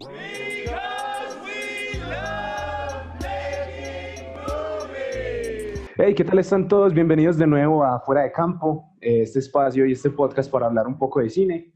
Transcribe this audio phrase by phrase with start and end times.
[0.00, 0.64] Hey,
[6.14, 6.94] ¿qué tal están todos?
[6.94, 10.86] Bienvenidos de nuevo a Fuera de Campo, eh, este espacio y este podcast para hablar
[10.86, 11.74] un poco de cine.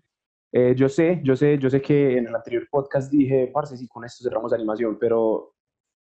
[0.52, 3.88] Eh, yo sé, yo sé, yo sé que en el anterior podcast dije, parce, sí,
[3.88, 5.56] con esto cerramos animación, pero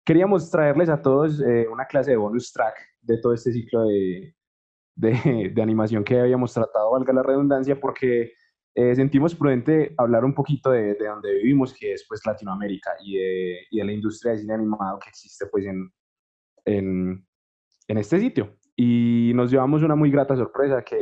[0.06, 4.36] queríamos traerles a todos eh, una clase de bonus track de todo este ciclo de,
[4.96, 8.34] de, de animación que habíamos tratado, valga la redundancia, porque
[8.76, 13.60] sentimos prudente hablar un poquito de, de, donde vivimos, que es pues Latinoamérica, y de,
[13.72, 15.92] y de la industria de cine animado que existe pues en,
[16.66, 17.26] en
[17.88, 18.56] en este sitio.
[18.76, 20.98] Y nos llevamos una muy grata sorpresa que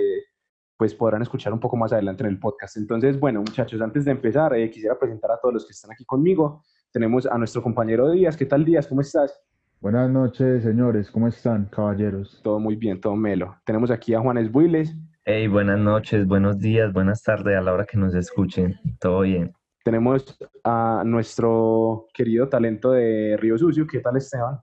[0.77, 2.75] pues podrán escuchar un poco más adelante en el podcast.
[2.77, 6.03] Entonces, bueno, muchachos, antes de empezar, eh, quisiera presentar a todos los que están aquí
[6.05, 6.63] conmigo.
[6.91, 8.35] Tenemos a nuestro compañero Díaz.
[8.35, 8.87] ¿Qué tal, Díaz?
[8.87, 9.39] ¿Cómo estás?
[9.79, 11.11] Buenas noches, señores.
[11.11, 12.41] ¿Cómo están, caballeros?
[12.43, 13.55] Todo muy bien, todo melo.
[13.63, 14.95] Tenemos aquí a Juanes Builes.
[15.33, 18.77] Hey, buenas noches, buenos días, buenas tardes a la hora que nos escuchen.
[18.99, 19.53] Todo bien.
[19.81, 23.87] Tenemos a nuestro querido talento de Río Sucio.
[23.87, 24.59] ¿Qué tal, Esteban?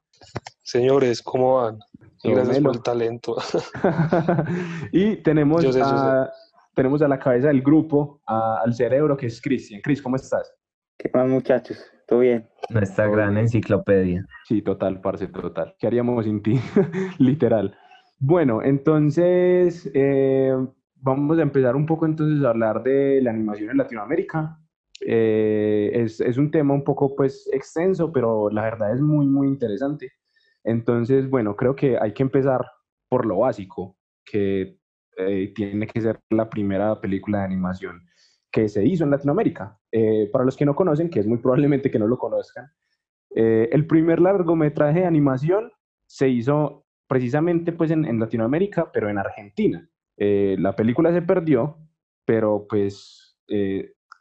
[0.62, 1.78] Señores, ¿cómo van?
[2.22, 3.36] gracias por el talento.
[4.92, 6.30] y tenemos, a,
[6.74, 9.80] tenemos a la cabeza del grupo, al cerebro, que es Cristian.
[9.80, 10.52] Cris, ¿cómo estás?
[10.98, 11.82] ¿Qué más, muchachos?
[12.06, 12.46] ¿Todo bien?
[12.68, 14.26] Nuestra gran enciclopedia.
[14.46, 15.74] Sí, total, parce, total.
[15.78, 16.60] ¿Qué haríamos sin ti?
[17.18, 17.74] Literal.
[18.20, 20.52] Bueno, entonces eh,
[20.96, 24.58] vamos a empezar un poco entonces a hablar de la animación en Latinoamérica.
[25.06, 29.46] Eh, es, es, un tema un poco pues extenso, pero la verdad es muy, muy
[29.46, 30.10] interesante.
[30.64, 32.66] Entonces, bueno, creo que hay que empezar
[33.08, 34.80] por lo básico, que
[35.16, 38.02] eh, tiene que ser la primera película de animación
[38.50, 39.78] que se hizo en Latinoamérica.
[40.32, 42.66] Para los que no conocen, que es muy probablemente que no lo conozcan,
[43.30, 45.70] el primer largometraje de animación
[46.06, 49.88] se hizo precisamente pues en, Latinoamérica, pero en Argentina.
[50.16, 51.78] la película se perdió,
[52.24, 53.38] pero pues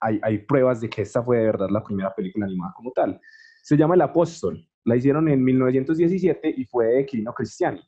[0.02, 3.20] hay, hay pruebas de que esta fue de verdad la primera película animada como tal.
[3.62, 7.82] Se llama El Apóstol la hicieron en 1917 y fue de Quirino Cristiani.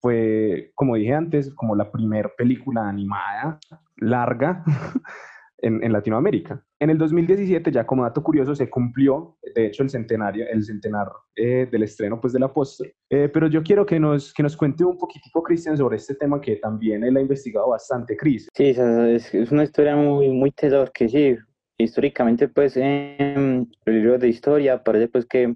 [0.00, 3.60] Fue, como dije antes, como la primera película animada
[3.96, 4.64] larga
[5.58, 6.62] en, Latinoamérica.
[6.78, 11.08] En el 2017, ya como dato curioso, se cumplió, de hecho, el centenario, el centenar
[11.34, 12.92] eh, del estreno pues, del apóstol.
[13.10, 16.40] Eh, pero yo quiero que nos, que nos cuente un poquitico, Cristian, sobre este tema
[16.40, 18.48] que también él ha investigado bastante, Cris.
[18.54, 21.36] Sí, es, es, una historia muy, muy tesor que sí,
[21.78, 25.54] históricamente, pues, en los libros de historia parece pues que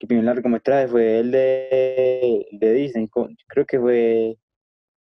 [0.00, 3.08] el primer largometraje fue el de, de Disney,
[3.48, 4.36] creo que fue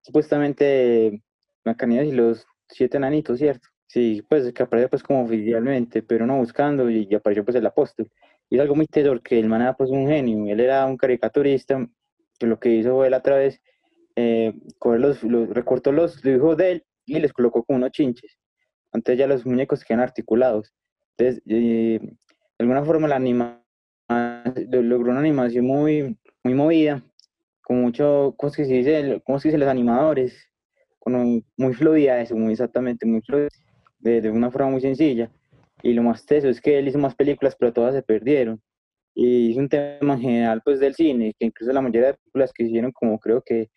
[0.02, 1.22] supuestamente
[1.64, 3.68] Macanías y los siete enanitos, ¿cierto?
[3.90, 8.08] Sí, pues que apareció pues como oficialmente, pero no buscando y, apareció pues el apóstol.
[8.48, 10.96] Y es algo muy tesor que el man era pues un genio, él era un
[10.96, 11.90] caricaturista
[12.38, 13.62] que lo que hizo él a través,
[14.16, 14.54] eh,
[14.86, 18.38] los, los, recortó los dibujos de él y les colocó como unos chinches.
[18.92, 20.72] Antes ya los muñecos quedan articulados.
[21.18, 22.18] Entonces, eh, de
[22.60, 23.64] alguna forma la anima
[24.72, 27.04] logró una animación muy, muy movida,
[27.64, 29.22] con mucho, ¿cómo es que se dice?
[29.26, 29.58] ¿Cómo se dice?
[29.58, 30.48] Los animadores,
[31.00, 33.50] con muy fluida, eso, muy exactamente, muy fluida,
[34.00, 35.32] de, una forma muy sencilla.
[35.82, 38.62] Y lo más teso es que él hizo más películas, pero todas se perdieron.
[39.16, 42.54] Y es un tema en general, pues, del cine, que incluso la mayoría de películas
[42.54, 43.70] que hicieron, como creo que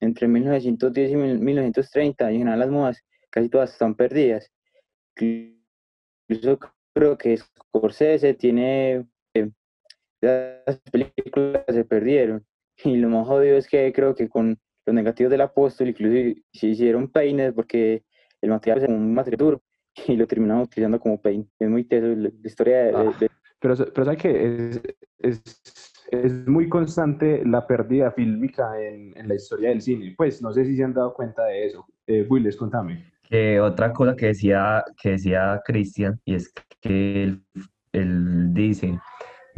[0.00, 4.50] entre 1910 y 1930, y en general las modas, casi todas están perdidas.
[6.28, 6.58] Incluso
[6.94, 9.06] creo que Scorsese tiene
[10.20, 12.44] las películas se perdieron.
[12.84, 16.66] Y lo más jodido es que creo que con los negativos del apóstol incluso se
[16.68, 18.04] hicieron peines porque
[18.40, 19.62] el material es un material duro
[20.06, 21.46] y lo terminamos utilizando como peine.
[21.58, 23.12] Es muy teso la, historia de, ah,
[23.60, 24.82] Pero, pero ¿sabes que es,
[25.18, 30.14] es, es, muy constante la pérdida fílmica en, en, la historia del cine.
[30.16, 31.86] Pues no sé si se han dado cuenta de eso.
[32.06, 33.12] Eh, Willis, contame.
[33.30, 37.42] Eh, otra cosa que decía, que decía Cristian, y es que él,
[37.92, 38.98] él dice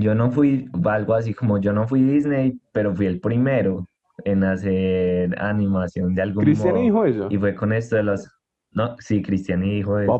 [0.01, 3.87] yo no fui, algo así como yo no fui Disney, pero fui el primero
[4.25, 7.29] en hacer animación de algún ¿Cristian dijo eso?
[7.31, 8.29] Y fue con esto de los...
[8.73, 10.13] No, sí, Cristian dijo eso.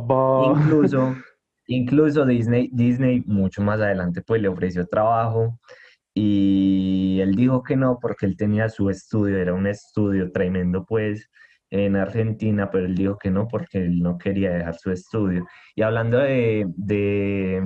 [0.57, 1.15] Incluso,
[1.67, 5.59] incluso Disney, Disney mucho más adelante pues le ofreció trabajo
[6.15, 11.31] y él dijo que no porque él tenía su estudio, era un estudio tremendo pues
[11.71, 15.47] en Argentina, pero él dijo que no porque él no quería dejar su estudio.
[15.77, 17.63] Y hablando de, de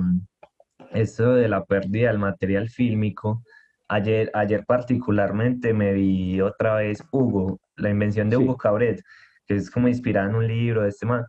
[0.91, 3.41] esto de la pérdida del material fílmico,
[3.87, 9.01] ayer, ayer particularmente me vi otra vez Hugo, la invención de Hugo Cabret,
[9.45, 11.23] que es como inspirada en un libro de este man.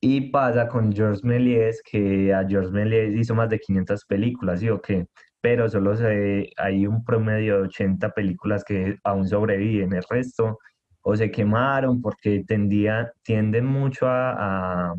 [0.00, 4.68] Y pasa con Georges Méliès, que a Georges Méliès hizo más de 500 películas, ¿sí
[4.70, 5.06] o qué?
[5.40, 9.92] Pero solo se, hay un promedio de 80 películas que aún sobreviven.
[9.94, 10.58] El resto
[11.02, 14.94] o se quemaron porque tendía, tienden mucho a,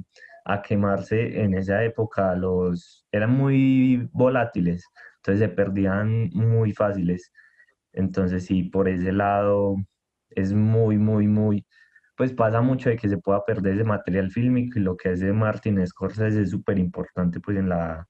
[0.46, 4.86] a quemarse en esa época, los eran muy volátiles,
[5.18, 7.32] entonces se perdían muy fáciles.
[7.94, 9.76] Entonces sí, por ese lado
[10.30, 11.66] es muy, muy, muy,
[12.16, 15.32] pues pasa mucho de que se pueda perder ese material fílmico y lo que hace
[15.34, 18.08] Martin Scorsese es súper importante pues en la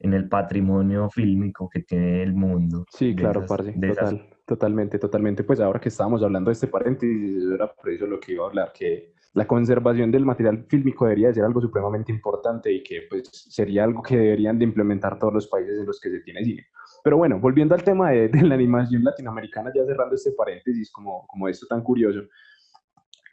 [0.00, 2.84] en el patrimonio fílmico que tiene el mundo.
[2.90, 5.44] Sí, claro, total, totalmente, totalmente.
[5.44, 8.48] Pues ahora que estábamos hablando de este paréntesis, era por eso lo que iba a
[8.48, 13.28] hablar, que la conservación del material fílmico debería ser algo supremamente importante y que pues
[13.32, 16.66] sería algo que deberían de implementar todos los países en los que se tiene cine.
[17.02, 21.48] Pero bueno, volviendo al tema de, la animación latinoamericana, ya cerrando este paréntesis como, como
[21.48, 22.20] esto tan curioso,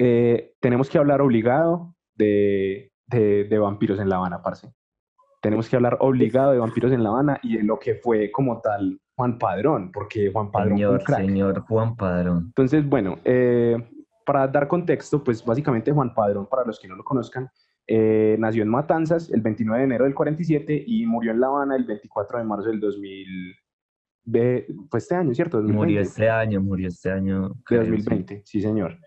[0.03, 4.73] eh, tenemos que hablar obligado de, de, Vampiros en La Habana, parce.
[5.43, 8.61] Tenemos que hablar obligado de Vampiros en La Habana y de lo que fue como
[8.61, 12.45] tal Juan Padrón, porque Juan Padrón señor, Señor Juan Padrón.
[12.47, 13.77] Entonces, bueno, eh,
[14.25, 17.47] para dar contexto, pues básicamente Juan Padrón, para los que no lo conozcan,
[17.85, 21.75] eh, nació en Matanzas el 29 de enero del 47 y murió en La Habana
[21.75, 23.55] el 24 de marzo del 2000.
[24.89, 25.61] fue este año, ¿cierto?
[25.61, 27.51] Murió este año, murió este año.
[27.69, 28.97] De 2020, sí, señor.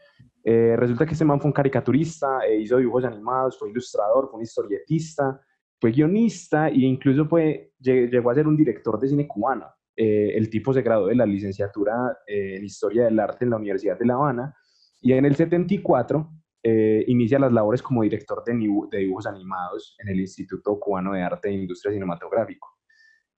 [0.44, 4.38] Eh, resulta que este man fue un caricaturista, eh, hizo dibujos animados, fue ilustrador, fue
[4.38, 5.40] un historietista,
[5.80, 9.66] fue guionista e incluso fue, llegó a ser un director de cine cubano.
[9.96, 14.06] el tipo se graduó de la licenciatura en Historia del Arte en la Universidad de
[14.06, 14.54] La Habana
[15.00, 16.30] y en el 74
[16.66, 18.54] eh, inicia las labores como director de,
[18.90, 22.66] de, dibujos animados en el Instituto Cubano de Arte e Industria Cinematográfico.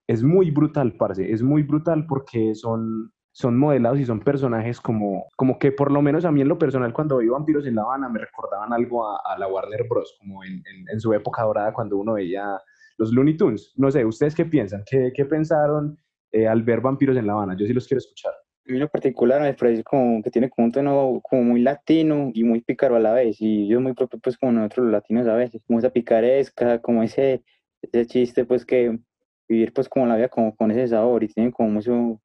[0.06, 5.26] Es muy brutal, parce, es muy brutal porque son, son modelados y son personajes como,
[5.36, 7.82] como que por lo menos a mí en lo personal cuando vi Vampiros en La
[7.82, 11.98] Habana me recordaban algo a, la Warner Bros., como en, en, su época dorada cuando
[11.98, 12.58] uno veía
[12.96, 13.74] los Looney Tunes.
[13.76, 14.84] No sé, ¿ustedes qué piensan?
[14.90, 15.98] ¿Qué, qué pensaron
[16.32, 17.54] eh, al ver Vampiros en La Habana?
[17.58, 20.66] Yo sí los quiero escuchar a mí en particular me parece como que tiene como
[20.66, 24.18] un tono como muy latino y muy pícaro a la vez, y yo muy propio
[24.18, 27.44] pues como nosotros los latinos a veces, como esa picaresca, como ese,
[27.82, 28.98] ese chiste pues que
[29.46, 32.20] vivir pues como la vida como con ese sabor y tiene como mucho,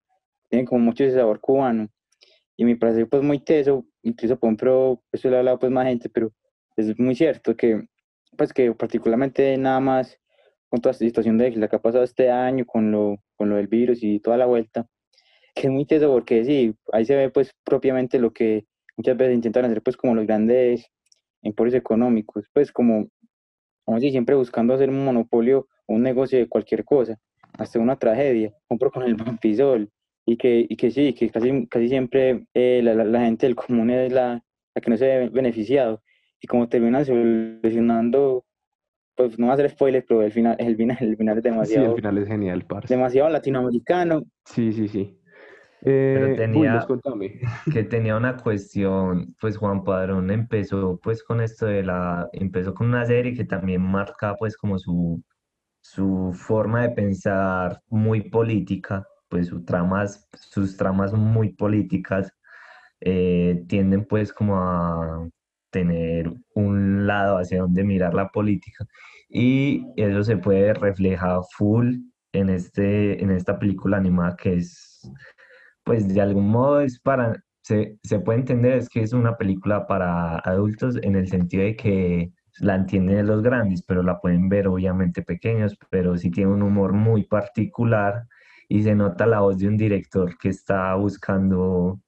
[0.51, 1.89] tiene como mucho ese sabor cubano,
[2.57, 5.87] y me parece pues muy teso, incluso por ejemplo, eso le he hablado pues más
[5.87, 6.31] gente, pero
[6.75, 7.87] es muy cierto que
[8.37, 10.19] pues que particularmente nada más
[10.69, 13.55] con toda esta situación de la que ha pasado este año con lo, con lo
[13.55, 14.87] del virus y toda la vuelta,
[15.55, 18.65] que es muy teso porque sí, ahí se ve pues propiamente lo que
[18.97, 20.85] muchas veces intentan hacer pues como los grandes
[21.41, 23.07] emporios económicos, pues como,
[23.85, 27.17] como si siempre buscando hacer un monopolio o un negocio de cualquier cosa,
[27.53, 29.89] hasta una tragedia, compro con el vampisol
[30.25, 33.89] y que, y que sí, que casi, casi siempre eh, la, la, gente del común
[33.89, 34.43] es la,
[34.75, 36.01] la, que no se ve beneficiado
[36.39, 38.45] y como terminan solucionando
[39.15, 41.85] pues no va a ser spoiler, pero el final, el final, el final es demasiado.
[41.85, 42.93] Sí, el final es genial, parce.
[42.93, 44.23] Demasiado latinoamericano.
[44.45, 45.21] Sí, sí, sí.
[45.83, 46.85] Pero eh, tenía,
[47.73, 52.87] que tenía una cuestión, pues Juan Padrón empezó pues con esto de la, empezó con
[52.87, 55.23] una serie que también marca pues como su,
[55.81, 62.31] su forma de pensar muy política, pues sus tramas, sus tramas muy políticas
[63.01, 65.27] eh, tienden pues como a
[65.71, 68.85] tener un lado hacia donde mirar la política.
[69.29, 71.95] Y eso se puede reflejar full
[72.33, 75.01] en, este, en esta película animada que es
[75.83, 79.87] pues de algún modo es para, se, se puede entender es que es una película
[79.87, 84.67] para adultos en el sentido de que la entienden los grandes, pero la pueden ver
[84.67, 88.27] obviamente pequeños, pero sí tiene un humor muy particular
[88.71, 91.99] y se nota la voz de un director que está buscando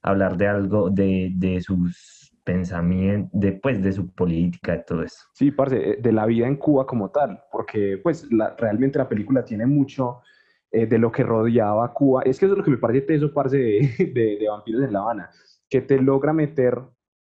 [0.00, 5.26] hablar de algo, de, de sus pensamientos, de, pues, de su política, de todo eso.
[5.34, 9.06] Sí, parce, eh, de la vida en Cuba como tal, porque pues la, realmente la
[9.06, 10.22] película tiene mucho
[10.70, 12.22] eh, de lo que rodeaba Cuba.
[12.22, 15.00] Es que eso es lo que me parece teso, parce, de, de, Vampiros en La
[15.00, 15.30] Habana,
[15.68, 16.80] que te logra meter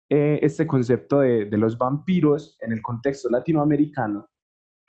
[0.10, 4.28] eh, este concepto de, de, los vampiros en el contexto latinoamericano,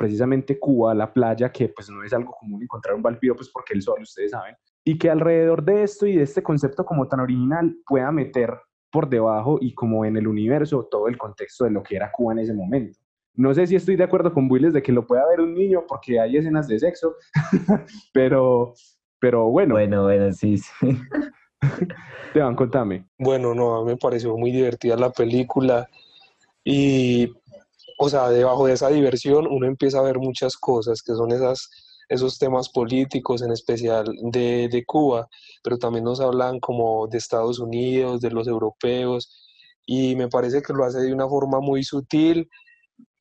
[0.02, 3.74] precisamente Cuba, la playa, que pues no es algo común encontrar un vampiro, pues porque
[3.74, 7.20] el sol, ustedes saben, y que alrededor de esto y de este concepto como tan
[7.20, 8.52] original pueda meter
[8.90, 12.32] por debajo y como en el universo todo el contexto de lo que era Cuba
[12.32, 12.98] en ese momento.
[13.34, 15.84] No sé si estoy de acuerdo con Willis de que lo pueda ver un niño
[15.86, 17.14] porque hay escenas de sexo,
[18.12, 18.74] pero,
[19.20, 19.74] pero bueno.
[19.74, 20.98] Bueno, bueno, sí, sí.
[22.34, 23.06] Teban, contame.
[23.16, 25.88] Bueno, no, a mí me pareció muy divertida la película
[26.64, 27.32] y,
[28.04, 31.70] o sea, debajo de esa diversión uno empieza a ver muchas cosas que son esas,
[32.08, 35.28] esos temas políticos, en especial de, de Cuba,
[35.62, 39.30] pero también nos hablan como de Estados Unidos, de los europeos,
[39.86, 42.48] y me parece que lo hace de una forma muy sutil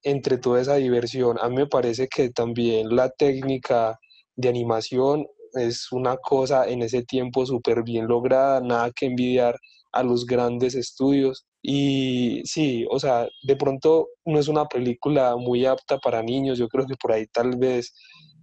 [0.02, 1.38] entre toda esa diversión.
[1.40, 4.00] A mí me parece que también la técnica
[4.36, 9.60] de animación es una cosa en ese tiempo súper bien lograda, nada que envidiar
[9.92, 11.46] a los grandes estudios.
[11.62, 16.68] Y sí, o sea, de pronto no es una película muy apta para niños, yo
[16.68, 17.94] creo que por ahí tal vez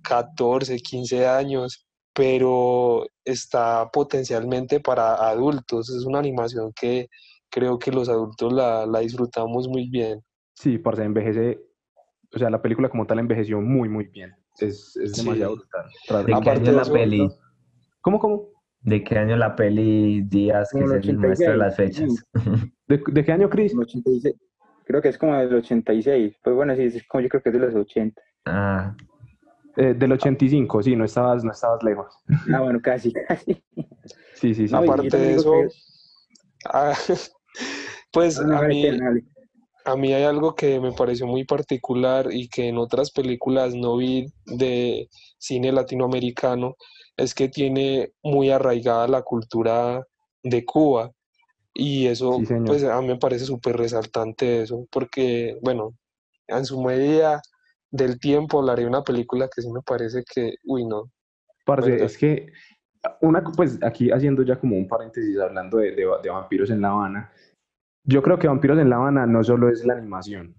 [0.03, 5.91] 14, 15 años, pero está potencialmente para adultos.
[5.91, 7.09] Es una animación que
[7.51, 10.23] creo que los adultos la, la disfrutamos muy bien.
[10.55, 11.61] Sí, parce, envejece,
[12.35, 14.35] o sea, la película como tal envejeció muy, muy bien.
[14.59, 16.25] Es, es demasiado brutal.
[16.27, 17.29] ¿De qué año la peli?
[18.01, 18.49] ¿Cómo, cómo?
[18.81, 22.25] ¿De qué año la peli Díaz, que se muestra las fechas?
[22.89, 23.75] ¿De, ¿De, qué año, Chris?
[23.77, 24.35] 86.
[24.85, 26.37] Creo que es como del 86.
[26.43, 28.21] Pues bueno, sí, es como yo creo que es de los 80.
[28.47, 28.97] Ah.
[29.77, 32.13] Eh, del 85, sí, no estabas, no estabas lejos.
[32.53, 33.63] Ah, bueno, casi, casi.
[34.35, 34.75] Sí, sí, sí.
[34.75, 35.53] Aparte de eso,
[36.65, 36.95] ah,
[38.13, 38.87] pues a mí,
[39.85, 43.97] a mí hay algo que me pareció muy particular y que en otras películas no
[43.97, 46.75] vi de cine latinoamericano,
[47.17, 50.05] es que tiene muy arraigada la cultura
[50.43, 51.13] de Cuba.
[51.79, 55.95] Y eso, pues a mí me parece súper resaltante eso, porque, bueno,
[56.49, 57.41] en su medida
[57.91, 61.11] del tiempo hablaré de una película que sí me parece que, uy, no.
[61.65, 62.53] Parce, es que,
[63.21, 66.91] una, pues aquí haciendo ya como un paréntesis, hablando de, de, de vampiros en La
[66.91, 67.33] Habana,
[68.09, 70.55] yo creo que Vampiros en La Habana no solo es la animación.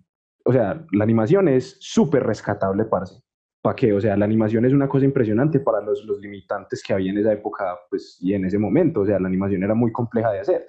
[0.46, 3.22] O sea, la animación es súper rescatable, parce.
[3.62, 3.92] ¿Para qué?
[3.92, 7.18] O sea, la animación es una cosa impresionante para los, los limitantes que había en
[7.18, 9.02] esa época, pues, y en ese momento.
[9.02, 10.68] O sea, la animación era muy compleja de hacer.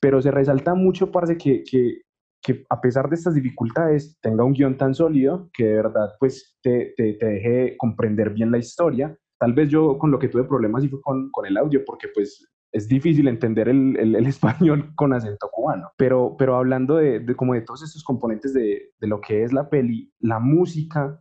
[0.00, 2.02] Pero se resalta mucho, parce, que, que,
[2.42, 6.56] que a pesar de estas dificultades tenga un guion tan sólido que de verdad, pues,
[6.62, 9.16] te, te, te deje comprender bien la historia.
[9.38, 12.08] Tal vez yo con lo que tuve problemas y fue con, con el audio, porque
[12.12, 15.90] pues es difícil entender el, el, español con acento cubano.
[15.96, 19.52] Pero, pero hablando de, de, como de todos estos componentes de, de, lo que es
[19.52, 21.20] la peli, la música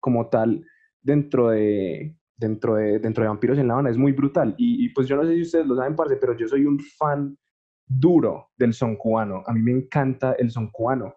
[0.00, 0.64] como tal
[1.02, 4.54] dentro de, dentro de, dentro de Vampiros en La Habana es muy brutal.
[4.58, 6.78] Y, y, pues yo no sé si ustedes lo saben, parce, pero yo soy un
[6.80, 7.36] fan
[7.86, 9.42] duro del son cubano.
[9.46, 11.14] A mí me encanta el son cubano.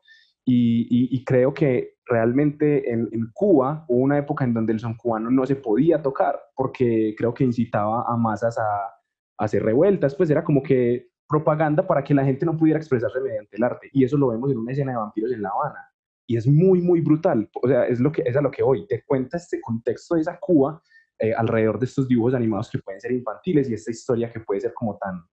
[0.52, 5.46] Y, creo que realmente en, Cuba hubo una época en donde el son cubano no
[5.46, 10.44] se podía tocar porque creo que incitaba a masas a, a hacer revueltas, pues era
[10.44, 13.90] como que propaganda para que la gente no pudiera expresarse mediante el arte.
[13.94, 15.90] Y eso lo vemos en una escena de vampiros en La Habana
[16.30, 17.50] y es muy, muy brutal.
[17.56, 20.22] O sea, es, lo que, es a lo que hoy te cuenta este contexto de
[20.22, 20.80] esa Cuba
[21.18, 24.62] eh, alrededor de estos dibujos animados que pueden ser infantiles y esta historia que puede
[24.62, 25.24] ser como tan,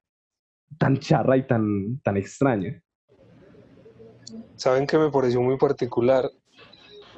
[0.78, 2.82] tan charra y tan, tan extraña.
[4.56, 6.30] ¿Saben que me pareció muy particular?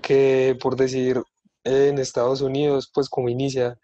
[0.03, 1.23] Que por decir,
[1.65, 3.79] en Estados Unidos, pues como inicia,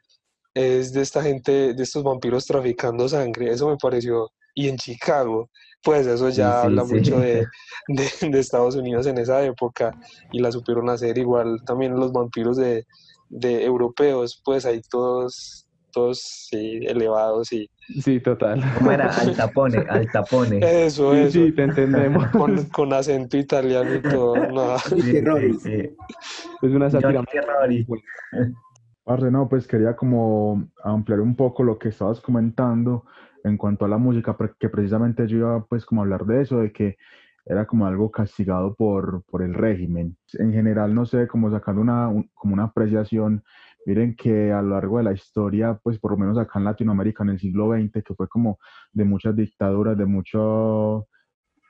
[0.55, 5.51] es de esta gente, de estos vampiros traficando sangre, eso me pareció, y en Chicago,
[5.83, 6.95] pues eso ya sí, habla sí.
[6.95, 7.47] mucho de,
[7.89, 9.93] de, de, Estados Unidos en esa época
[10.33, 12.87] y la supieron hacer igual también los vampiros de,
[13.29, 15.64] de europeos, pues ahí todos,
[15.95, 16.21] todos
[16.51, 17.71] sí, elevados y...
[18.03, 18.63] Sí, total.
[18.79, 19.09] ¿Cómo era?
[19.09, 20.59] Altapone, altapone.
[20.59, 21.31] Eso, sí, eso.
[21.31, 22.27] Sí, te entendemos.
[22.29, 24.35] Con, con acento italiano y todo.
[24.55, 24.79] No.
[24.79, 25.97] Sí, sí, sí.
[26.63, 27.23] Es una sátira.
[29.05, 33.05] Parce, no, pues quería como ampliar un poco lo que estabas comentando
[33.45, 36.61] en cuanto a la música, que precisamente yo iba pues como a hablar de eso,
[36.61, 36.97] de que
[37.45, 40.17] era como algo castigado por, por el régimen.
[40.39, 43.45] En general, no sé, como sacando una, un, como una apreciación,
[43.87, 47.23] miren que a lo largo de la historia, pues por lo menos acá en Latinoamérica
[47.25, 48.59] en el siglo XX, que fue como
[48.93, 51.09] de muchas dictaduras, de mucho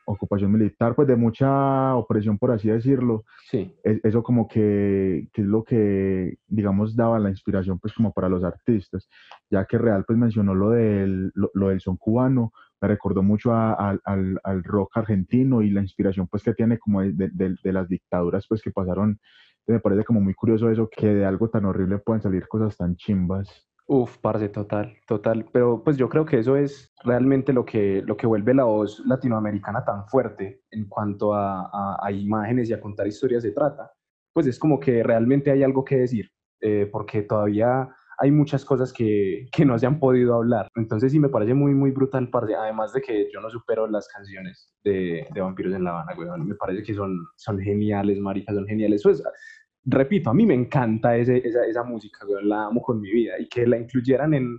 [0.06, 3.24] ocupación militar, pues de mucha opresión, por así decirlo.
[3.50, 3.74] Sí.
[3.82, 8.44] Eso como que, que, es lo que, digamos, daba la inspiración, pues como para los
[8.44, 9.08] artistas.
[9.50, 13.52] Ya que Real, pues mencionó lo del, lo, lo del son cubano, me recordó mucho
[13.52, 17.56] a, a, al, al, rock argentino y la inspiración, pues, que tiene como de, de,
[17.62, 19.18] de las dictaduras, pues, que pasaron.
[19.66, 22.96] Me parece como muy curioso eso, que de algo tan horrible pueden salir cosas tan
[22.96, 23.66] chimbas.
[23.86, 25.46] Uf, parce, total, total.
[25.52, 29.02] Pero pues yo creo que eso es realmente lo que, lo que vuelve la voz
[29.06, 33.92] latinoamericana tan fuerte en cuanto a, a, a imágenes y a contar historias se trata.
[34.32, 36.30] Pues es como que realmente hay algo que decir,
[36.60, 40.68] eh, porque todavía hay muchas cosas que, que, no se han podido hablar.
[40.76, 42.54] Entonces sí me parece muy, muy brutal, parce.
[42.54, 46.28] Además de que yo no supero las canciones de, de Vampiros en La Habana, güey.
[46.40, 49.02] Me parece que son, son geniales, maricas, son geniales.
[49.02, 49.22] Pues
[49.84, 53.34] repito, a mí me encanta ese, esa, esa, música, güey, la amo con mi vida.
[53.38, 54.58] Y que la incluyeran en,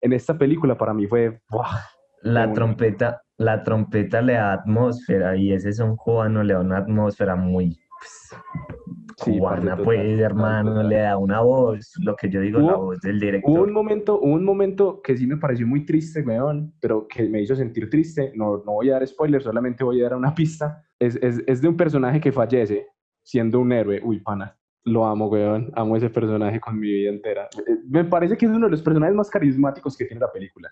[0.00, 1.40] en esta película para mí fue...
[1.48, 1.80] ¡buah!
[2.24, 7.34] La trompeta, la trompeta le da atmósfera y ese son cubano le da una atmósfera
[7.34, 8.42] muy pues,
[9.24, 10.88] sí, cubana, pues, total, hermano, total.
[10.88, 13.50] le da una voz, lo que yo digo, hubo, la voz del director.
[13.50, 17.28] Hubo un momento, hubo un momento que sí me pareció muy triste, weón, pero que
[17.28, 18.32] me hizo sentir triste.
[18.34, 20.84] No, no voy a dar spoilers, solamente voy a dar una pista.
[20.98, 22.86] Es, es, es de un personaje que fallece
[23.22, 24.00] siendo un héroe.
[24.02, 25.70] Uy, pana, lo amo, weón.
[25.74, 27.48] Amo ese personaje con mi vida entera.
[27.66, 30.70] Eh, me parece que es uno de los personajes más carismáticos que tiene la película.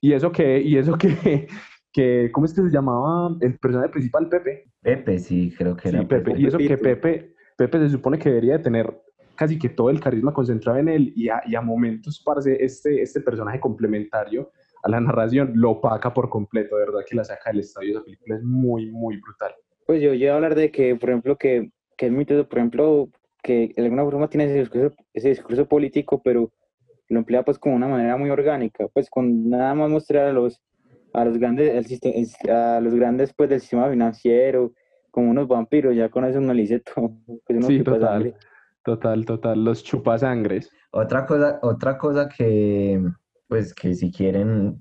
[0.00, 1.46] Y eso que, y eso que,
[1.92, 4.28] que, ¿cómo es que se llamaba el personaje principal?
[4.28, 4.70] Pepe.
[4.80, 6.00] Pepe, sí, creo que era.
[6.00, 6.34] Sí, Pepe.
[6.36, 9.02] Y eso que Pepe, Pepe se supone que debería de tener
[9.34, 13.02] casi que todo el carisma concentrado en él y a, y a momentos parece este,
[13.02, 14.50] este personaje complementario
[14.82, 18.04] a la narración lo opaca por completo, de verdad que la saca del estadio, esa
[18.04, 19.54] película es muy, muy brutal.
[19.86, 23.08] Pues yo iba a hablar de que, por ejemplo, que, que es muy por ejemplo,
[23.42, 26.52] que de alguna forma tiene ese discurso, ese discurso político, pero
[27.08, 30.60] lo emplea pues como una manera muy orgánica, pues con nada más mostrar a los,
[31.12, 34.72] a los grandes, el a los grandes pues del sistema financiero,
[35.12, 37.12] como unos vampiros, ya con eso no le todo.
[37.46, 38.34] Pues sí, total,
[38.82, 40.70] total, total, los chupasangres.
[40.90, 43.00] Otra cosa, otra cosa que,
[43.46, 44.80] pues que si quieren,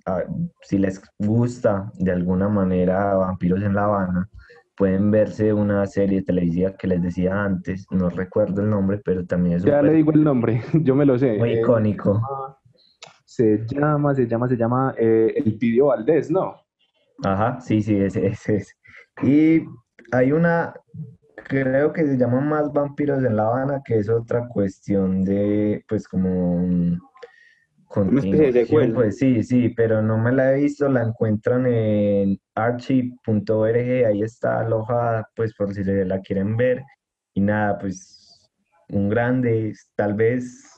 [0.61, 4.29] si les gusta de alguna manera Vampiros en La Habana,
[4.75, 9.57] pueden verse una serie televisiva que les decía antes, no recuerdo el nombre, pero también
[9.57, 9.63] es...
[9.63, 11.37] Ya le digo el nombre, yo me lo sé.
[11.37, 12.21] Muy eh, icónico.
[13.25, 16.55] Se llama, se llama, se llama eh, El Pidio Valdés, ¿no?
[17.23, 18.75] Ajá, sí, sí, ese, ese es.
[19.23, 19.65] Y
[20.11, 20.73] hay una,
[21.47, 26.07] creo que se llama Más Vampiros en La Habana, que es otra cuestión de, pues
[26.07, 26.99] como
[28.93, 34.61] pues sí, sí, pero no me la he visto, la encuentran en archie.org, ahí está
[34.61, 36.83] alojada, pues por si la quieren ver.
[37.33, 38.49] Y nada, pues
[38.89, 40.69] un grande, tal vez,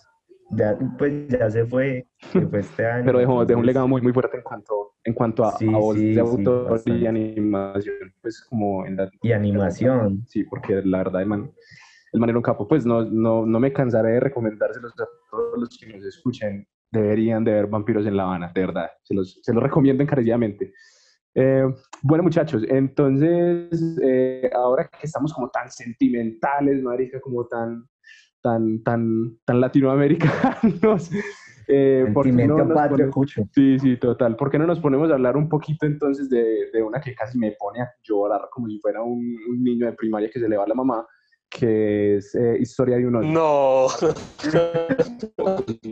[0.51, 2.07] ya, pues ya se fue,
[2.53, 3.05] este año.
[3.05, 6.81] pero dejó, un legado muy, muy fuerte en cuanto, en cuanto a, voz de autor
[6.85, 9.09] y animación, pues como en la...
[9.21, 10.23] Y animación.
[10.27, 11.51] Sí, porque la verdad, el man,
[12.13, 15.59] el man era un capo, pues no, no, no me cansaré de recomendárselos a todos
[15.59, 18.91] los que nos escuchen deberían de ver Vampiros en La Habana, de verdad.
[19.01, 20.73] Se los, se los recomiendo encarecidamente.
[21.35, 21.65] Eh,
[22.03, 27.89] bueno, muchachos, entonces, eh, ahora que estamos como tan sentimentales, marica, como tan,
[28.43, 31.09] tan, tan, tan latinoamericanos.
[31.67, 33.11] Eh, Sentimiento patrio,
[33.51, 34.35] Sí, sí, total.
[34.35, 37.37] ¿Por qué no nos ponemos a hablar un poquito entonces de, de una que casi
[37.37, 40.57] me pone a llorar como si fuera un, un niño de primaria que se le
[40.57, 41.05] va a la mamá?
[41.53, 43.27] que es eh, Historia de un oso.
[43.27, 43.87] No.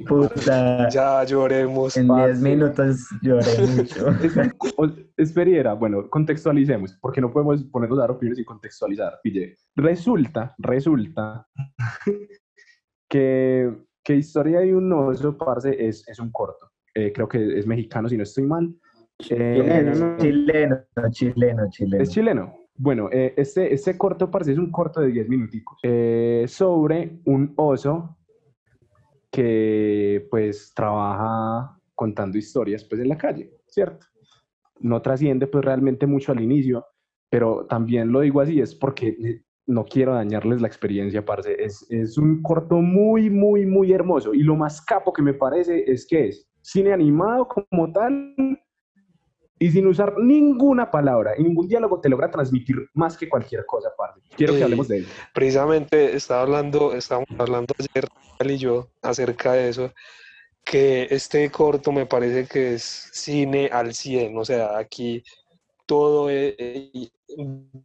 [0.08, 0.90] Puta.
[0.90, 1.96] Ya lloremos.
[1.98, 4.08] En 10 minutos lloré mucho.
[5.18, 9.20] Esperiera, bueno, contextualicemos, porque no podemos ponernos a dar opiniones sin contextualizar.
[9.22, 9.56] Pille.
[9.76, 11.48] Resulta, resulta
[13.10, 13.72] que,
[14.04, 16.72] que Historia de un oso, parce, es, es un corto.
[16.94, 18.74] Eh, creo que es mexicano, si no estoy mal.
[19.20, 20.78] chileno, chileno,
[21.12, 22.04] chileno, chileno.
[22.04, 22.62] Es chileno.
[22.76, 27.54] Bueno, eh, este, este corto, parece es un corto de 10 minuticos eh, sobre un
[27.56, 28.18] oso
[29.30, 34.06] que pues trabaja contando historias pues en la calle, ¿cierto?
[34.80, 36.86] No trasciende pues realmente mucho al inicio,
[37.30, 41.56] pero también lo digo así, es porque no quiero dañarles la experiencia, parce.
[41.64, 44.34] Es, es un corto muy, muy, muy hermoso.
[44.34, 48.36] Y lo más capo que me parece es que es cine animado como tal,
[49.62, 53.90] y sin usar ninguna palabra y ningún diálogo te logra transmitir más que cualquier cosa,
[53.90, 54.20] aparte.
[54.36, 55.08] Quiero que hablemos de ello.
[55.36, 58.08] Precisamente estaba hablando, estábamos hablando ayer,
[58.40, 59.94] él y yo, acerca de eso,
[60.64, 65.24] que este corto me parece que es cine al 100, o sea, aquí
[65.86, 67.12] todo e, e,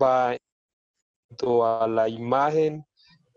[0.03, 0.35] va
[1.64, 2.84] a la imagen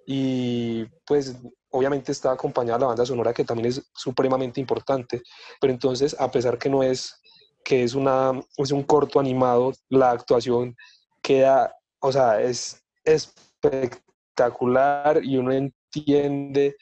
[0.05, 1.35] y pues
[1.71, 5.21] obviamente está acompañada la banda sonora que también es supremamente importante,
[5.61, 7.15] pero entonces a pesar que no es
[7.63, 10.75] que es, una, es un corto animado, la actuación
[11.21, 16.75] queda, o sea, es espectacular y uno entiende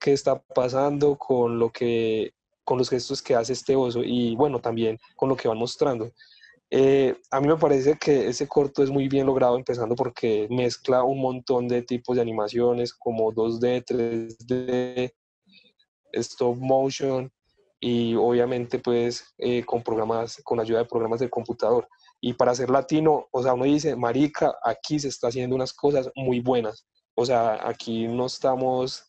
[0.00, 2.32] qué está pasando con lo que
[2.64, 6.10] con los gestos que hace este oso y bueno, también con lo que van mostrando.
[6.70, 11.04] Eh, a mí me parece que ese corto es muy bien logrado, empezando porque mezcla
[11.04, 15.12] un montón de tipos de animaciones como 2D, 3D,
[16.12, 17.30] stop motion,
[17.86, 21.86] y obviamente pues eh, con programas, con ayuda de programas del computador.
[22.18, 26.10] Y para ser latino, o sea, uno dice, marica, aquí se está haciendo unas cosas
[26.14, 26.86] muy buenas.
[27.14, 29.04] O sea, aquí no estamos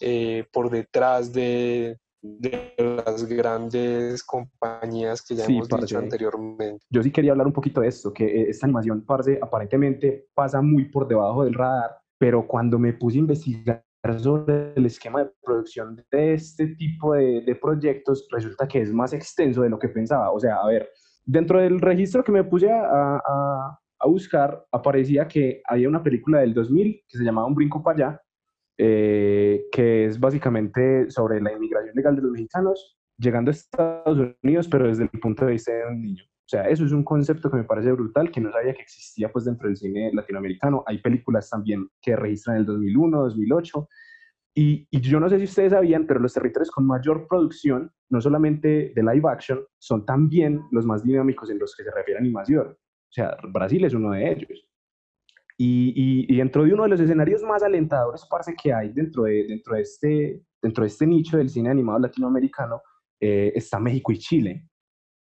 [0.00, 1.98] eh, por detrás de,
[2.38, 6.84] de, las grandes compañías que ya hemos dicho anteriormente.
[6.90, 10.60] Yo sí quería hablar un poquito de esto, que eh, esta animación, parce, aparentemente pasa
[10.60, 13.86] muy por debajo del radar, pero cuando me puse a investigar
[14.18, 19.62] sobre el esquema de producción de este tipo de, proyectos, resulta que es más extenso
[19.62, 20.30] de lo que pensaba.
[20.30, 20.88] O sea, a ver,
[21.24, 26.54] dentro del registro que me puse a, a, buscar, aparecía que había una película del
[26.54, 28.20] 2000 que se llamaba Un brinco para allá,
[28.78, 34.68] eh, que es básicamente sobre la inmigración legal de los mexicanos llegando a Estados Unidos,
[34.68, 36.24] pero desde el punto de vista de un niño.
[36.24, 39.32] O sea, eso es un concepto que me parece brutal, que no sabía que existía
[39.32, 40.84] pues dentro del cine latinoamericano.
[40.86, 43.88] Hay películas también que registran el 2001, 2008.
[44.54, 48.20] Y, y, yo no sé si ustedes sabían, pero los territorios con mayor producción, no
[48.20, 52.22] solamente de live action, son también los más dinámicos en los que se refiere a
[52.22, 52.68] animación.
[52.68, 54.66] O sea, Brasil es uno de ellos.
[55.58, 59.46] Y, y, dentro de uno de los escenarios más alentadores, parece que hay dentro de,
[59.46, 62.82] dentro de, este, dentro de este nicho del cine animado latinoamericano,
[63.18, 64.68] eh, está México y Chile,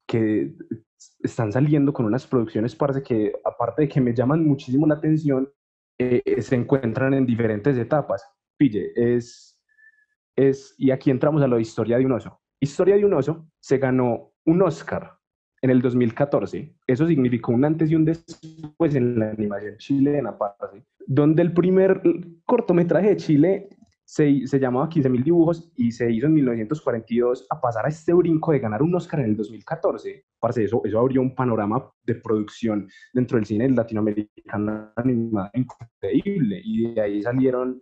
[0.09, 0.53] que
[1.21, 5.49] están saliendo con unas producciones, parece que, aparte de que me llaman muchísimo la atención,
[5.99, 8.25] eh, se encuentran en diferentes etapas.
[8.57, 9.61] Pille, es,
[10.35, 12.41] es, y aquí entramos a la historia de un oso.
[12.61, 15.17] Historia de un oso se ganó un Oscar
[15.65, 16.75] en el 2014.
[16.87, 20.37] Eso significó un antes y un después en la animación chilena,
[21.07, 22.03] donde el primer
[22.45, 23.69] cortometraje de Chile
[24.05, 28.53] se, se llamaba 15.000 dibujos y se hizo en 1942 a pasar a este brinco
[28.53, 30.27] de ganar un Oscar en el 2014.
[30.39, 34.93] Parce, eso, eso abrió un panorama de producción dentro del cine latinoamericano
[35.55, 37.81] increíble y de ahí salieron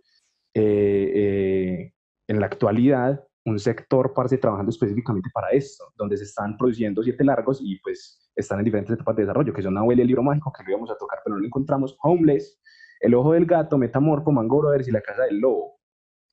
[0.53, 1.93] eh, eh,
[2.29, 7.23] en la actualidad un sector, parce, trabajando específicamente para esto, donde se están produciendo siete
[7.23, 10.51] largos y pues están en diferentes etapas de desarrollo, que son Abuela el libro mágico,
[10.51, 12.59] que lo íbamos a tocar, pero no lo encontramos, Homeless,
[13.01, 15.79] El ojo del gato, Metamorfo, Mango y La casa del lobo.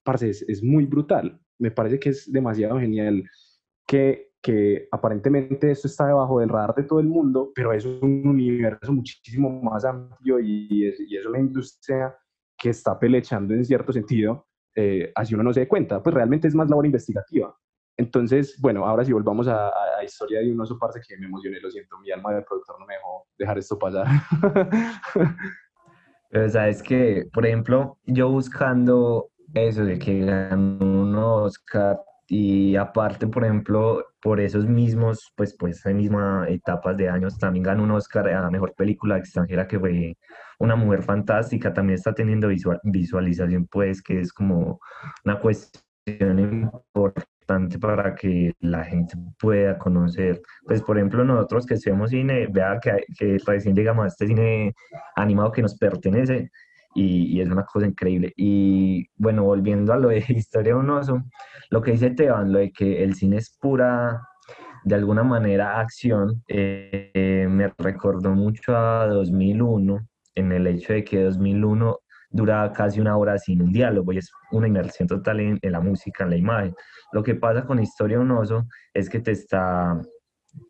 [0.05, 1.41] Parce, es, es muy brutal.
[1.59, 3.25] Me parece que es demasiado genial
[3.87, 8.27] que, que aparentemente esto está debajo del radar de todo el mundo, pero es un
[8.27, 12.17] universo muchísimo más amplio y es, es una industria
[12.57, 16.49] que está pelechando en cierto sentido eh, así uno no se dé cuenta, pues realmente
[16.49, 17.55] es más labor investigativa.
[17.97, 21.61] Entonces, bueno, ahora sí volvamos a, la historia de un oso parce que me emocioné,
[21.61, 24.07] lo siento, mi alma de productor no me dejó dejar esto pasar.
[26.31, 33.27] Pero sabes que, por ejemplo, yo buscando eso de que ganó un Oscar y aparte,
[33.27, 37.91] por ejemplo, por esos mismos, pues por esas mismas etapas de años, también ganó un
[37.91, 40.17] Oscar a Mejor Película Extranjera que fue
[40.61, 42.49] Una Mujer Fantástica, también está teniendo
[42.85, 44.79] visualización, pues que es como
[45.25, 50.41] una cuestión importante para que la gente pueda conocer.
[50.67, 54.75] Pues por ejemplo, nosotros que hacemos cine, vea que, que recién llegamos a este cine
[55.17, 56.51] animado que nos pertenece,
[56.95, 58.33] y, es una cosa increíble.
[58.37, 61.23] Y bueno, volviendo a lo de Historia de un oso,
[61.71, 64.21] lo que dice Teban, lo de que el cine es pura,
[64.85, 71.23] de alguna manera, acción, eh, me recordó mucho a 2001, en el hecho de que
[71.23, 71.99] 2001
[72.31, 75.81] dura casi una hora sin un diálogo y es una inmersión total en, en la
[75.81, 76.75] música, en la imagen.
[77.13, 80.01] Lo que pasa con Historia un oso es que te está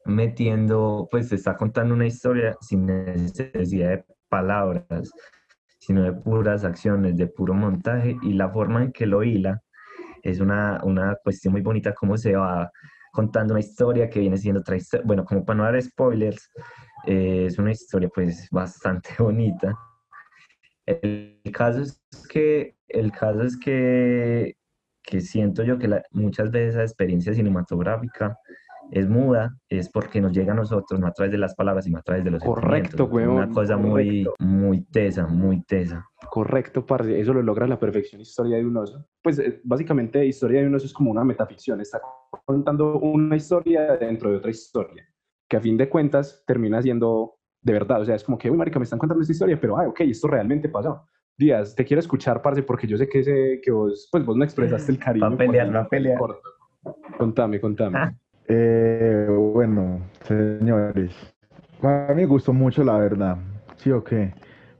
[0.05, 5.11] metiendo, pues te está contando una historia sin necesidad de palabras
[5.81, 9.63] sino de puras acciones, de puro montaje y la forma en que lo hila
[10.23, 12.71] es una, una cuestión muy bonita, cómo se va
[13.13, 16.51] contando una historia que viene siendo otra historia, bueno, como para no dar spoilers,
[17.07, 19.77] eh, es una historia pues bastante bonita.
[20.87, 24.57] El, caso es que, el caso es que,
[25.03, 28.37] que siento yo que muchas veces esa experiencia cinematográfica
[28.91, 31.99] es muda, es porque nos llega a nosotros, no a través de las palabras, sino
[31.99, 33.37] a través de los Correcto, weón.
[33.37, 36.05] Una cosa muy, muy tesa, muy tesa.
[36.29, 37.19] Correcto, parce.
[37.21, 39.07] Eso lo logra la perfección Historia de un oso.
[39.23, 41.81] Pues eh, básicamente Historia de un oso es como una metaficción.
[41.81, 42.01] Está
[42.45, 45.07] contando una historia dentro de otra historia,
[45.51, 48.01] que a fin de cuentas termina siendo de verdad.
[48.01, 50.01] O sea, es como que, uy, marica, me están contando esta historia, pero, ay, ok,
[50.03, 51.05] esto realmente pasó.
[51.37, 54.45] Díaz, te quiero escuchar, parce, porque yo sé que, sé que vos, pues vos no
[54.45, 55.29] expresaste el cariño.
[55.29, 56.19] Va a pelear, va a pelear.
[57.19, 57.99] Contame, contame.
[57.99, 58.15] Ah.
[58.47, 61.13] Eh, bueno, señores,
[61.83, 63.37] a mí me gustó mucho la verdad,
[63.77, 64.33] sí o qué.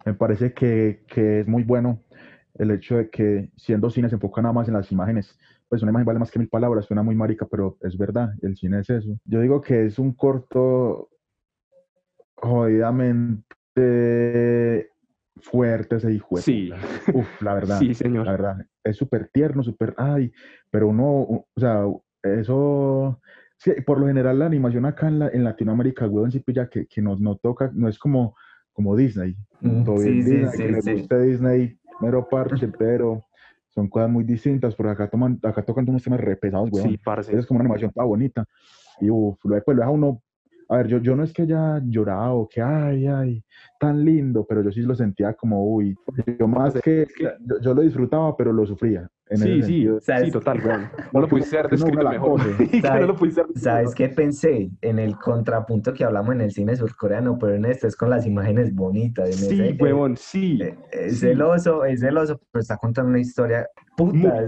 [0.05, 2.01] Me parece que, que, es muy bueno
[2.55, 5.37] el hecho de que siendo cine se enfoca nada más en las imágenes.
[5.71, 8.57] Pues una imagen vale más que mil palabras, suena muy marica, pero es verdad, el
[8.57, 9.19] cine es eso.
[9.25, 11.09] Yo digo que es un corto
[12.35, 13.41] jodidamente
[15.37, 16.37] fuerte ese hijo.
[16.37, 16.71] Sí.
[17.15, 17.79] Uf, la verdad.
[17.83, 18.27] Sí, señor.
[18.27, 18.67] La verdad.
[18.85, 20.33] Es súper tierno, súper, ay,
[20.71, 21.85] pero uno, o sea,
[22.23, 23.21] eso
[23.61, 26.87] Sí, por lo general la animación acá en, la, en Latinoamérica, weón, sí pilla que,
[26.87, 28.35] que nos no toca, no es como,
[28.73, 29.37] como Disney.
[29.61, 33.23] Mm, Todo sí, Disney, sí, que sí, le guste Disney, mero parche, pero
[33.75, 36.91] son cosas muy distintas, porque acá, toman, acá tocan unos temas re pesados, weón.
[36.91, 37.37] Sí, parce.
[37.37, 38.45] Es como una animación toda bonita.
[39.01, 40.23] Y uff, luego pues, lo deja uno
[40.71, 43.45] a ver, yo, yo no es que haya llorado, que ay, ay,
[43.81, 45.97] tan lindo, pero yo sí lo sentía como, uy,
[46.39, 49.11] yo más que, yo, yo lo disfrutaba, pero lo sufría.
[49.37, 50.91] Sí, sí, sí, total, bueno.
[51.13, 52.41] No lo pudiste haber descrito mejor.
[52.83, 54.71] ¿Sabes, no lo pudiste ¿Sabes qué pensé?
[54.81, 58.27] En el contrapunto que hablamos en el cine surcoreano, pero en este es con las
[58.27, 59.29] imágenes bonitas.
[59.29, 60.59] En sí, ese, huevón, sí.
[60.91, 64.47] Es celoso, es celoso, pero está contando una historia puta.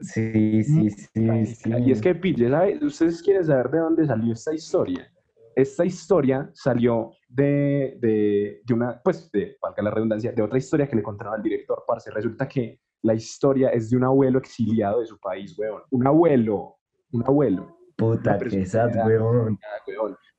[0.00, 1.72] Sí, sí, sí, sí.
[1.84, 2.82] Y es que, pille, ¿sabes?
[2.82, 5.10] Ustedes quieren saber de dónde salió esta historia.
[5.54, 10.86] Esta historia salió de, de, de una, pues, de, valga la redundancia, de otra historia
[10.88, 12.10] que le contaron al director, parce.
[12.10, 15.82] Resulta que la historia es de un abuelo exiliado de su país, weón.
[15.90, 16.76] Un abuelo,
[17.12, 17.76] un abuelo.
[17.96, 19.58] Puta, que sad, weón.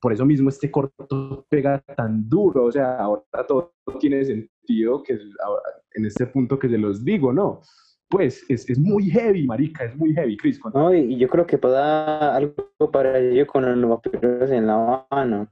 [0.00, 5.18] Por eso mismo este corto pega tan duro, o sea, ahora todo tiene sentido que
[5.94, 7.60] en este punto que se los digo, ¿no?
[8.08, 10.60] Pues es, es muy heavy, marica, es muy heavy, Chris.
[10.74, 12.54] No, y yo creo que pasa algo
[12.92, 15.50] para ello con los vaperos en La Habana,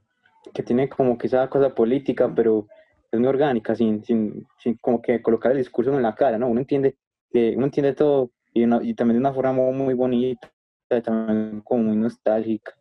[0.53, 2.67] que tiene como que esa cosa política, pero
[3.11, 6.47] es muy orgánica, sin, sin, sin como que colocar el discurso en la cara, ¿no?
[6.47, 6.95] Uno entiende,
[7.29, 10.51] que uno entiende todo y, y también de una forma muy bonita,
[11.03, 12.73] también como muy nostálgica.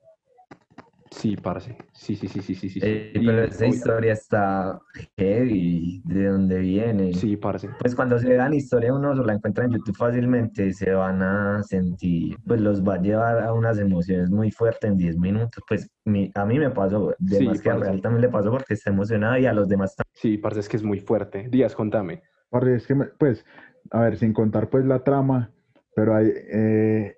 [1.11, 1.77] Sí, parce.
[1.93, 2.71] Sí, sí, sí, sí, sí.
[2.71, 2.81] sí.
[2.83, 4.81] Eh, pero esa historia está
[5.17, 7.13] heavy, ¿de dónde viene?
[7.15, 7.69] Sí, parce.
[7.81, 12.37] Pues cuando se vean historia uno la encuentra en YouTube fácilmente, se van a sentir,
[12.47, 15.63] pues los va a llevar a unas emociones muy fuertes en 10 minutos.
[15.69, 15.91] Pues
[16.35, 19.37] a mí me pasó, de más que a Real también le pasó porque está emocionado
[19.37, 20.15] y a los demás también.
[20.15, 21.49] Sí, parce, es que es muy fuerte.
[21.51, 22.23] Díaz, contame.
[22.51, 23.45] Parce, es que, pues,
[23.91, 25.51] a ver, sin contar pues la trama,
[25.95, 27.17] pero hay, eh,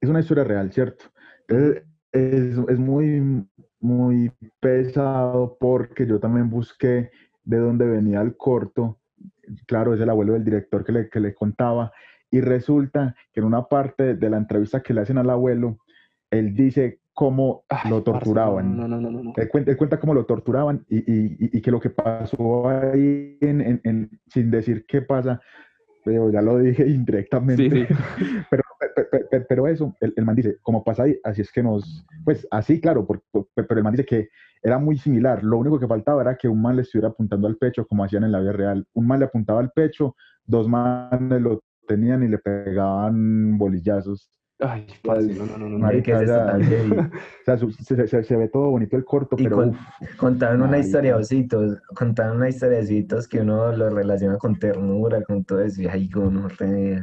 [0.00, 1.06] es una historia real, ¿cierto?
[1.48, 3.46] Entonces, es, es, muy,
[3.80, 7.10] muy pesado porque yo también busqué
[7.44, 8.98] de dónde venía el corto.
[9.66, 11.92] Claro, es el abuelo del director que le, que le contaba.
[12.30, 15.78] Y resulta que en una parte de la entrevista que le hacen al abuelo,
[16.30, 18.76] él dice cómo lo torturaban.
[18.76, 21.70] No, no, no, no, Él, cuenta, él cuenta cómo lo torturaban y, y, y, que
[21.70, 25.40] lo que pasó ahí, en, en, sin decir qué pasa,
[26.04, 27.94] pero ya lo dije indirectamente, sí, sí.
[28.50, 28.61] pero
[29.48, 33.06] pero eso, el, man dice, como pasa ahí, así es que nos, pues así, claro,
[33.32, 34.28] pero el man dice que
[34.62, 37.56] era muy similar, lo único que faltaba era que un man le estuviera apuntando al
[37.56, 41.40] pecho como hacían en la vida real, un man le apuntaba al pecho, dos manes
[41.40, 44.30] lo tenían y le pegaban bolillazos.
[44.60, 45.88] Ay, padre, no, no, no, no.
[45.88, 49.56] o sea, se, ve todo bonito el corto, pero.
[49.56, 49.76] Con,
[50.16, 55.22] contaron una historia, ositos, contaron una historia de ositos que uno lo relaciona con ternura,
[55.24, 57.02] con todo eso, y ay, no re...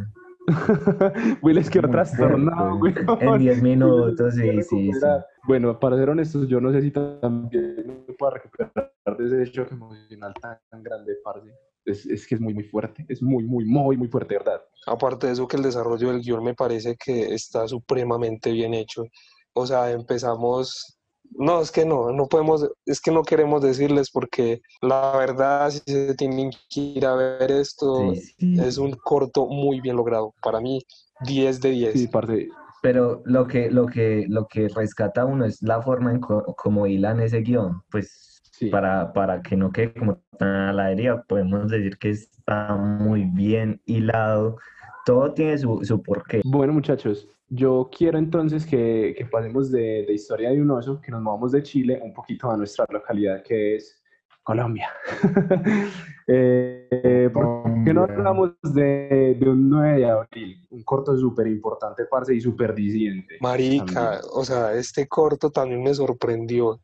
[1.42, 2.94] Will es que trastornado, güey.
[3.20, 5.00] En 10 minutos, sí, sí, sí.
[5.48, 9.74] Bueno, para ser honestos, yo no sé si también me puedo recuperar de ese choque
[9.74, 11.50] emocional tan, grande, parce.
[11.86, 13.06] Es, es, que es muy, muy fuerte.
[13.08, 14.62] Es muy, muy, muy, muy fuerte, ¿verdad?
[14.86, 19.06] Aparte de eso, que el desarrollo del guion me parece que está supremamente bien hecho.
[19.54, 20.99] O sea, empezamos
[21.32, 25.80] no, es que no, no podemos, es que no queremos decirles porque la verdad, si
[25.80, 30.34] se tienen que ir a ver esto, es un corto muy bien logrado.
[30.42, 30.82] Para mí,
[31.22, 31.94] 10 de 10.
[31.94, 32.50] Sí, parte.
[32.82, 37.20] Pero lo que, lo que, lo que rescata uno es la forma en como hilan
[37.20, 37.82] ese guion.
[37.92, 42.76] Pues para, para que no quede como tan a la herida, podemos decir que está
[42.76, 44.58] muy bien hilado.
[45.06, 46.42] Todo tiene su, su porqué.
[46.44, 51.12] Bueno, muchachos, yo quiero entonces que, que pasemos de, de, historia de un oso, que
[51.12, 54.00] nos movamos de Chile un poquito a nuestra localidad que es
[54.44, 54.90] Colombia.
[56.28, 60.68] eh, ¿Por qué no hablamos de, de, un 9 de abril?
[60.70, 63.38] Un corto súper importante, parce, y súper disidente.
[63.42, 66.80] Marica, o sea, este corto también me sorprendió.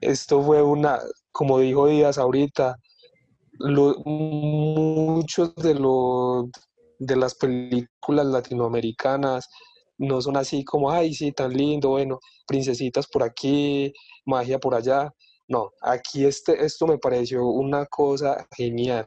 [0.00, 0.98] Esto fue una,
[1.30, 2.76] como dijo Díaz ahorita,
[3.58, 6.50] lo, muchos de, los
[6.98, 9.48] de las películas latinoamericanas
[9.98, 13.92] no son así como, ay, sí, tan lindo, bueno, princesitas por aquí,
[14.24, 15.12] magia por allá.
[15.48, 19.06] No, aquí este, esto me pareció una cosa genial.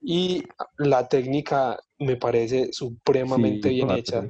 [0.00, 0.42] Y
[0.78, 4.28] la técnica me parece supremamente bien hecha.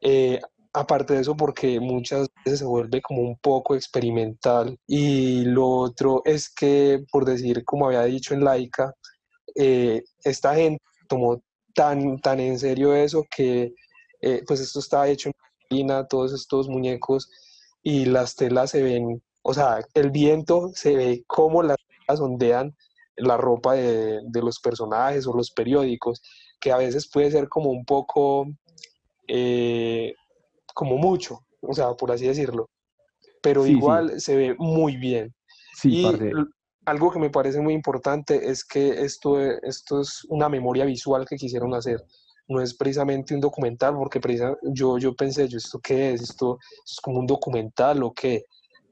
[0.00, 0.40] Eh,
[0.72, 4.78] aparte de eso, porque muchas veces se vuelve como un poco experimental.
[4.86, 8.94] Y lo otro es que, por decir, como había dicho en Laika,
[9.54, 11.42] eh, esta gente tomó
[11.74, 13.74] tan, tan en serio eso que
[14.22, 15.34] eh, pues esto está hecho en
[15.68, 17.28] China, todos estos muñecos,
[17.82, 22.74] y las telas se ven, o sea, el viento se ve como las telas ondean
[23.16, 26.22] la ropa de, los personajes o los periódicos,
[26.60, 28.46] que a veces puede ser como un poco,
[29.28, 30.14] eh,
[30.72, 32.70] como mucho, o sea, por así decirlo,
[33.42, 35.34] pero igual se ve muy bien.
[35.74, 36.32] Sí, y
[36.84, 41.36] algo que me parece muy importante es que esto, esto es una memoria visual que
[41.36, 42.04] quisieron hacer
[42.52, 44.20] no es precisamente un documental, porque
[44.74, 46.22] yo, yo pensé, yo, ¿esto qué es?
[46.22, 48.44] ¿Esto, es como un documental o qué?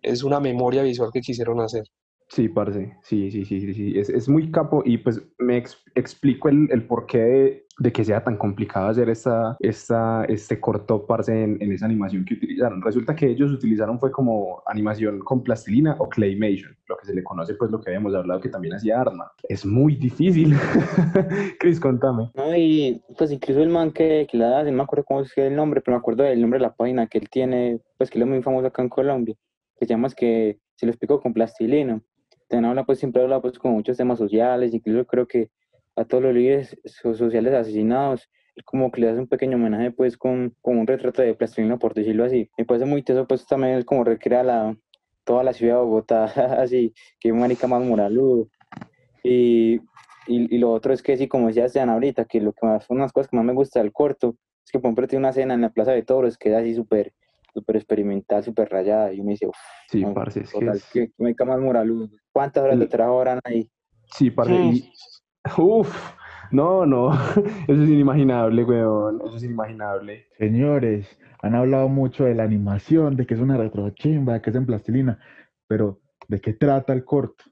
[0.02, 1.84] Es una memoria visual que quisieron hacer.
[2.28, 5.58] Sí, parce, sí, sí, sí, sí, Es, es muy capo y pues me
[5.96, 11.32] explico el, el porqué de, que sea tan complicado hacer esta, esta, este corto, parce,
[11.32, 12.82] en, en, esa animación que utilizaron.
[12.82, 17.24] Resulta que ellos utilizaron fue como animación con plastilina o claymation, lo que se le
[17.24, 19.32] conoce pues lo que habíamos hablado que también hacía Arma.
[19.48, 20.54] Es muy difícil.
[21.58, 22.30] Chris, contame.
[22.34, 25.36] No, y pues incluso el man que, que la hace, no me acuerdo cómo es
[25.38, 28.18] el nombre, pero me acuerdo del nombre de la página que él tiene, pues que
[28.18, 29.34] él es muy famoso acá en Colombia,
[29.78, 32.02] que se llama es que se lo explico con plastilina
[32.58, 35.50] habla, pues siempre habla pues con muchos temas sociales, incluso creo que
[36.00, 40.16] a todos los líderes sociales asesinados, es como que le hace un pequeño homenaje pues
[40.16, 42.50] con, con un retrato de plastilina, por decirlo así.
[42.56, 44.76] Me parece muy teso pues también es como recrea la,
[45.24, 46.24] toda la ciudad de Bogotá,
[46.62, 48.48] así, que marica más moraludo.
[49.22, 49.76] Y,
[50.26, 52.88] y, y, lo otro es que sí, como decía Sean ahorita, que lo que más,
[52.88, 55.20] una de las cosas que más me gusta del corto es que por ejemplo tiene
[55.20, 57.12] una escena en la Plaza de Toros que es así súper
[57.52, 59.56] súper experimental, súper rayada, y me dice, uff,
[59.90, 61.10] sí, parce, es total, que es...
[61.10, 62.08] que me más moraludo.
[62.32, 63.68] ¿Cuántas horas de trabajo habrán ahí?
[64.16, 64.92] Sí, parce, y...
[65.56, 66.14] Uf,
[66.50, 67.12] no, no,
[67.68, 70.26] eso es inimaginable, weón, eso es inimaginable.
[70.38, 74.56] Señores, han hablado mucho de la animación, de que es una retrochimba, de que es
[74.56, 75.18] en plastilina,
[75.66, 77.44] pero ¿de qué trata el corto?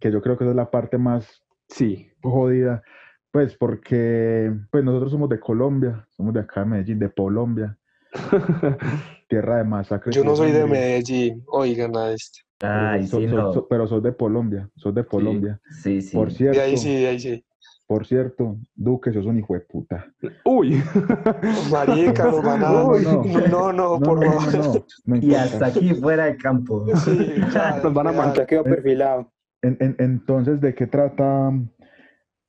[0.00, 2.10] Que yo creo que esa es la parte más sí.
[2.22, 2.82] jodida,
[3.30, 7.76] pues porque pues nosotros somos de Colombia, somos de acá de Medellín, de Colombia,
[9.28, 10.14] tierra de masacres.
[10.14, 12.45] Yo no soy de Medellín, oigan a este.
[12.62, 13.52] Ay, so, sí, so, no.
[13.52, 15.60] so, pero sos de Colombia, sos de Colombia.
[15.82, 16.16] Sí, sí.
[16.16, 17.44] Por cierto, De ahí sí, de ahí sí.
[17.86, 20.06] por cierto, Duque, sos un hijo de puta.
[20.44, 20.82] Uy,
[21.70, 22.70] Marica, van a...
[22.72, 23.72] No, No, no.
[23.72, 24.54] no, por favor.
[24.54, 26.86] no, no, no Y hasta aquí fuera de campo.
[27.04, 27.18] Sí,
[27.52, 28.32] ya, Nos van a.
[28.34, 29.30] Ya quedó perfilado.
[29.62, 31.50] En- en- entonces, ¿de qué trata?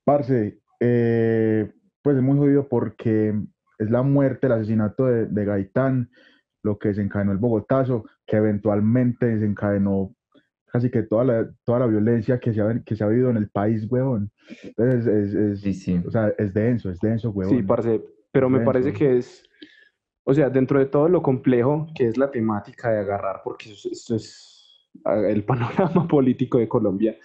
[0.04, 1.70] Parce, eh,
[2.02, 3.34] pues es muy jodido porque
[3.78, 6.10] es la muerte, el asesinato de, de Gaitán,
[6.62, 10.14] lo que desencadenó el Bogotazo, que eventualmente desencadenó
[10.66, 13.38] casi que toda la, toda la violencia que se ha, que se ha vivido en
[13.38, 14.30] el país, weón.
[14.62, 16.00] Entonces, es, es- Sí, sí.
[16.06, 17.50] o sea, es denso, es denso, weón.
[17.50, 18.70] sí, parce, pero me Denso.
[18.72, 19.42] parece que es,
[20.24, 24.14] o sea, dentro de todo lo complejo que es la temática de agarrar, porque esto
[24.14, 24.86] es
[25.26, 27.16] el panorama político de Colombia,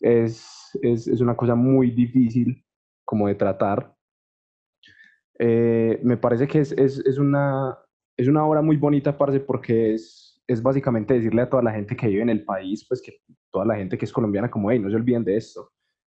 [0.00, 2.64] es, es, es una cosa muy difícil
[3.04, 3.94] como de tratar.
[5.38, 7.76] Eh, me parece que es, es, es una,
[8.16, 11.94] es una obra muy bonita, parce, porque es, es básicamente decirle a toda la gente
[11.94, 13.18] que vive en el país, pues que
[13.52, 15.70] toda la gente que es colombiana, como, hey, no se olviden de esto.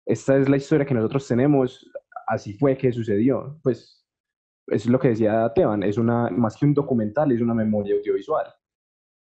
[0.07, 1.87] Esta es la historia que nosotros tenemos,
[2.27, 3.59] así fue que sucedió.
[3.61, 4.03] Pues
[4.67, 8.47] es lo que decía Teban, es una, más que un documental, es una memoria audiovisual.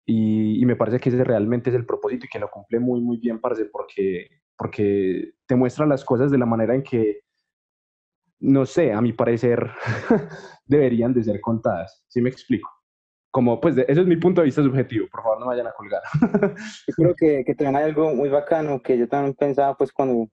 [0.07, 3.01] Y, y me parece que ese realmente es el propósito y que lo cumple muy,
[3.01, 7.23] muy bien, parce, porque, porque te muestra las cosas de la manera en que,
[8.39, 9.69] no sé, a mi parecer,
[10.67, 12.05] deberían de ser contadas.
[12.07, 12.71] ¿Sí me explico?
[13.33, 15.67] Como, pues, de- ese es mi punto de vista subjetivo, por favor no me vayan
[15.67, 16.03] a colgar.
[16.87, 20.29] Yo creo que, que también hay algo muy bacano que yo también pensaba pues cuando,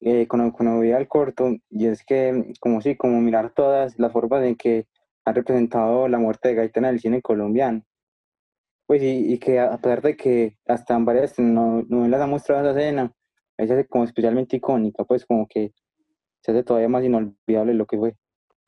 [0.00, 4.12] eh, cuando, cuando veía el corto y es que como sí, como mirar todas las
[4.12, 4.86] formas en que
[5.24, 7.82] han representado la muerte de Gaitán en el cine colombiano.
[8.86, 12.68] Pues y, y que a pesar de que hasta en varias no- novelas han mostrado
[12.70, 13.12] esa escena,
[13.56, 15.72] ella es como especialmente icónica, pues como que
[16.40, 18.16] se hace todavía más inolvidable lo que fue.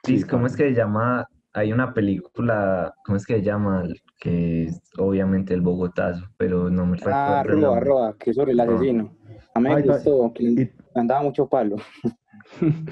[0.05, 1.27] Sí, Sí, ¿cómo es que se llama?
[1.53, 3.83] Hay una película, ¿cómo es que se llama?
[4.21, 7.81] Que es obviamente el Bogotazo, pero no me Ah, recuerdo el Roa.
[7.81, 8.65] Roa, que es sobre el Ah.
[8.65, 9.17] asesino.
[9.55, 11.77] A mí me gustó, que y- andaba mucho palo.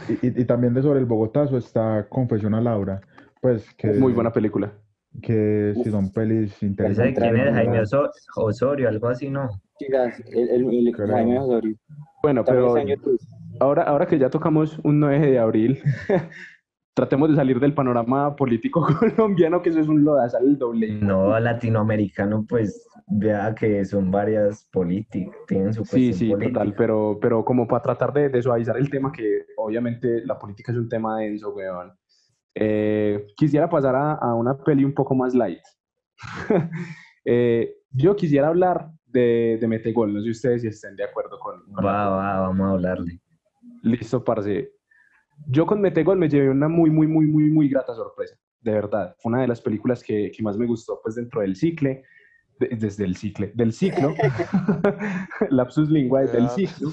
[0.09, 3.01] Y, y- y también de sobre el Bogotazo está Confesión a Laura,
[3.41, 4.73] pues que, Muy buena película.
[5.23, 7.19] que sí son pelis ¿Ese de interesantes.
[7.19, 7.55] quién es?
[7.55, 7.83] Jaime ¿verdad?
[7.85, 9.49] Oso- Osorio, algo así, ¿no?
[9.79, 10.95] Quizás el, el, el.
[10.95, 11.77] Jaime Osorio.
[12.23, 13.17] Bueno, También pero
[13.61, 15.81] ahora, ahora que ya tocamos un 9 de abril,
[16.99, 18.85] tratemos de salir del panorama político
[19.17, 20.91] colombiano, que eso es un lodazal el doble.
[21.01, 27.45] No, latinoamericano, pues vea que son varias políticas, tienen su Sí, sí, total, pero, pero
[27.45, 31.21] como para tratar de, de suavizar el tema, que obviamente la política es un tema
[31.21, 31.93] denso, weón.
[32.57, 35.63] Eh, quisiera pasar a, a una peli un poco más light.
[37.31, 41.63] Eh, yo quisiera hablar de, de Metegol, no sé ustedes si estén de acuerdo con,
[41.75, 43.21] con Va, va, vamos a hablarle.
[43.83, 44.78] Listo, parce.
[45.47, 48.37] Yo con Metegol me llevé una muy, muy, muy, muy, muy grata sorpresa.
[48.61, 49.15] De verdad.
[49.21, 52.05] Fue una de las películas que, que más me gustó, pues, dentro del cicle.
[52.59, 53.53] de- desde el cicle.
[53.55, 54.15] Del ciclo.
[55.51, 56.49] Lapsus lingua, del Ya.
[56.49, 56.91] ciclo.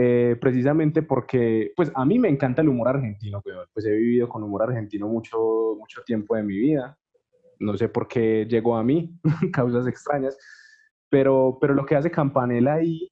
[0.00, 3.66] Eh, precisamente porque, pues, a mí me encanta el humor argentino, weón.
[3.74, 6.96] Pues he vivido con humor argentino mucho, mucho tiempo de mi vida.
[7.58, 9.18] No sé por qué llegó a mí,
[9.52, 10.38] causas extrañas.
[11.10, 13.10] Pero, pero lo que hace Campanella ahí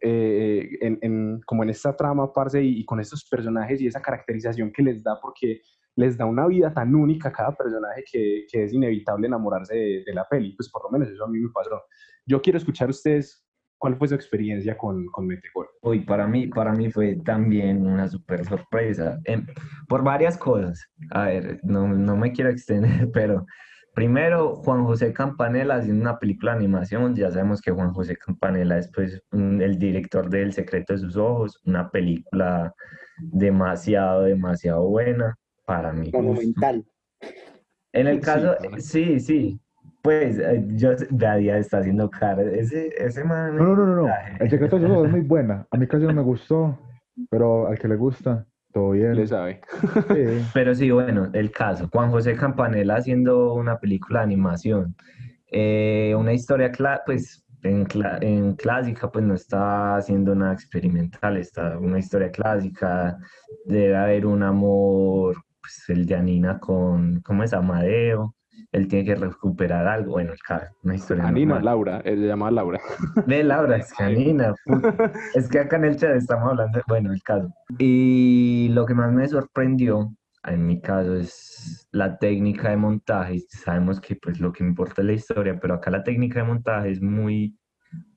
[0.00, 4.00] eh, en, en- como en esta trama, parce, y, y con estos personajes y esa
[4.02, 5.60] caracterización que les da, porque
[5.96, 10.02] les da una vida tan única a cada personaje que, que es inevitable enamorarse de,
[10.06, 10.54] de la peli.
[10.56, 11.82] Pues por lo menos eso a mí me pasó.
[12.26, 13.44] Yo quiero escuchar a ustedes
[13.78, 15.66] cuál fue su experiencia con, con Metegol.
[15.82, 19.46] Uy, para mí, para mí fue también una súper sorpresa, em,
[19.88, 20.86] por varias cosas.
[21.10, 23.44] A ver, no, no me quiero extender, pero
[23.94, 27.14] primero, Juan José Campanella haciendo una película de animación.
[27.14, 30.98] Ya sabemos que Juan José Campanella es pues, un- el director de El secreto de
[31.00, 32.74] sus ojos, una película
[33.18, 35.36] demasiado, demasiado buena
[35.66, 36.10] para mí.
[36.12, 36.84] Monumental.
[37.92, 38.76] En el Sí, caso, claro.
[38.78, 39.60] sí, sí.
[40.02, 42.42] Pues eh, yo, Dadia está haciendo cara.
[42.42, 43.56] Ese, ese man.
[43.56, 44.08] No, no, no, no.
[44.38, 45.66] El secreto de sus ojos es muy buena.
[45.70, 46.78] A mí casi no me gustó.
[47.28, 49.16] pero al que le gusta, todo bien.
[49.16, 49.60] Le sabe.
[50.08, 50.46] Sí.
[50.54, 51.88] Pero sí, bueno, el caso.
[51.92, 54.96] Juan José Campanella haciendo una película de animación.
[55.50, 56.70] Eh, una historia,
[57.04, 57.86] pues, en,
[58.20, 63.18] en clásica, pues no está haciendo nada experimental, está una historia clásica.
[63.64, 67.52] Debe haber un amor, pues, el de Anina con, ¿cómo es?
[67.52, 68.34] Amadeo.
[68.72, 70.12] Él tiene que recuperar algo.
[70.12, 71.64] Bueno, el caso, una historia Anina, normal.
[71.64, 72.80] Laura, él se llama Laura.
[73.26, 74.54] Ve, Laura, es que Anina,
[75.34, 77.52] es que acá en el chat estamos hablando, de- bueno, el caso.
[77.78, 80.12] Y lo que más me sorprendió,
[80.44, 83.40] en mi caso, es la técnica de montaje.
[83.48, 86.90] Sabemos que pues lo que importa es la historia, pero acá la técnica de montaje
[86.92, 87.56] es muy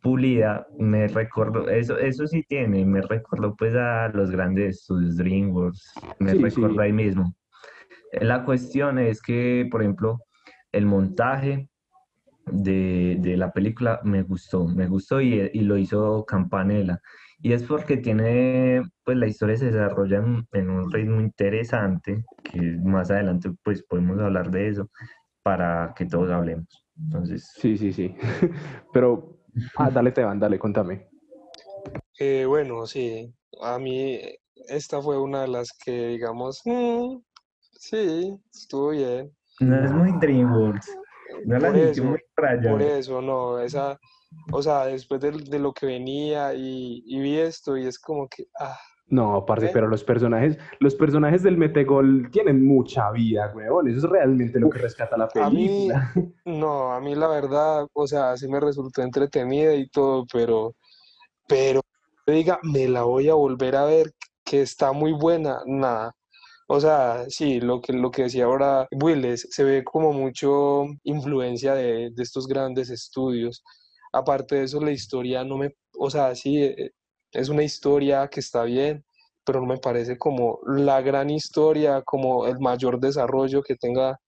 [0.01, 0.67] pulida.
[0.77, 6.31] Me recuerdo, eso, eso sí tiene, me recuerdo pues a los grandes estudios DreamWorks, me
[6.31, 6.81] Sí, recuerdo sí.
[6.81, 7.33] ahí mismo.
[8.21, 10.19] La cuestión es que, por ejemplo,
[10.73, 11.69] el montaje
[12.45, 16.99] de, de la película me gustó, me gustó y, y lo hizo Campanella.
[17.39, 22.59] Y es porque tiene, pues la historia se desarrolla en, en un ritmo interesante, que
[22.83, 24.89] más adelante pues podemos hablar de eso
[25.43, 26.85] para que todos hablemos.
[26.97, 28.15] Entonces, Sí, sí, sí.
[28.93, 29.39] Pero,
[29.77, 31.07] ah, dale, Teban, dale, contame.
[32.19, 34.19] Eh, bueno, sí, a mí
[34.69, 37.17] esta fue una de las que, digamos, mm,
[37.73, 39.31] sí, estuvo bien.
[39.63, 40.97] No es muy DreamWorks,
[41.45, 42.71] no la Por sentí eso, muy raya.
[42.71, 43.99] Por eso, no, esa,
[44.51, 48.27] o sea, después de, de lo que venía y, y vi esto y es como
[48.27, 49.69] que, ah, No, parce, ¿Eh?
[49.73, 53.87] pero los personajes, los personajes del Metegol tienen mucha vida, weón.
[53.89, 56.11] Eso es realmente lo que rescata la a mí, película.
[56.45, 60.75] no, a mí la verdad, o sea, sí me resultó entretenida y todo, pero,
[61.47, 61.81] pero,
[62.25, 64.11] diga, me la voy a volver a ver,
[64.45, 66.15] que está muy buena, nada.
[66.75, 71.75] O sea, sí, lo que, lo que decía ahora Willes, se ve como mucho influencia
[71.75, 73.63] de, de estos grandes estudios.
[74.11, 75.69] Aparte de eso, la historia no me,
[75.99, 76.91] o sea, sí, eh,
[77.31, 79.05] es una historia que está bien,
[79.45, 84.19] pero no me parece como la gran historia, como el mayor desarrollo que tenga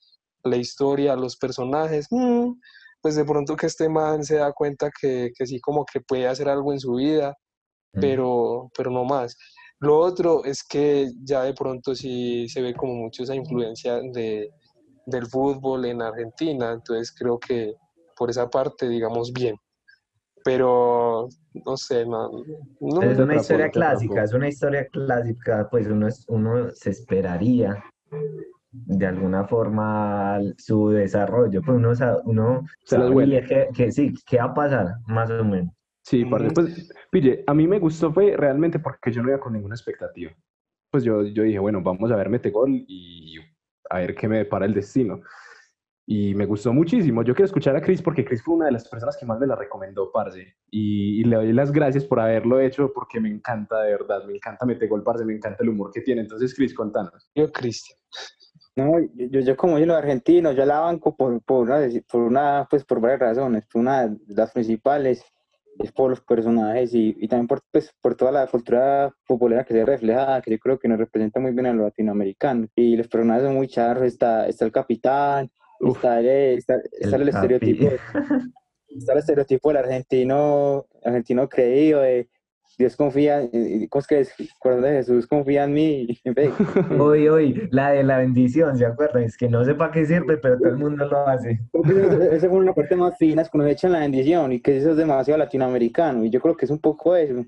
[0.44, 2.06] la historia, los personajes.
[2.12, 2.52] mm,
[3.02, 6.28] pues de pronto que este man se da cuenta que, que sí, como que puede
[6.28, 7.34] hacer algo en su vida,
[7.94, 8.00] Mm.
[8.02, 9.36] pero, pero no más.
[9.80, 14.50] Lo otro es que ya de pronto sí se ve como mucho esa influencia de,
[15.06, 17.74] del fútbol en Argentina, entonces creo que
[18.18, 19.56] por esa parte, digamos, bien.
[20.44, 21.28] Pero,
[21.66, 22.30] no sé, no,
[23.02, 27.84] Es una historia clásica, es una historia clásica, pues uno, es- uno se esperaría
[28.72, 31.92] de alguna forma su desarrollo, pues uno,
[32.26, 33.42] uno sabía
[33.74, 35.74] que sí, que va a pasar, más o menos.
[36.06, 36.54] Sí, Mm.
[36.54, 40.32] pues, pille, a mí me gustó fue realmente porque yo no iba con ninguna expectativa.
[40.92, 43.38] Pues yo, yo dije, bueno, vamos a ver Metegol y
[43.90, 45.22] a ver qué me depara el destino.
[46.08, 47.24] Y me gustó muchísimo.
[47.24, 49.48] Yo quiero escuchar a Chris porque Chris fue una de las personas que más me
[49.48, 50.56] la recomendó, parce.
[50.70, 54.24] Y, y le doy las gracias por haberlo hecho porque me encanta, de verdad.
[54.26, 56.22] Me encanta Metegol, parce, me encanta el humor que tiene.
[56.22, 57.32] Entonces, Chris, contanos.
[57.34, 57.98] Yo, Cristian.
[58.76, 61.80] No, yo, yo como yo los argentinos, yo la banco por, por, una,
[62.12, 63.66] por una, pues por varias razones.
[63.74, 65.24] Una de las principales
[65.80, 69.74] es por los personajes y, y también por, pues, por toda la cultura popular que
[69.74, 72.70] se ve reflejada, que yo creo que nos representa muy bien a los latinoamericanos.
[72.76, 75.98] Y los personajes son muy charros, está, está el capitán, Uf.
[75.98, 77.90] está el, está, está el, estereotipo,
[78.90, 82.30] está el estereotipo del argentino, argentino creído, de
[82.78, 84.34] Dios confía, eh, ¿cómo es que es?
[84.60, 86.08] Corazón de Jesús confía en mí.
[87.00, 89.24] Hoy, hoy, la de la bendición, ¿se acuerdan?
[89.24, 91.60] Es que no sé para qué sirve, pero todo el mundo lo hace.
[92.32, 94.92] Esa fue una parte más fina, es cuando le echan la bendición y que eso
[94.92, 97.46] es demasiado latinoamericano y yo creo que es un poco eso.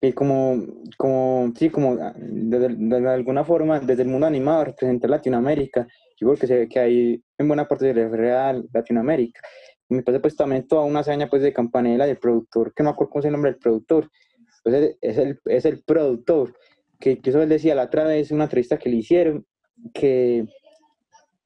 [0.00, 0.62] Y como,
[0.98, 5.86] como, sí, como ah, de, de- de alguna forma desde el mundo animado representar Latinoamérica,
[6.18, 9.40] yo creo que se que hay en buena parte de real Latinoamérica.
[9.88, 12.90] Y me parece pues también toda una hazaña pues de Campanella, del productor, que no
[12.90, 14.10] me acuerdo cómo es el nombre del productor,
[14.64, 16.54] pues es, el, es el productor,
[16.98, 19.46] que incluso él decía la otra vez en una entrevista que le hicieron,
[19.92, 20.46] que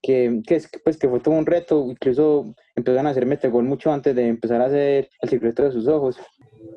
[0.03, 3.93] que, que, es, pues, que fue todo un reto, incluso empezaron a hacer Metegol mucho
[3.93, 6.19] antes de empezar a hacer El secreto de sus ojos,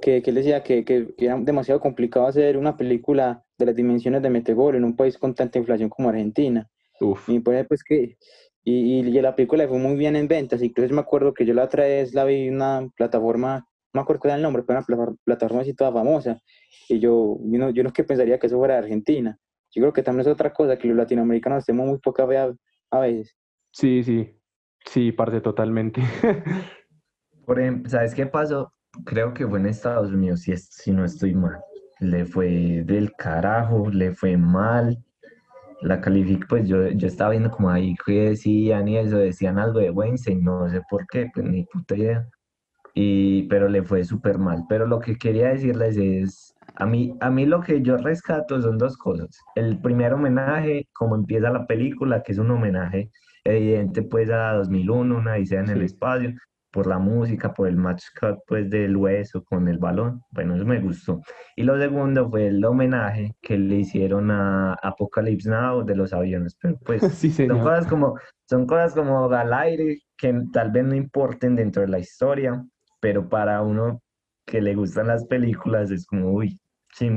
[0.01, 4.21] que, que él decía que, que era demasiado complicado hacer una película de las dimensiones
[4.21, 6.67] de Metegol en un país con tanta inflación como Argentina.
[6.99, 7.29] Uf.
[7.29, 8.17] Y pues, pues que
[8.63, 11.63] y, y la película fue muy bien en ventas, incluso me acuerdo que yo la
[11.63, 14.85] otra vez la vi en una plataforma, me acuerdo cuál era el nombre, pero una
[14.85, 16.39] plata- plataforma así toda famosa,
[16.89, 19.37] y yo, yo, no, yo no es que pensaría que eso fuera de Argentina.
[19.73, 22.53] Yo creo que también es otra cosa, que los latinoamericanos tenemos muy poca fe a,
[22.91, 23.35] a veces.
[23.71, 24.37] Sí, sí.
[24.85, 26.01] Sí, parce, totalmente.
[27.45, 28.73] Por ejemplo, ¿sabes qué pasó?
[29.05, 31.59] Creo que fue en Estados Unidos, si, es- si no estoy mal.
[31.99, 34.97] Le fue del carajo, le fue mal.
[35.81, 39.79] La calific, pues yo, yo estaba viendo como ahí que decían y eso, decían algo
[39.79, 42.29] de Weinstein, no sé por qué, pues ni puta idea.
[42.93, 44.63] Y, pero le fue súper mal.
[44.67, 48.77] Pero lo que quería decirles es A mí, a mí lo que yo rescato son
[48.77, 49.29] dos cosas.
[49.55, 53.09] El primer homenaje, como empieza la película, que es un homenaje
[53.43, 56.33] evidente pues a 2001, una odisea en el espacio,
[56.71, 60.21] por la música, por el match cut pues del hueso con el balón.
[60.31, 61.21] Bueno, eso me gustó.
[61.55, 66.57] Y lo segundo fue el homenaje que le hicieron a Apocalypse Now de los aviones.
[66.59, 67.01] Pero pues
[67.47, 71.89] son cosas como son cosas como al aire que tal vez no importen dentro de
[71.89, 72.63] la historia,
[73.01, 74.01] pero para uno
[74.45, 76.59] que le gustan las películas es como, uy,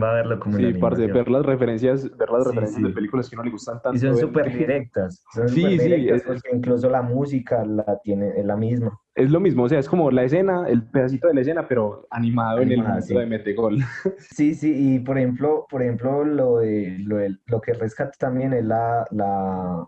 [0.02, 3.36] va a verlo como Sí, parte, ver las referencias, ver las referencias de películas que
[3.36, 3.96] no le gustan tanto.
[3.96, 5.24] Y son súper directas.
[5.48, 6.08] sí, sí.
[6.08, 8.98] Es, porque incluso la música la tiene, es la misma.
[9.14, 12.06] Es lo mismo, o sea, es como la escena, el pedacito de la escena, pero
[12.10, 13.78] animado, en el momento de Metegol.
[14.18, 18.52] Sí, sí, y por ejemplo, por ejemplo, lo de, lo, de, lo que rescata también
[18.52, 19.86] es la, la,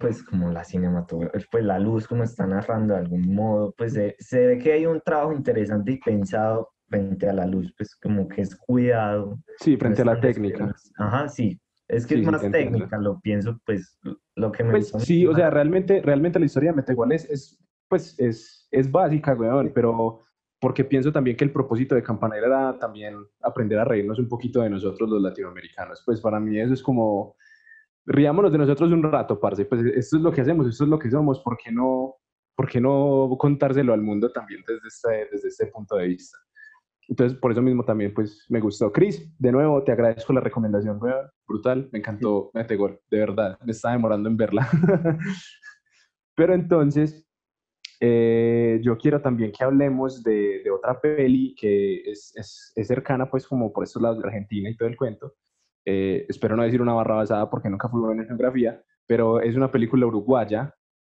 [0.00, 4.16] pues como la cinematografía, pues la luz como está narrando de algún modo, pues se,
[4.18, 8.28] se, ve que hay un trabajo interesante y pensado frente a la luz, pues como
[8.28, 9.38] que es cuidado.
[9.58, 10.74] Sí, frente a la técnica.
[10.98, 11.58] Ajá, sí.
[11.88, 13.98] Es que es más técnica, lo pienso, pues
[14.34, 17.58] lo que me Pues sí, o sea, realmente, realmente la historia de Metegual es, es
[17.88, 20.20] pues es, es básica, weón, pero
[20.58, 24.62] porque pienso también que el propósito de Campanera era también aprender a reírnos un poquito
[24.62, 26.02] de nosotros los latinoamericanos.
[26.06, 27.36] Pues para mí eso es como,
[28.06, 30.98] riámonos de nosotros un rato, parce, pues esto es lo que hacemos, esto es lo
[30.98, 32.16] que somos, ¿por qué no,
[32.54, 36.38] por qué no contárselo al mundo también desde este, desde este punto de vista?
[37.08, 38.92] Entonces, por eso mismo también, pues, me gustó.
[38.92, 41.00] Chris, de nuevo, te agradezco la recomendación,
[41.46, 44.68] brutal, me encantó Mete Gol, de verdad, me estaba demorando en verla.
[46.34, 47.28] Pero entonces,
[48.00, 53.28] eh, yo quiero también que hablemos de, de otra peli que es, es, es, cercana,
[53.28, 55.34] pues, como por estos lados de Argentina y todo el cuento.
[55.84, 59.56] Eh, espero no decir una barra basada porque nunca fui buena en geografía, pero es
[59.56, 60.74] una película uruguaya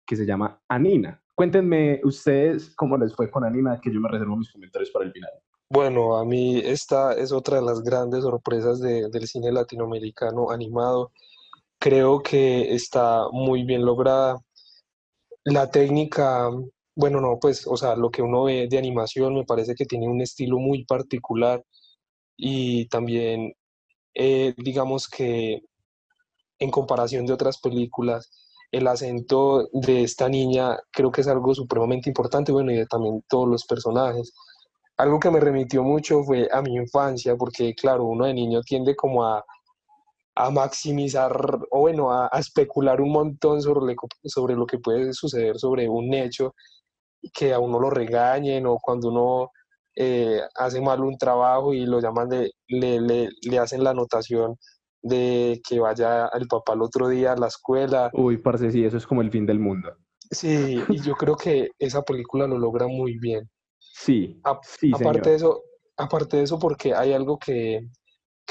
[0.06, 1.22] que se llama Anina.
[1.36, 5.12] Cuéntenme ustedes cómo les fue con Anina, que yo me reservo mis comentarios para el
[5.12, 5.32] final.
[5.70, 11.12] Bueno, a mí esta es otra de las grandes sorpresas del cine latinoamericano animado.
[11.80, 14.40] Creo que está muy bien lograda.
[15.46, 16.50] La técnica,
[16.96, 20.08] bueno, no, pues, o sea, lo que uno ve de animación me parece que tiene
[20.08, 21.64] un estilo muy particular
[22.38, 23.54] y también,
[24.14, 25.62] eh, digamos que
[26.60, 28.30] en comparación de otras películas,
[28.72, 33.24] el acento de esta niña creo que es algo supremamente importante, bueno, y de también
[33.28, 34.34] todos los personajes.
[34.98, 38.96] Algo que me remitió mucho fue a mi infancia, porque claro, uno de niño tiende
[38.96, 39.44] como a,
[40.52, 41.32] maximizar
[41.70, 46.56] o bueno, a, especular un montón sobre, sobre lo que puede suceder sobre un hecho,
[47.34, 49.52] que a uno lo regañen o cuando uno
[49.96, 54.58] eh, hace mal un trabajo y lo llaman de, le, le, hacen la anotación
[55.02, 58.10] de que vaya el papá el otro día a la escuela.
[58.14, 59.96] Uy, parce, sí, eso es como el fin del mundo.
[60.32, 63.50] Sí, y yo creo que esa película lo logra muy bien.
[63.80, 65.62] Sí, aparte, de eso,
[65.98, 67.82] aparte de eso, porque hay algo que,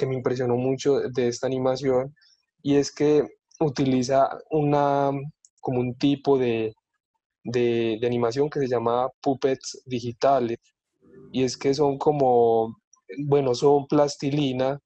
[0.06, 2.14] me impresionó mucho de esta animación
[2.60, 3.24] y es que
[3.60, 5.10] utiliza una,
[5.60, 6.74] como un tipo de,
[7.44, 10.58] de, animación que se llama puppets digitales
[11.30, 12.76] y es que son como,
[13.26, 14.78] bueno, son plastilina,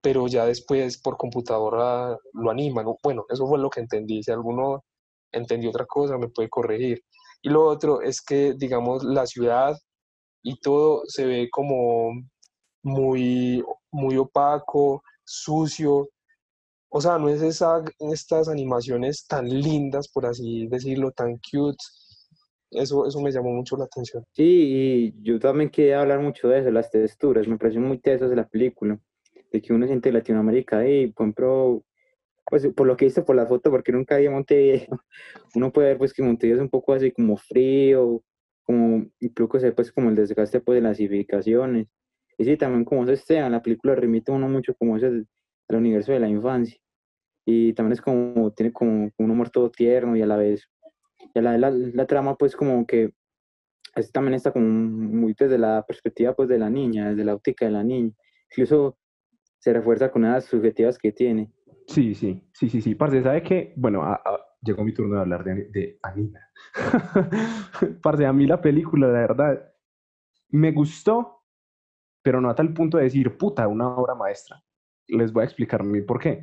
[0.00, 2.86] pero ya después por computadora lo animan.
[3.02, 4.22] Bueno, eso fue lo que entendí.
[4.22, 4.84] Si alguno
[5.32, 7.02] entendió otra cosa, me puede corregir.
[7.42, 9.76] Y lo otro es que, digamos, la ciudad
[10.42, 12.12] y todo se ve como
[12.82, 16.08] muy, muy opaco, sucio.
[16.90, 21.82] O sea, no es esa, estas animaciones tan lindas, por así decirlo, tan cute.
[22.74, 24.24] Eso, eso me llamó mucho la atención.
[24.32, 27.48] Sí, y yo también quería hablar mucho de eso, las texturas.
[27.48, 28.98] Me pareció muy tesas de la película.
[29.52, 31.84] De que uno siente Latinoamérica y, por ejemplo,
[32.44, 34.86] pues por lo que visto por la foto, porque nunca había Montevideo,
[35.54, 38.22] uno puede ver pues que Montevideo es un poco así como frío,
[38.64, 41.86] como incluso pues como el desgaste pues de las edificaciones
[42.38, 46.12] y sí también como se en la película remite uno mucho como ese al universo
[46.12, 46.78] de la infancia
[47.46, 50.68] y también es como tiene como un humor todo tierno y a la vez
[51.34, 53.12] la, la, la trama pues como que
[53.94, 57.64] es, también está como muy desde la perspectiva pues de la niña desde la óptica
[57.66, 58.12] de la niña
[58.50, 58.98] incluso
[59.58, 61.50] se refuerza con las subjetivas que tiene
[61.86, 64.02] sí sí sí sí sí parce sabe que bueno
[64.62, 66.40] llegó mi turno de hablar de, de Anina
[68.02, 69.72] Parce, a mí la película, la verdad,
[70.50, 71.42] me gustó,
[72.22, 74.62] pero no a tal punto de decir, puta, una obra maestra.
[75.08, 76.42] Les voy a explicar por qué.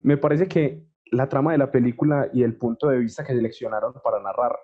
[0.00, 3.94] Me parece que la trama de la película y el punto de vista que seleccionaron
[4.02, 4.58] para narrar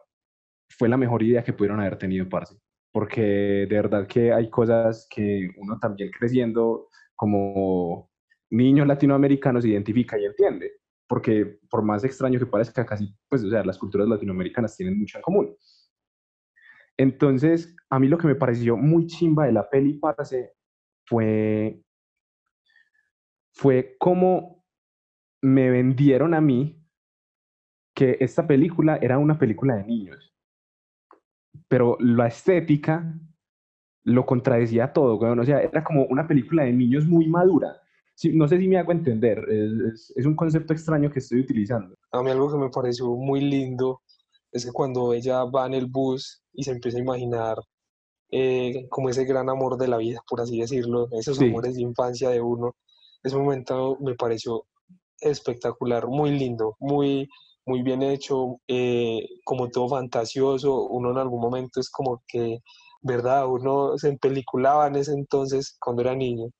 [0.69, 2.59] fue la mejor idea que pudieron haber tenido, parce.
[2.93, 3.23] Porque
[3.69, 8.11] de verdad que hay cosas que uno también creciendo como
[8.51, 10.73] niño latinoamericano se identifica y entiende
[11.09, 15.17] porque por más extraño que parezca, casi, pues, o sea, las culturas latinoamericanas tienen mucho
[15.17, 15.57] en común.
[16.99, 20.53] Entonces, a mí lo que me pareció muy chimba de la peli, parce,
[21.07, 21.83] fue
[23.55, 24.58] fue cómo
[25.43, 26.79] me vendieron a mí
[27.95, 30.33] que esta película era una película de niños.
[31.69, 33.15] Pero la estética
[34.05, 37.81] lo contradecía todo, O sea, era como una película de niños muy madura.
[38.33, 41.95] no sé si me hago entender, es, es, un concepto extraño que estoy utilizando.
[42.13, 44.01] A mí algo que me pareció muy lindo
[44.53, 47.59] es que cuando ella va en el bus y se empieza a imaginar
[48.31, 52.31] eh, como ese gran amor de la vida, por así decirlo, esos amores de infancia
[52.31, 52.77] de uno,
[53.23, 54.65] ese momento me pareció
[55.21, 57.29] espectacular, muy lindo, muy,
[57.67, 62.61] muy bien hecho, eh, como todo fantasioso, uno en algún momento es como que
[63.03, 63.47] ¿verdad?
[63.47, 66.51] Uno se empeliculaba en ese entonces cuando era niño.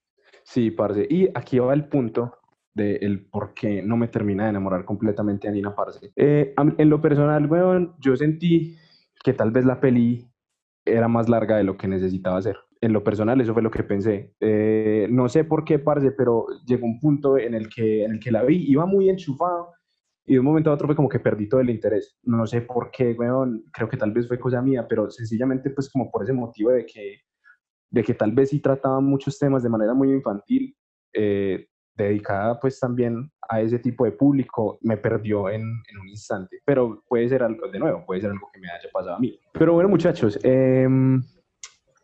[0.45, 1.07] Sí, parce.
[1.09, 2.35] Y aquí va el punto
[2.75, 6.13] de el por qué no me termina de enamorar completamente a Nina Parce.
[6.17, 8.77] Eh, en lo personal, weón, yo sentí
[9.23, 10.31] que tal vez la peli
[10.85, 12.57] era más larga de lo que necesitaba ser.
[12.81, 14.35] En lo personal, eso fue lo que pensé.
[14.41, 18.21] Eh, no sé por qué, parce, pero llegó un punto en el que, en el
[18.21, 19.73] que la vi, iba muy enchufado
[20.29, 22.19] y de un momento a otro fue como que perdí todo el interés.
[22.23, 25.91] No sé por qué, weón, creo que tal vez fue cosa mía, pero sencillamente pues
[25.91, 27.23] como por ese motivo de que,
[27.91, 30.77] de que tal vez sí trataba muchos temas de manera muy infantil,
[31.15, 31.67] eh,
[31.97, 36.61] dedicada pues también a ese tipo de público, me perdió en, en, un instante.
[36.67, 39.41] Pero puede ser algo, de nuevo, puede ser algo que me haya pasado a mí.
[39.55, 41.23] Pero bueno, muchachos, em,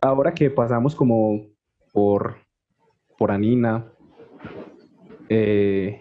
[0.05, 1.47] ahora que pasamos como
[1.93, 2.37] por,
[3.17, 3.91] por Anina,
[5.29, 6.01] eh,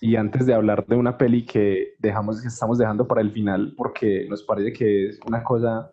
[0.00, 3.74] y antes de hablar de una peli que dejamos, que estamos dejando para el final,
[3.76, 5.90] porque nos parece que es una cosa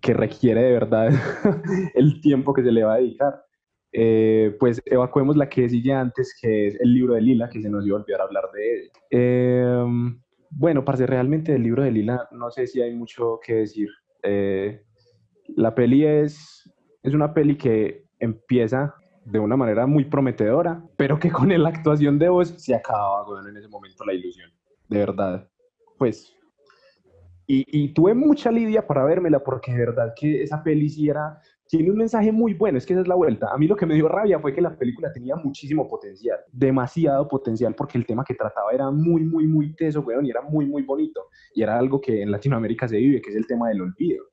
[0.00, 1.10] que requiere de verdad
[1.94, 3.42] el tiempo que se le va a dedicar,
[3.92, 7.70] eh, pues evacuemos la que sigue antes, que es el libro de Lila, que se
[7.70, 8.90] nos iba a olvidar hablar de él.
[9.10, 10.20] Em,
[10.50, 13.88] bueno, parce, realmente del libro de Lila no sé si hay mucho que decir.
[14.22, 14.82] Eh,
[15.54, 16.70] la peli es,
[17.02, 18.94] es una peli que empieza
[19.24, 23.48] de una manera muy prometedora, pero que con la actuación de voz se acababa, bueno,
[23.48, 24.50] en ese momento la ilusión,
[24.88, 25.48] de verdad.
[25.98, 26.32] Pues,
[27.48, 31.40] y, y, tuve mucha lidia para vérmela, porque de verdad que esa peli sí era,
[31.68, 33.48] tiene un mensaje muy bueno, es que esa es la vuelta.
[33.52, 37.26] A mí lo que me dio rabia fue que la película tenía muchísimo potencial, demasiado
[37.28, 40.66] potencial, porque el tema que trataba era muy, muy, muy teso, weón, y era muy,
[40.66, 41.28] muy bonito.
[41.54, 44.24] Y era algo que en Latinoamérica se vive, que es el tema del olvido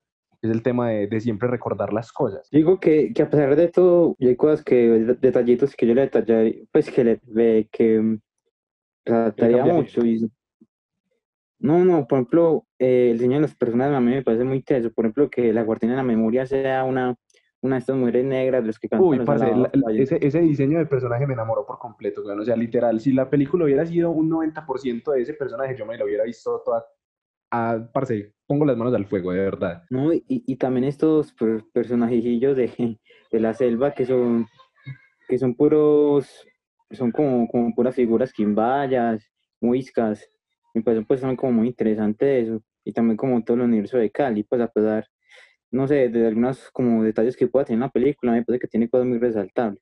[0.43, 2.49] es el tema de, de, siempre recordar las cosas.
[2.51, 6.63] Digo que, que, a pesar de todo, hay cosas que, detallitos que yo le detallaría,
[6.71, 8.19] pues que le ve que mm,
[9.03, 10.05] trataría mucho.
[10.05, 10.29] Y,
[11.59, 14.61] no, no, por ejemplo, eh, el diseño de los personajes a mí me parece muy
[14.61, 14.91] teso.
[14.91, 17.15] Por ejemplo, que la guardiana de la memoria sea una,
[17.61, 19.07] una de estas mujeres negras de los que cantan.
[19.07, 23.29] Uy, ese, ese, diseño de personaje me enamoró por completo, o sea, literal, si la
[23.29, 26.85] película hubiera sido un 90% de ese personaje, yo me lo hubiera visto toda,
[27.53, 29.83] a, parce, pongo las manos al fuego, de verdad.
[29.91, 31.35] No, y, y también estos
[31.71, 32.67] personajillos de,
[33.31, 34.47] de la selva que son,
[35.29, 36.47] que son puros,
[36.89, 39.31] son como, como puras figuras quimbayas,
[39.61, 40.27] muiscas.
[40.73, 42.63] Me parece pues son como muy interesante eso.
[42.83, 45.07] Y también como todo el universo de Cali, pues a pesar,
[45.69, 48.89] no sé, de algunos como detalles que pueda tener la película, me parece que tiene
[48.89, 49.81] cosas muy resaltables.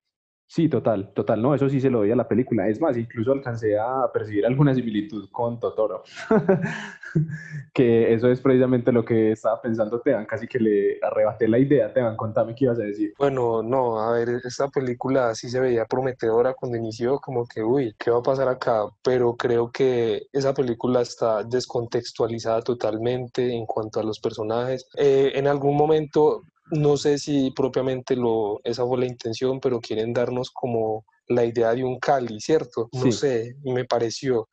[0.51, 2.67] Sí, total, total, no, eso sí se lo doy a la película.
[2.67, 6.03] Es más, incluso alcancé a percibir alguna similitud con Totoro.
[7.73, 11.93] que eso es precisamente lo que estaba pensando Teban, casi que le arrebaté la idea.
[11.93, 13.13] Teban, contame qué ibas a decir.
[13.17, 17.95] Bueno, no, a ver, esta película sí se veía prometedora cuando inició, como que, uy,
[17.97, 18.89] ¿qué va a pasar acá?
[19.01, 24.85] Pero creo que esa película está descontextualizada totalmente en cuanto a los personajes.
[24.97, 30.13] Eh, en algún momento no sé si propiamente lo, esa fue la intención, pero quieren
[30.13, 32.89] darnos como la idea de un Cali, ¿cierto?
[32.93, 34.49] No sé, me pareció.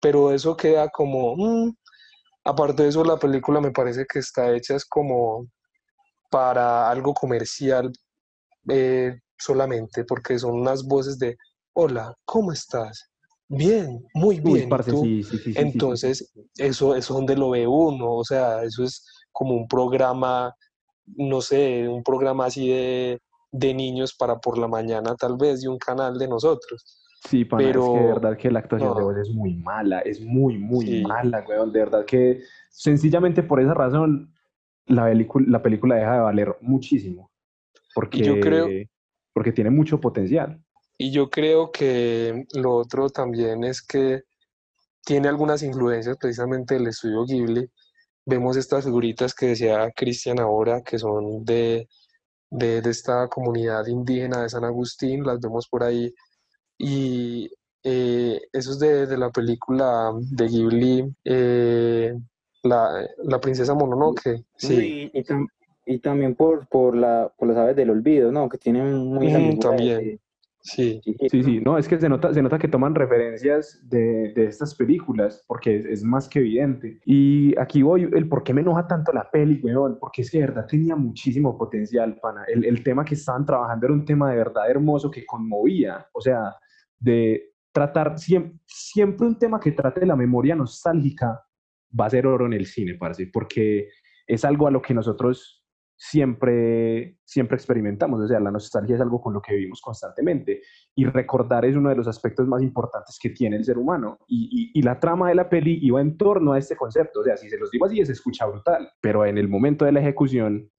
[0.00, 1.74] Pero eso queda como, mm,
[2.44, 5.46] aparte de eso, la película me parece que está hecha es como
[6.30, 7.90] para algo comercial
[8.68, 11.36] eh, solamente, porque son unas voces de,
[11.74, 13.10] hola, ¿cómo estás?
[13.48, 14.68] Bien, muy bien.
[15.54, 20.54] Entonces, eso es donde lo ve uno, o sea, eso es como un programa
[21.16, 23.20] no sé, un programa así de,
[23.74, 26.84] niños para por la mañana, tal vez, de un canal de nosotros.
[27.28, 30.20] Sí, pero es que de verdad que la actuación de voz es muy mala, es
[30.20, 31.72] muy, muy mala, weón.
[31.72, 34.32] De verdad que sencillamente por esa razón
[34.86, 37.30] la, la película deja de valer muchísimo.
[37.94, 38.68] Porque, yo creo,
[39.32, 40.62] porque tiene mucho potencial.
[40.96, 44.22] Y yo creo que lo otro también es que
[45.04, 47.70] tiene algunas influencias precisamente del estudio Ghibli,
[48.28, 51.88] vemos estas figuritas que decía Cristian ahora, que son de,
[52.50, 56.14] de, esta comunidad indígena de San Agustín, las vemos por ahí.
[56.76, 57.50] Y
[57.82, 62.14] eh, eso es de, de, la película de Ghibli, eh,
[62.62, 64.44] la, la, princesa Mononoke.
[64.56, 65.10] Sí.
[65.12, 65.24] Y,
[65.86, 68.48] y, también por, por, la, por las aves del olvido, ¿no?
[68.48, 69.58] Que tienen muy...
[69.58, 70.20] también.
[70.74, 71.00] Sí.
[71.30, 74.74] Sí, sí, no, es que se nota, se nota que toman referencias de, de estas
[74.74, 77.00] películas, porque es, es, más que evidente.
[77.04, 80.38] Y aquí voy, el por qué me enoja tanto la peli, weón, porque es que
[80.38, 82.44] de verdad tenía muchísimo potencial, pana.
[82.46, 86.20] El, el tema que estaban trabajando era un tema de verdad hermoso que conmovía, o
[86.20, 86.54] sea,
[86.98, 91.42] de tratar siempre, siempre un tema que trate de la memoria nostálgica
[91.98, 93.88] va a ser oro en el cine, parce, porque
[94.26, 95.57] es algo a lo que nosotros
[95.98, 98.20] siempre, siempre experimentamos.
[98.20, 100.62] O sea, la nostalgia es algo con lo que vivimos constantemente
[100.94, 104.18] y recordar es uno de los aspectos más importantes que tiene el ser humano.
[104.28, 107.20] Y, y, la trama de la peli iba en torno a este concepto.
[107.20, 109.92] O sea, si se los digo así, se escucha brutal, pero en el momento de
[109.92, 110.70] la ejecución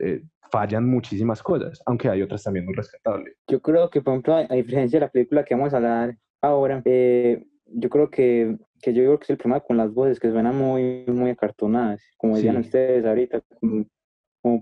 [0.00, 3.36] eh, fallan muchísimas cosas, aunque hay otras también muy rescatables.
[3.46, 6.82] Yo creo que, por ejemplo, a diferencia de la película que vamos a hablar ahora,
[6.84, 10.30] eh, yo creo que, que yo creo que es el problema con las voces que
[10.30, 13.84] suenan muy, muy acartonadas, como decían ustedes ahorita, como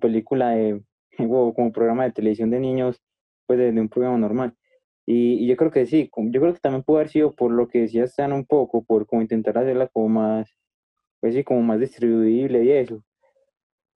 [0.00, 0.82] película de,
[1.30, 3.00] o como programa de televisión de niños,
[3.46, 4.54] pues de, un programa normal.
[5.06, 7.82] Y, yo creo que sí, yo creo que también puede haber sido por lo que
[7.82, 10.56] decía Stan un poco, por como intentar hacerla como más,
[11.20, 13.02] pues sí, como más distribuible y eso.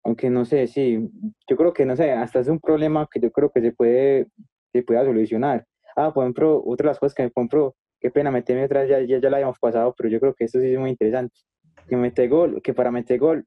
[0.04, 1.10] Aunque no sé, sí,
[1.50, 4.28] yo creo que no sé, hasta es un problema que yo creo que se puede,
[4.72, 5.66] se puede solucionar.
[5.96, 9.02] Ah, por ejemplo, otra de las cosas que me compró, qué pena meterme atrás, ya,
[9.02, 11.36] ya, ya la habíamos pasado, pero yo creo que esto sí es muy interesante.
[11.88, 13.46] Que mete gol, que para meter gol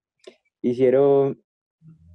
[0.62, 1.40] hicieron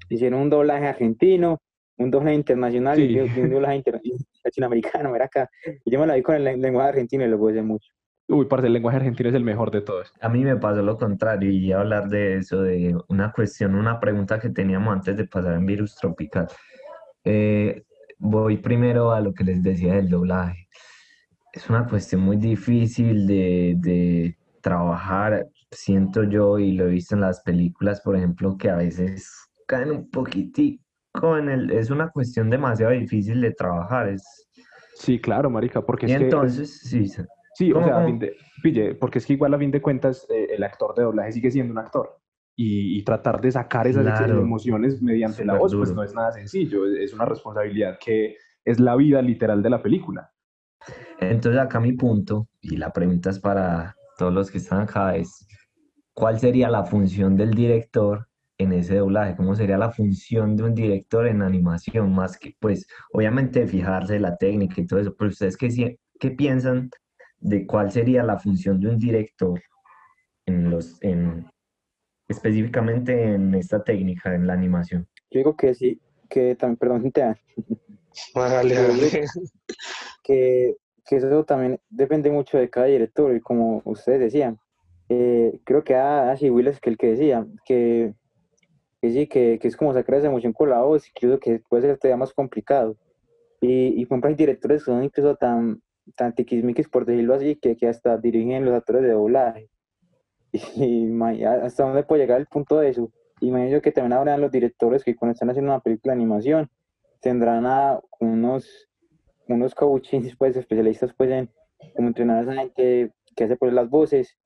[0.10, 1.58] hicieron un doblaje argentino,
[1.98, 3.84] un doblaje internacional y un doblaje
[4.44, 5.50] latinoamericano, era acá.
[5.86, 7.92] Y yo me la vi con el lenguaje argentino y lo puse mucho.
[8.30, 10.12] Uy, parce, el lenguaje argentino es el mejor de todos.
[10.20, 14.00] A mí me pasó lo contrario y a hablar de eso, de una cuestión, una
[14.02, 16.48] pregunta que teníamos antes de pasar en Virus Tropical.
[17.24, 17.84] Eh,
[18.18, 20.68] voy primero a lo que les decía del doblaje.
[21.54, 27.22] Es una cuestión muy difícil de, de trabajar, siento yo, y lo he visto en
[27.22, 31.72] las películas, por ejemplo, que a veces caen un poquitico en el...
[31.72, 34.10] Es una cuestión demasiado difícil de trabajar.
[34.10, 34.48] Es...
[34.96, 37.08] Sí, claro, marica, porque y es entonces, que...
[37.08, 37.24] sí.
[37.58, 38.06] Sí, o sea,
[38.62, 41.50] pille, porque es que igual a fin de cuentas eh, el actor de doblaje sigue
[41.50, 42.20] siendo un actor.
[42.56, 47.14] Y, tratar de sacar esas emociones mediante la voz, pues no es nada sencillo, es
[47.14, 50.32] una responsabilidad que es la vida literal de la película.
[51.20, 55.48] Entonces acá mi punto, y la pregunta es para todos los que están acá, es
[56.14, 58.27] ¿cuál sería la función del director
[58.58, 62.88] en ese doblaje, cómo sería la función de un director en animación, más que, pues,
[63.14, 66.90] obviamente fijarse la técnica y todo eso, pero ustedes qué, qué piensan
[67.40, 69.62] de cuál sería la función de un director
[70.48, 71.46] en los, en,
[72.28, 75.08] específicamente en esta técnica, en la animación?
[75.30, 77.36] Yo digo que sí, que también, perdón, te
[80.24, 84.60] que, que eso también depende mucho de cada director y como ustedes decían,
[85.10, 88.14] eh, creo que así Will es que el que decía que
[89.02, 91.84] que sí, que, que, es como sacar esa emoción con la voz, incluso que puede
[91.84, 92.98] ser todavía más complicado.
[93.62, 95.82] Y, y por ejemplo, hay directores que son incluso tan,
[96.16, 99.70] tan tiquismiquis, por decirlo así, que, que hasta dirigen los actores de doblaje.
[100.76, 103.12] Y, hasta dónde puede llegar el punto de eso.
[103.40, 106.70] Y imagino que también habrán los directores que cuando están haciendo una película de animación
[107.22, 108.90] tendrán a unos,
[109.48, 111.50] unos coaches, pues, especialistas pues, en
[111.96, 114.38] cómo entrenar a esa gente que hace pues, las voces.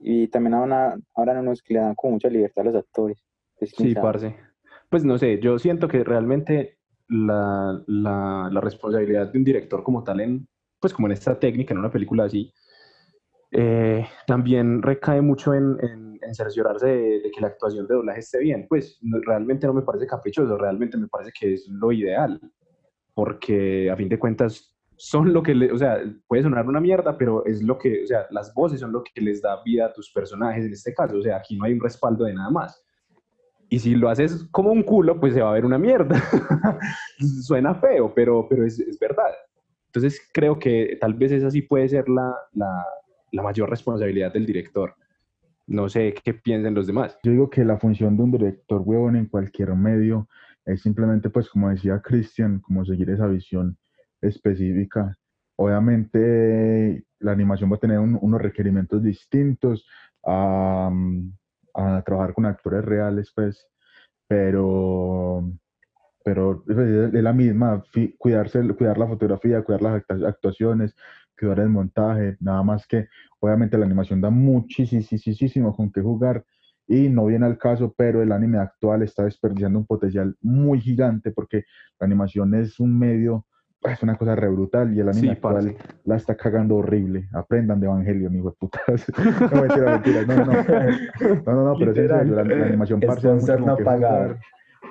[0.00, 3.27] Y también habrán, habrán unos que le dan con mucha libertad a los actores.
[3.76, 4.36] Pues, sí, parce.
[4.88, 10.02] Pues no sé, yo siento que realmente la, la, la, responsabilidad de un director como
[10.02, 10.48] tal en,
[10.80, 12.52] pues como en esta técnica, en una película así,
[13.50, 18.38] eh, también recae mucho en, en, en cerciorarse de, que la actuación de doblaje esté
[18.38, 18.66] bien.
[18.68, 22.40] Pues realmente no me parece caprichoso, realmente me parece que es lo ideal,
[23.14, 27.16] porque a fin de cuentas son lo que, le, o sea, puede sonar una mierda,
[27.16, 29.92] pero es lo que, o sea, las voces son lo que les da vida a
[29.92, 32.84] tus personajes en este caso, o sea, aquí no hay un respaldo de nada más.
[33.70, 36.20] Y si lo haces como un culo, pues se va a ver una mierda.
[37.42, 39.30] Suena feo, pero, pero es, es, verdad.
[39.86, 42.86] Entonces creo que tal vez esa sí puede ser la, la,
[43.32, 44.94] la mayor responsabilidad del director.
[45.66, 47.18] No sé qué piensen los demás.
[47.22, 50.28] Yo digo que la función de un director, huevón, en cualquier medio
[50.64, 53.76] es simplemente, pues como decía Christian, como seguir esa visión
[54.22, 55.14] específica.
[55.56, 59.86] Obviamente la animación va a tener unos requerimientos distintos.
[60.24, 60.90] a
[61.78, 63.66] a trabajar con actores reales, pues,
[64.26, 65.50] pero,
[66.24, 67.82] pero pues, es la misma,
[68.18, 70.94] cuidarse, cuidar la fotografía, cuidar las actuaciones,
[71.38, 73.08] cuidar el montaje, nada más que
[73.40, 76.44] obviamente la animación da muchísimo con qué jugar
[76.88, 81.30] y no viene al caso, pero el anime actual está desperdiciando un potencial muy gigante
[81.30, 81.64] porque
[82.00, 83.46] la animación es un medio
[83.82, 87.28] es una cosa re brutal y el anime actual la está cagando horrible.
[87.32, 89.06] Aprendan de Evangelio, mi putas.
[89.52, 90.22] no, mentira, mentira.
[90.26, 90.62] No, no, no.
[91.46, 94.38] No, no, no pero es en serio, la, animación parce no pagar.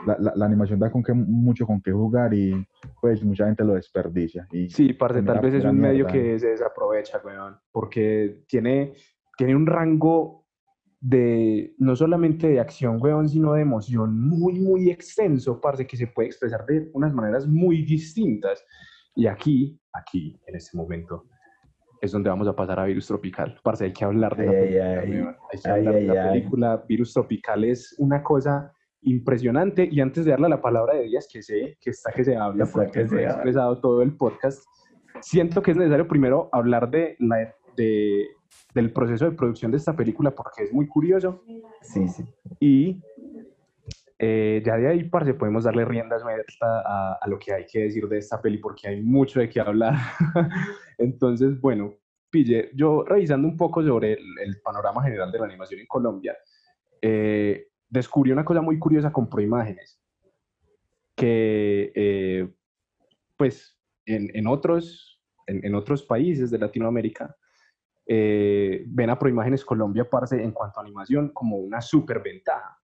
[0.06, 2.66] la, animación da con que, mucho con qué jugar y
[3.02, 4.48] pues mucha gente lo desperdicia.
[4.52, 8.94] Y sí, parce, tal vez es un medio que se desaprovecha, weón, porque tiene,
[9.38, 10.47] tiene un rango
[11.00, 16.08] de, no solamente de acción, weón, sino de emoción muy, muy extenso, parce, que se
[16.08, 18.64] puede expresar de unas maneras muy distintas.
[19.16, 21.26] Y aquí, aquí, en este momento,
[22.02, 23.60] es donde vamos a pasar a Virus Tropical.
[23.64, 25.38] Parce, hay que hablar de la película.
[25.52, 26.86] hay que hablar de la película.
[26.88, 28.72] Virus Tropical es una cosa
[29.02, 29.88] impresionante.
[29.92, 32.66] Y antes de darle la palabra de Díaz, que sé que está que se habla,
[32.66, 34.64] porque se ha expresado todo el podcast,
[35.22, 38.28] siento que es necesario primero hablar de, la, de
[38.74, 41.44] del proceso de producción de esta película porque es muy curioso.
[41.82, 42.24] Sí, sí.
[42.60, 43.02] Y
[44.20, 46.24] eh, ya de ahí, parce, podemos darle riendas
[46.62, 49.60] a, a, lo que hay que decir de esta peli porque hay mucho de qué
[49.60, 49.94] hablar.
[50.98, 51.94] Entonces, bueno,
[52.30, 56.36] pille, yo revisando un poco sobre el, panorama general de la animación en Colombia,
[57.02, 60.02] eh, descubrí una cosa muy curiosa con Proimágenes,
[61.16, 62.50] que eh,
[63.38, 67.36] pues en, en otros, en, en, otros países de Latinoamérica
[68.08, 72.80] eh, ven a Proimágenes Colombia, parce, en cuanto a animación, como una superventaja.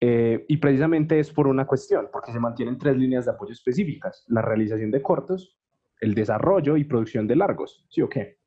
[0.00, 4.24] Eh, y precisamente es por una cuestión, porque se mantienen tres líneas de apoyo específicas,
[4.28, 5.58] la realización de cortos,
[6.00, 8.38] el desarrollo y producción de largos, ¿sí o qué?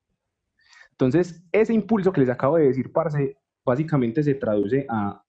[0.91, 5.23] Entonces, ese impulso que les acabo de decir, parce, básicamente se traduce a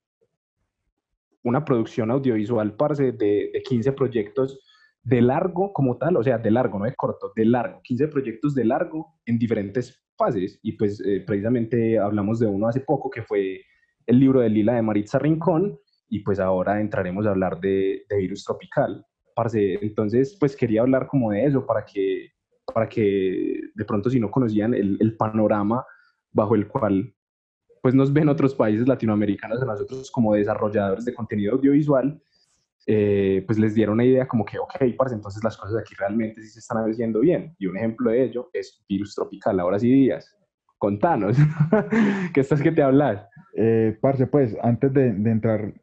[1.42, 4.60] una producción audiovisual, parce, de, de 15 proyectos
[5.02, 8.54] de largo como tal, o sea, de largo, no de corto, de largo, 15 proyectos
[8.54, 10.60] de largo en diferentes fases.
[10.62, 13.60] Y pues eh, precisamente hablamos de uno hace poco que fue
[14.06, 18.16] el libro de Lila de Maritza Rincón y pues ahora entraremos a hablar de, de
[18.16, 19.04] Virus Tropical.
[19.34, 22.32] Parce, entonces pues quería hablar como de eso para que,
[22.74, 25.84] para que de pronto si no conocían el, panorama
[26.32, 27.14] bajo el cual
[27.82, 32.20] pues nos ven otros países latinoamericanos a nosotros como desarrolladores de contenido audiovisual,
[32.86, 36.42] eh, pues les dieron una idea como que, ok, parce, entonces las cosas aquí realmente
[36.42, 37.54] sí se están haciendo bien.
[37.58, 39.60] Y un ejemplo de ello es Virus Tropical.
[39.60, 40.36] Ahora sí, Díaz,
[40.78, 41.36] contanos,
[42.34, 43.26] ¿qué estás que te hablas?
[43.54, 45.74] Eh, parce, pues, antes de, de entrar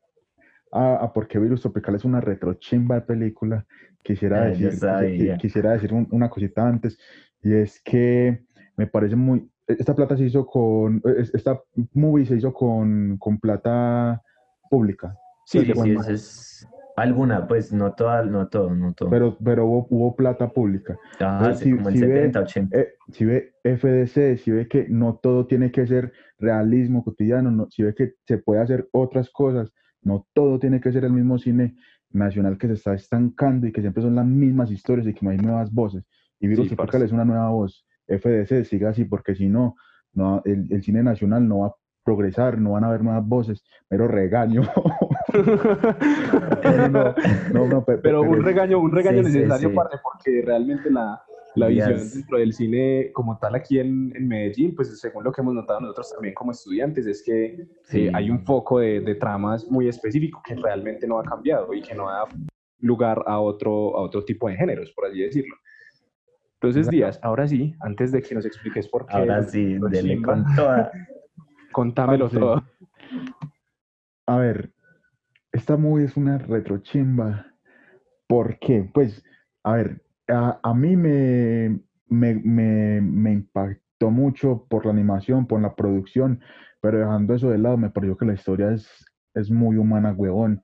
[0.72, 3.66] a, a, por qué Virus Tropical es una retrochimba de película,
[4.04, 6.98] quisiera decir, quisiera decir una cosita antes,
[7.42, 8.46] y es que
[8.76, 11.02] me parece muy, esta plata se hizo con,
[11.34, 11.62] esta
[11.94, 14.22] movie se hizo con, con plata
[14.70, 15.16] pública.
[15.46, 16.68] Sí, sí, sí, es,
[16.98, 19.12] Alguna, pues no toda, no todo, no todo.
[19.12, 20.98] Pero, pero hubo, hubo plata pública.
[21.20, 22.76] Ajá, sí, como el 70, 80.
[22.76, 27.70] Eh, si ve FDC, si ve que no todo tiene que ser realismo cotidiano, no,
[27.70, 29.72] si ve que se puede hacer otras cosas,
[30.02, 31.76] no todo tiene que ser el mismo cine
[32.10, 35.30] nacional que se está estancando y que siempre son las mismas historias y que no
[35.30, 36.04] hay nuevas voces.
[36.40, 37.86] Y Virus sí, es una nueva voz.
[38.08, 39.76] FDC siga así, porque si no,
[40.14, 43.64] no el, el cine nacional no va a progresar, no van a haber nuevas voces,
[43.88, 44.64] pero regaño.
[48.02, 51.22] pero, un regaño, un regaño necesario, porque realmente la,
[51.56, 55.42] la visión dentro del cine como tal aquí en, en, Medellín, pues según lo que
[55.42, 58.10] hemos notado nosotros también como estudiantes, es que sí.
[58.14, 61.96] hay un foco de, de, tramas muy específico que realmente no ha cambiado y que
[61.96, 62.26] no da
[62.80, 65.56] lugar a otro, a otro tipo de géneros, por así decirlo.
[66.60, 69.18] Entonces, Díaz, ahora sí, antes de que nos expliques por qué.
[69.18, 70.92] Ahora sí, dele con toda.
[71.72, 72.64] Contámelo todo.
[74.26, 74.72] A ver,
[75.58, 77.48] esta movie es una retrochimba.
[78.28, 78.90] ¿Por qué?
[78.94, 79.24] Pues,
[79.64, 86.42] a ver, a, mí me, me, me, impactó mucho por la animación, por la producción,
[86.80, 88.88] pero dejando eso de lado, me pareció que la historia es,
[89.34, 90.62] es muy humana, huevón.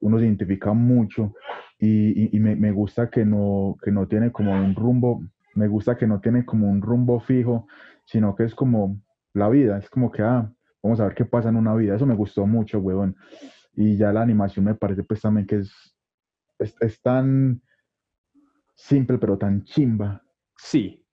[0.00, 1.34] Uno se identifica mucho
[1.78, 5.22] y, y, y me, me, gusta que no, que no tiene como un rumbo,
[5.54, 7.66] me gusta que no tiene como un rumbo fijo,
[8.06, 8.98] sino que es como
[9.34, 10.50] la vida, es como que, ah,
[10.82, 13.16] vamos a ver qué pasa en una vida, eso me gustó mucho, huevón.
[13.74, 15.96] Y ya la animación me parece pues también que es,
[16.58, 17.60] es, tan
[18.74, 20.22] simple, pero tan chimba.
[20.56, 21.04] Sí,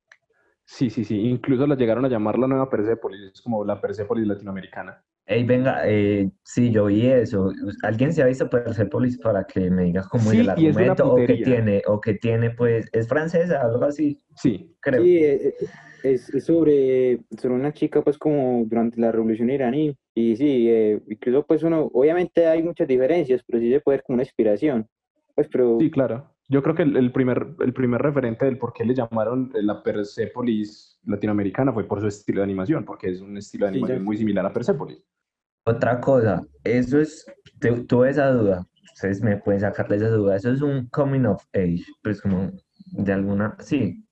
[0.65, 4.27] sí, sí, sí, incluso la llegaron a llamar la nueva Persepolis, es como la Persepolis
[4.27, 5.03] latinoamericana.
[5.31, 7.51] Ey, venga, eh, sí, yo vi eso.
[7.83, 11.15] ¿Alguien se ha visto Persepolis para que me digas cómo sí, es el argumento o
[11.17, 14.19] que tiene, o que tiene, pues, es francesa, algo así?
[14.35, 15.03] Sí, creo.
[15.03, 15.53] Sí, eh,
[16.01, 19.95] es, sobre, sobre una chica, pues, como durante la revolución iraní.
[20.15, 24.03] Y sí, eh, incluso, pues, uno, obviamente hay muchas diferencias, pero sí se puede ver
[24.03, 24.87] como una inspiración.
[25.35, 25.77] Pues, pero...
[25.79, 26.27] Sí, claro.
[26.47, 29.83] Yo creo que el, el, primer, el primer referente del por qué le llamaron la
[29.83, 34.03] Persepolis latinoamericana fue por su estilo de animación, porque es un estilo de animación sí,
[34.03, 35.05] muy similar a Persepolis.
[35.69, 37.23] Otra cosa, eso es,
[37.87, 41.45] tuve esa duda, ustedes me pueden sacar de esa duda, eso es un coming of
[41.53, 42.49] age, pues como
[42.93, 44.03] de alguna, sí,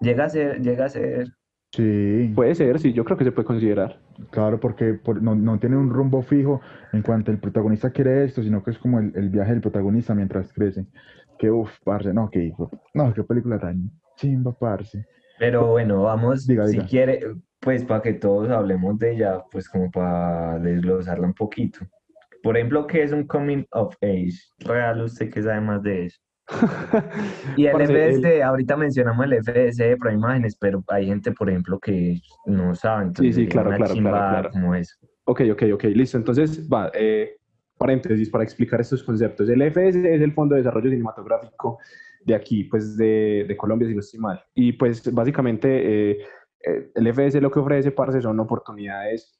[0.00, 1.28] llega a ser, llega a ser.
[1.72, 2.32] Sí.
[2.34, 4.00] Puede ser, sí, yo creo que se puede considerar.
[4.30, 6.62] Claro, porque no, no, tiene un rumbo fijo
[6.94, 10.14] en cuanto el protagonista quiere esto, sino que es como el, el viaje del protagonista
[10.14, 10.86] mientras crece.
[11.38, 12.54] Que uff, parce, no, que
[12.94, 15.04] no, qué película tan chimba, parce.
[15.38, 17.20] Pero bueno, vamos, si quiere,
[17.60, 21.80] pues para que todos hablemos de ella, pues como para desglosarla un poquito.
[22.42, 24.38] Por ejemplo, ¿qué es un coming of age?
[24.60, 26.20] Real, ¿usted qué sabe más de eso?
[27.56, 31.80] y el FSD, ahorita mencionamos el FSD de pro imágenes, pero hay gente, por ejemplo,
[31.80, 33.10] que no sabe.
[33.18, 34.94] sí, sí, claro, claro, claro, Como eso.
[35.24, 36.18] Ok, ok, ok, listo.
[36.18, 37.36] Entonces, va, eh,
[37.76, 39.48] paréntesis para explicar estos conceptos.
[39.48, 41.78] El FSD es el Fondo de Desarrollo Cinematográfico
[42.26, 44.44] de aquí, pues de, de Colombia, si no estoy mal.
[44.54, 45.68] Y pues básicamente
[46.10, 46.18] eh,
[46.64, 49.32] eh, el FS lo que ofrece, parce, son oportunidades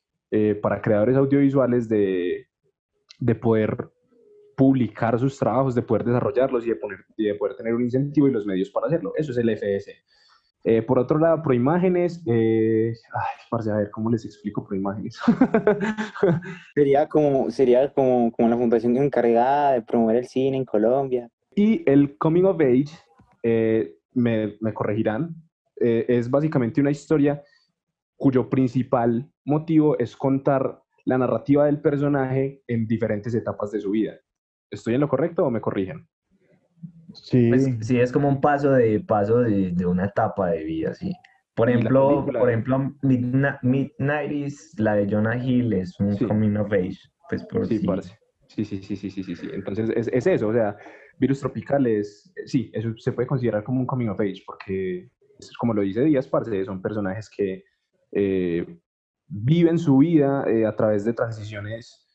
[0.60, 2.48] para creadores audiovisuales de,
[3.18, 3.88] de poder
[4.56, 8.32] publicar sus trabajos, de poder desarrollarlos y de, poner, de poder tener un incentivo y
[8.32, 9.12] los medios para hacerlo.
[9.16, 9.94] Eso es el FS.
[10.64, 15.16] Eh, por otro lado, Proimágenes, eh, ay, a ver, ¿cómo les explico Proimágenes?
[16.74, 21.28] sería como, sería como, como la fundación encargada de promover el cine en Colombia.
[21.56, 22.90] Y el Coming of Age,
[23.42, 25.34] eh, me, me, corregirán,
[25.80, 27.42] eh, es básicamente una historia
[28.16, 34.14] cuyo principal motivo es contar la narrativa del personaje en diferentes etapas de su vida.
[34.70, 36.06] ¿Estoy en lo correcto o me corrigen?
[37.14, 37.48] Sí.
[37.48, 41.12] Pues, sí, es como un paso de paso de, de una etapa de vida, sí.
[41.56, 46.98] Por ejemplo, por ejemplo, Midnight is la de Jonah Hill, es un coming of age.
[47.30, 48.64] Pues por sí, sí.
[48.64, 50.76] sí, sí, sí, sí, sí, sí, Entonces es, es, eso, o sea,
[51.18, 55.10] Virus Tropical es, sí, eso se puede considerar como un coming of age, porque,
[55.58, 57.64] como lo dice Díaz, parce, son personajes que
[58.12, 58.78] eh,
[59.26, 62.06] viven su vida eh, a través de transiciones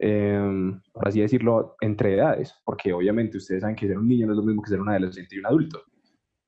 [0.00, 4.32] Em, por así decirlo, entre edades, porque obviamente ustedes saben que ser un niño no
[4.32, 5.82] es lo mismo que ser un adolescente y un adulto.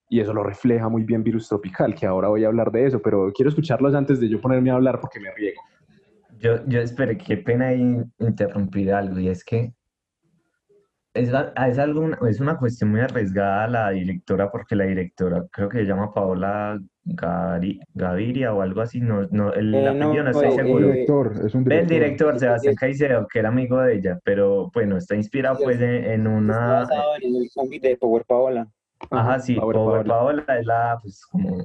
[0.08, 3.02] Y eso lo refleja muy bien Virus Tropical, que ahora voy a hablar de eso,
[3.02, 5.60] pero quiero escucharlos antes de yo ponerme a hablar porque me riego.
[6.38, 9.74] Yo, yo espero, qué pena interrumpir algo, y es que
[11.14, 15.78] es, es, algo, es una cuestión muy arriesgada la directora, porque la directora creo que
[15.78, 16.80] se llama Paola
[17.94, 20.86] Gaviria o algo así, no, no, el eh, apellido no, estoy eh, seguro.
[20.86, 21.72] El director, es un director.
[21.72, 26.26] El director, Sebastián Caicedo, que era amigo de ella, pero bueno, está inspirado pues en,
[26.26, 26.86] una...
[27.20, 28.68] en el zombie de Power Paola.
[29.10, 30.44] Ajá, sí, Power, Paola.
[30.58, 31.58] es la, pues como,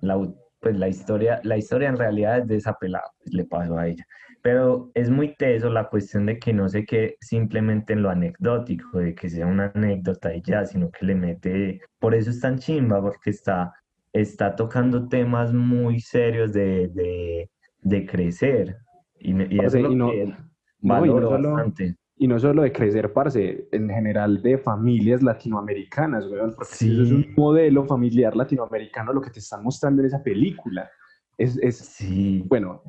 [0.00, 0.18] la,
[0.60, 3.88] pues la historia, la historia en realidad es de esa pelada, pues, le pasó a
[3.88, 4.04] ella.
[4.42, 8.98] Pero es muy teso la cuestión de que no se quede simplemente en lo anecdótico,
[8.98, 12.58] de que sea una anécdota y ya, sino que le mete, por eso es tan
[12.58, 13.72] chimba, porque está,
[14.12, 17.48] está tocando temas muy serios de,
[17.82, 18.76] de, crecer.
[19.20, 20.34] Y, y eso es lo no, que
[20.80, 21.96] valoro bastante.
[22.16, 27.02] Y no solo de crecer, parce, en general de familias latinoamericanas, weón, porque sí.
[27.02, 30.90] es un modelo familiar latinoamericano lo que te están mostrando en esa película.
[31.38, 32.44] Es, es sí.
[32.46, 32.82] bueno,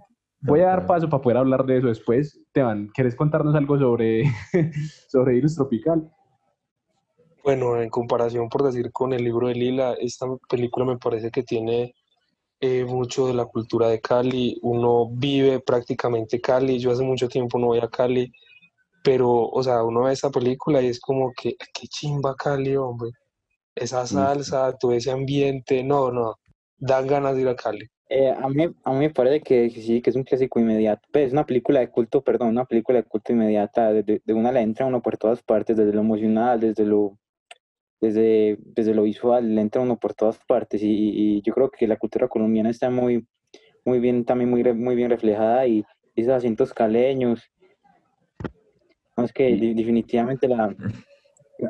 [0.45, 2.39] Voy a dar paso para poder hablar de eso después.
[2.51, 4.23] Teban, ¿quieres contarnos algo sobre,
[5.07, 6.11] sobre Virus Tropical?
[7.43, 11.43] Bueno, en comparación, por decir, con el libro de Lila, esta película me parece que
[11.43, 11.93] tiene
[12.59, 14.57] eh, mucho de la cultura de Cali.
[14.61, 16.79] Uno vive prácticamente Cali.
[16.79, 18.31] Yo hace mucho tiempo no voy a Cali,
[19.03, 23.11] pero, o sea, uno ve esta película y es como que, qué chimba Cali, hombre.
[23.75, 26.35] Esa salsa, todo ese ambiente, no, no,
[26.77, 27.85] dan ganas de ir a Cali.
[28.15, 31.01] Eh, a, mí, a mí me parece que, sí, que es un clásico inmediato.
[31.11, 33.91] Pues, es una película de culto, perdón, una película de culto inmediata.
[33.91, 37.17] De, de, una la entra uno por todas partes, desde lo emocional, desde lo,
[37.99, 40.81] desde, desde lo visual, le entra uno por todas partes.
[40.83, 43.25] Y, yo creo que la cultura colombiana está muy,
[43.83, 45.65] muy bien, también muy, muy bien reflejada.
[45.65, 45.83] Y
[46.15, 47.41] esos asientos caleños.
[49.17, 50.75] No, es que definitivamente la,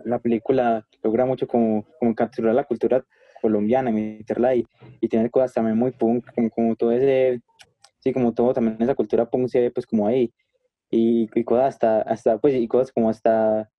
[0.04, 3.06] la película logra mucho como, como capturar la cultura
[3.44, 4.66] colombiana y meterla ahí
[5.02, 7.42] y tener cosas también muy punk, como, como todo ese,
[8.00, 10.34] sí, como todo también esa cultura punk se ve pues como ahí
[10.90, 13.70] y, y cosas hasta, hasta, pues, y cosas como hasta,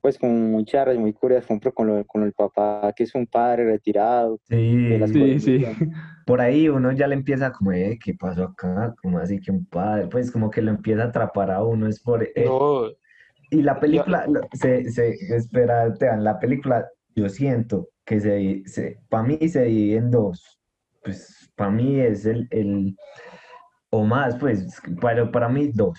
[0.00, 3.14] pues como muy charras, muy curiosas, por ejemplo, con, lo, con el papá, que es
[3.14, 4.40] un padre retirado.
[4.48, 5.64] Sí, sí, sí.
[6.26, 8.94] Por ahí uno ya le empieza como, eh, ¿qué pasó acá?
[9.02, 12.00] Como así que un padre, pues como que lo empieza a atrapar a uno, es
[12.00, 12.22] por...
[12.22, 12.48] Eh,
[13.50, 18.98] y la película, se, se, espera, te dan, la película, yo siento que se, se
[19.08, 20.60] para mí se divide en dos.
[21.02, 22.96] Pues para mí es el, el,
[23.90, 25.98] o más, pues, pero para mí dos.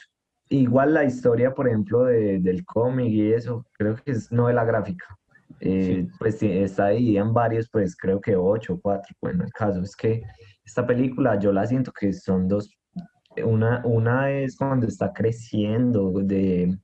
[0.49, 5.05] Igual la historia, por ejemplo, de, del cómic y eso, creo que es novela gráfica.
[5.59, 9.15] Eh, pues está dividida en varios, pues creo que ocho o cuatro.
[9.21, 10.21] Bueno, el caso es que
[10.65, 12.69] esta película yo la siento que son dos.
[13.43, 16.77] Una, una es cuando está creciendo de,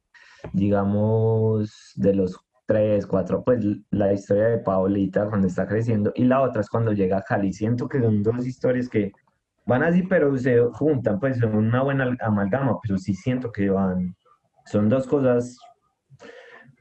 [0.53, 6.41] digamos, de los tres, cuatro, pues la historia de Paolita cuando está creciendo y la
[6.41, 7.51] otra es cuando llega a Cali.
[7.53, 9.11] Siento que son dos historias que
[9.65, 14.15] van así, pero se juntan, pues son una buena amalgama, pero sí siento que van,
[14.65, 15.57] son dos cosas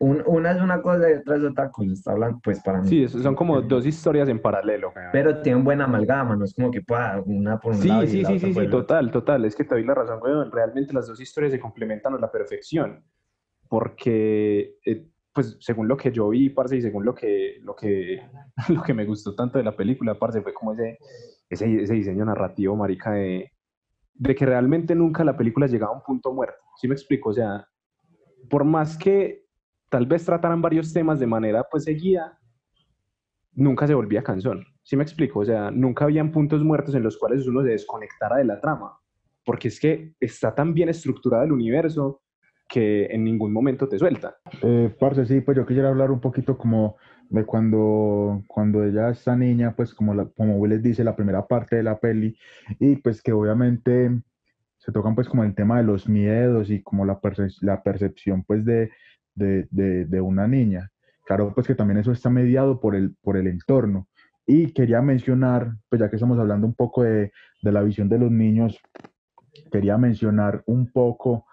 [0.00, 2.88] una es una cosa y otra es otra cosa, está hablando, pues para mí.
[2.88, 4.94] Sí, son como dos historias en paralelo.
[5.12, 8.24] Pero tienen buena amalgama, no es como que pueda una por un sí, lado Sí,
[8.24, 11.20] sí, sí, sí, total, total, es que te doy la razón, güey, realmente las dos
[11.20, 13.04] historias se complementan a la perfección,
[13.68, 18.20] porque, eh, pues, según lo que yo vi, parce, y según lo que, lo que,
[18.68, 20.98] lo que me gustó tanto de la película, parce, fue como ese,
[21.48, 23.52] ese, diseño narrativo, marica, de,
[24.14, 27.30] de que realmente nunca la película llegaba a un punto muerto, ¿sí me explico?
[27.30, 27.66] O sea,
[28.48, 29.44] por más que
[29.88, 32.38] tal vez trataran varios temas de manera pues seguida,
[33.52, 34.64] nunca se volvía canción.
[34.82, 35.40] ¿Sí me explico?
[35.40, 38.98] O sea, nunca habían puntos muertos en los cuales uno se desconectara de la trama,
[39.44, 42.22] porque es que está tan bien estructurado el universo
[42.70, 44.36] que en ningún momento te suelta.
[44.62, 46.96] Eh, parce, sí, pues yo quisiera hablar un poquito como
[47.28, 51.76] de cuando, cuando ella está niña, pues como, la, como Will dice, la primera parte
[51.76, 52.36] de la peli,
[52.78, 54.10] y pues que obviamente
[54.78, 57.20] se tocan pues como el tema de los miedos y como la,
[57.60, 58.90] la percepción pues de,
[59.34, 60.90] de, una niña.
[61.26, 64.08] Claro, pues que también eso está mediado por el, por el entorno.
[64.46, 67.30] Y quería mencionar, pues ya que estamos hablando un poco de,
[67.62, 68.80] la visión de los niños,
[69.70, 71.46] quería mencionar un poco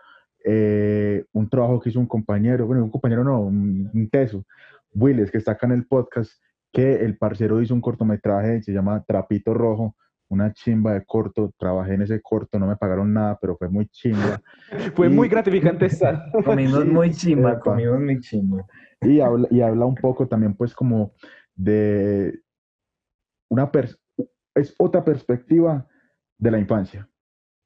[0.49, 4.45] eh, un trabajo que hizo un compañero, bueno, un compañero no, un, teso,
[4.93, 6.31] Willis, que está acá en el podcast,
[6.71, 9.97] que el parcero hizo un cortometraje, se llama Trapito Rojo,
[10.29, 13.87] una chimba de corto, trabajé en ese corto, no me pagaron nada, pero fue muy
[13.87, 14.41] chimba.
[14.95, 16.31] fue muy gratificante estar.
[16.45, 18.65] Comimos muy chimba, comimos muy chimba.
[19.01, 21.11] Y habla, y habla un poco también pues como
[21.55, 22.39] de
[23.49, 23.69] una,
[24.55, 25.85] es otra perspectiva
[26.37, 27.09] de la infancia,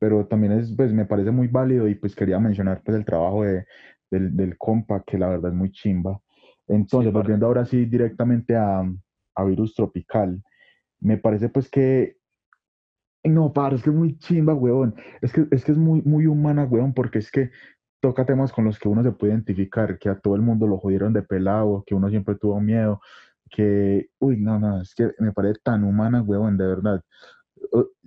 [0.01, 3.43] pero también es, pues me parece muy válido y pues quería mencionar pues el trabajo
[3.43, 3.67] de,
[4.09, 6.19] del, del compa, que la verdad es muy chimba.
[6.67, 8.81] Entonces, volviendo ahora sí directamente a,
[9.35, 10.41] a Virus Tropical,
[11.01, 12.17] me parece pues que
[13.23, 14.95] no, para, es que es muy chimba, weón.
[15.21, 17.51] Es que, es que es muy, muy humana, weón, porque es que
[17.99, 20.79] toca temas con los que uno se puede identificar, que a todo el mundo lo
[20.79, 23.01] jodieron de pelado, que uno siempre tuvo miedo,
[23.51, 27.03] que, uy, no, no, es que me parece tan humana, weón, de verdad.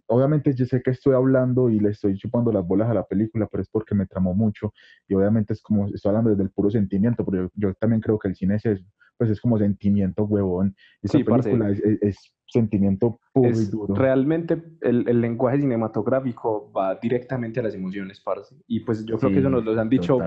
[0.07, 3.49] Obviamente yo sé que estoy hablando y le estoy chupando las bolas a la película,
[3.51, 4.73] pero es porque me tramó mucho
[5.09, 8.29] y obviamente es como, estoy hablando desde el puro sentimiento, pero yo, también creo que
[8.29, 8.85] el cine es eso,
[9.17, 10.75] pues es como sentimiento, huevón.
[11.03, 13.95] Esa película es sentimiento puro y duro.
[13.95, 18.57] Realmente el, el, lenguaje cinematográfico va directamente a las emociones, parce.
[18.67, 20.19] Y pues yo creo que eso nos lo han dicho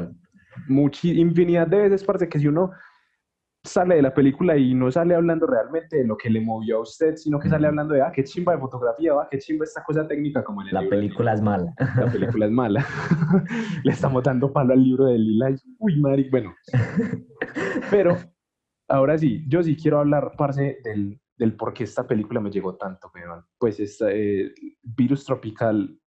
[1.04, 2.72] infinidad de veces, parce, que si uno
[3.68, 6.82] sale de la película y no sale hablando realmente de lo que le movió a
[6.82, 9.84] usted, sino que sale hablando de, ah, qué chimba de fotografía, va, qué chimba esta
[9.84, 11.74] cosa técnica como en el La película es mala.
[11.98, 12.86] La película es mala.
[13.84, 15.56] le estamos dando palo al libro de Lila.
[15.80, 16.56] Uy, Mari, bueno.
[17.92, 18.18] Pero,
[18.88, 22.76] ahora sí, yo sí quiero hablar, parce, del, del por qué esta película me llegó
[22.76, 23.12] tanto,
[23.60, 26.00] Pues esta, eh, Virus Tropical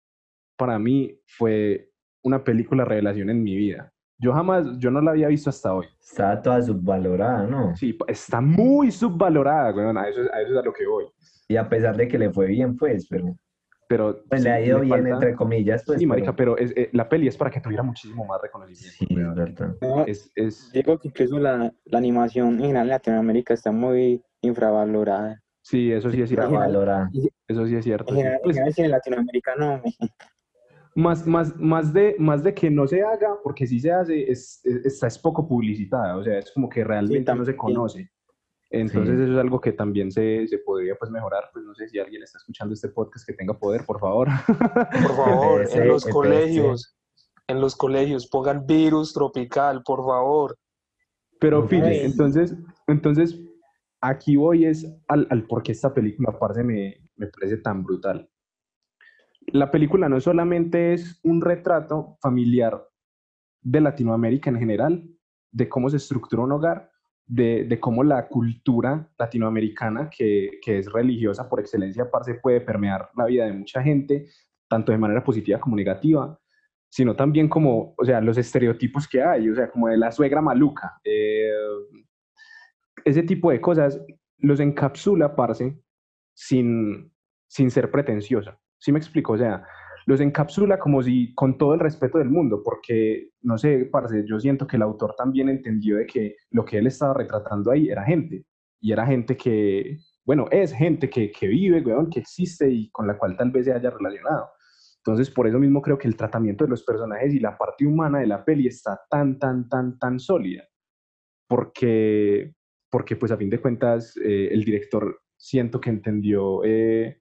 [0.56, 1.90] para mí fue
[2.22, 3.92] una película revelación en mi vida.
[4.20, 5.86] Yo jamás, yo no la había visto hasta hoy.
[5.98, 7.74] Está toda subvalorada, ¿no?
[7.74, 11.06] Sí, está muy subvalorada, weón, a eso, a eso es a lo que voy.
[11.48, 13.34] Y a pesar de que le fue bien, pues, pero
[13.90, 17.08] pero pues le ha ido bien entre comillas pues sí marica pero, es, eh, la
[17.08, 19.74] peli es para que tuviera muchísimo más reconocimiento sí, es verdad
[20.06, 20.70] es, es...
[20.72, 26.28] digo que incluso la, la animación en Latinoamérica está muy infravalorada sí eso sí es
[26.28, 26.62] cierto
[27.48, 29.82] eso sí es cierto en, pues, en Latinoamérica no
[30.94, 34.60] más, más, más, de, más de que no se haga, porque si se hace, es,
[34.64, 38.10] es, es poco publicitada, o sea, es como que realmente no se conoce.
[38.70, 41.50] Entonces eso es algo que también se, se, podría pues mejorar.
[41.52, 44.28] Pues no sé si alguien está escuchando este podcast que tenga poder, por favor.
[44.46, 44.56] Por
[45.16, 46.96] favor, en los colegios,
[47.48, 50.56] en los colegios pongan virus tropical, por favor.
[51.40, 52.54] Pero fíjate, entonces,
[52.86, 53.40] entonces
[54.00, 58.28] aquí voy es al, al por qué esta película aparte me, me parece tan brutal.
[59.46, 62.86] La película no solamente es un retrato familiar
[63.62, 65.08] de Latinoamérica en general,
[65.52, 66.90] de cómo se estructura un hogar,
[67.26, 73.46] de, cómo la cultura latinoamericana, que, es religiosa por excelencia, parce, puede permear la vida
[73.46, 74.26] de mucha gente,
[74.68, 76.38] tanto de manera positiva como negativa,
[76.88, 80.40] sino también como, o sea, los estereotipos que hay, o sea, como de la suegra
[80.40, 81.00] maluca.
[81.04, 81.52] Eh,
[83.04, 84.00] ese tipo de cosas
[84.38, 85.78] los encapsula, parce,
[86.34, 87.12] sin,
[87.46, 88.58] sin ser pretenciosa.
[88.80, 89.34] ¿Sí me explico?
[89.34, 89.62] O sea,
[90.06, 94.40] los encapsula como si con todo el respeto del mundo, porque, no sé, parce, yo
[94.40, 98.04] siento que el autor también entendió de que lo que él estaba retratando ahí era
[98.04, 98.44] gente,
[98.80, 103.18] y era gente que, bueno, es gente que, que vive, que existe y con la
[103.18, 104.48] cual tal vez se haya relacionado.
[105.04, 108.20] Entonces, por eso mismo creo que el tratamiento de los personajes y la parte humana
[108.20, 110.64] de la peli está tan, tan, tan, tan sólida,
[111.48, 112.54] porque,
[112.90, 117.19] porque pues a fin de cuentas, eh, el director siento que entendió eh,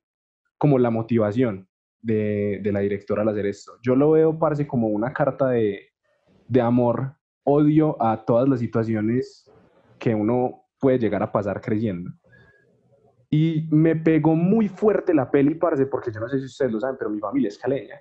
[0.60, 1.68] como la motivación
[2.02, 3.74] de, de la directora al hacer esto.
[3.82, 5.90] Yo lo veo, parece como una carta de,
[6.48, 9.50] de amor, odio a todas las situaciones
[9.98, 12.12] que uno puede llegar a pasar creyendo.
[13.30, 16.80] Y me pegó muy fuerte la peli, parce, porque yo no sé si ustedes lo
[16.80, 17.96] saben, pero mi familia es caleña.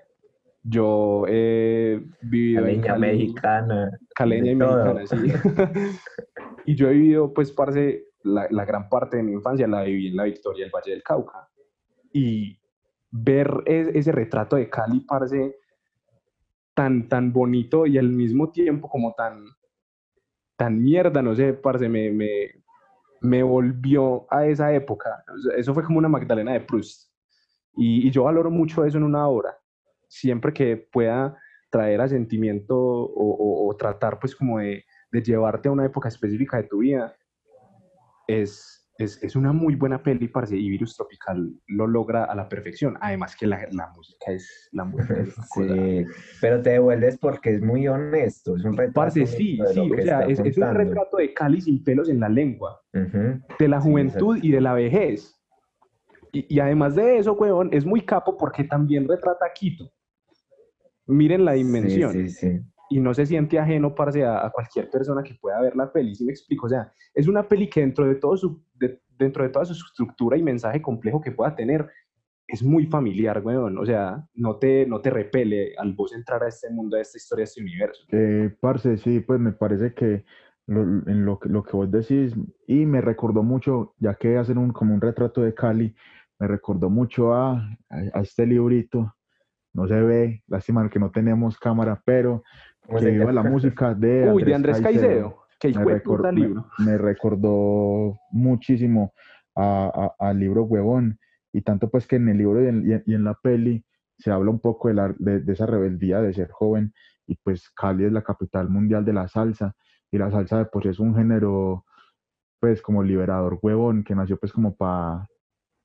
[0.63, 3.99] Yo he vivido Caleña, en Cali, mexicana.
[4.15, 4.95] caleña y todo.
[4.95, 5.99] mexicana, sí.
[6.67, 10.09] y yo he vivido, pues, parce, la, la gran parte de mi infancia la viví
[10.09, 11.49] en la Victoria del Valle del Cauca.
[12.19, 12.59] Y
[13.13, 15.55] ver e- ese retrato de Cali, parce,
[16.75, 19.45] tan, tan bonito y al mismo tiempo como tan,
[20.57, 22.11] tan mierda, no sé, parce, me,
[23.21, 25.25] me, volvió a esa época.
[25.57, 27.13] Eso fue como una Magdalena de Proust.
[27.77, 29.57] Y, yo valoro mucho eso en una obra.
[30.09, 31.37] Siempre que pueda
[31.71, 36.09] traer a sentimiento o, o- o tratar pues como de, de llevarte a una época
[36.09, 37.15] específica de tu vida,
[38.27, 42.49] es, es, es una muy buena peli, parce, y Virus Tropical lo logra a la
[42.49, 42.99] perfección.
[43.01, 46.05] Además que la, la música es la música es Sí,
[46.41, 50.23] pero te devuelves porque es muy honesto, es un retrato Parce, sí, sí, o sea,
[50.23, 54.51] es, es un retrato de Cali sin pelos en la lengua, de la juventud y
[54.51, 55.35] de la vejez.
[56.33, 59.91] Y, y además de eso, weón, es muy capo porque también retrata a Quito.
[61.07, 62.13] Miren la dimensión.
[62.13, 62.61] Sí, sí, sí.
[62.91, 66.15] Y no se siente ajeno, parce, a, a cualquier persona que pueda ver la peli,
[66.15, 66.67] ¿sí me explico?
[66.67, 69.73] O sea, es una peli que dentro de, todo su, de- dentro de toda su
[69.75, 71.89] estructura y mensaje complejo que pueda tener,
[72.47, 73.77] es muy familiar, weón.
[73.77, 77.19] O sea, no te, no te repele al vos entrar a este mundo, a esta
[77.19, 78.05] historia, a este universo.
[78.11, 80.25] Eh, parce, sí, pues me parece que
[80.67, 82.35] lo, en lo, lo que vos decís,
[82.67, 85.95] y me recordó mucho, ya que hacen un, como un retrato de Cali,
[86.39, 87.53] me recordó mucho a,
[87.91, 89.15] a, a este librito,
[89.75, 92.43] no se ve, lástima que no tenemos cámara, pero
[92.78, 95.45] ¿Cómo que lleva la música de Uy, de Andrés Caicedo.
[95.61, 96.67] Que me, de puta recor- me- libro.
[96.79, 99.13] me recordó muchísimo
[99.55, 101.19] al libro Huevón,
[101.53, 103.85] y tanto pues que en el libro y en, y en- y en la peli
[104.17, 106.93] se habla un poco de, la- de- de esa rebeldía de ser joven,
[107.27, 109.75] y pues Cali es la capital mundial de la salsa,
[110.13, 111.85] y la salsa sí es un género
[112.61, 115.27] pues como liberador huevón, que nació pues como para...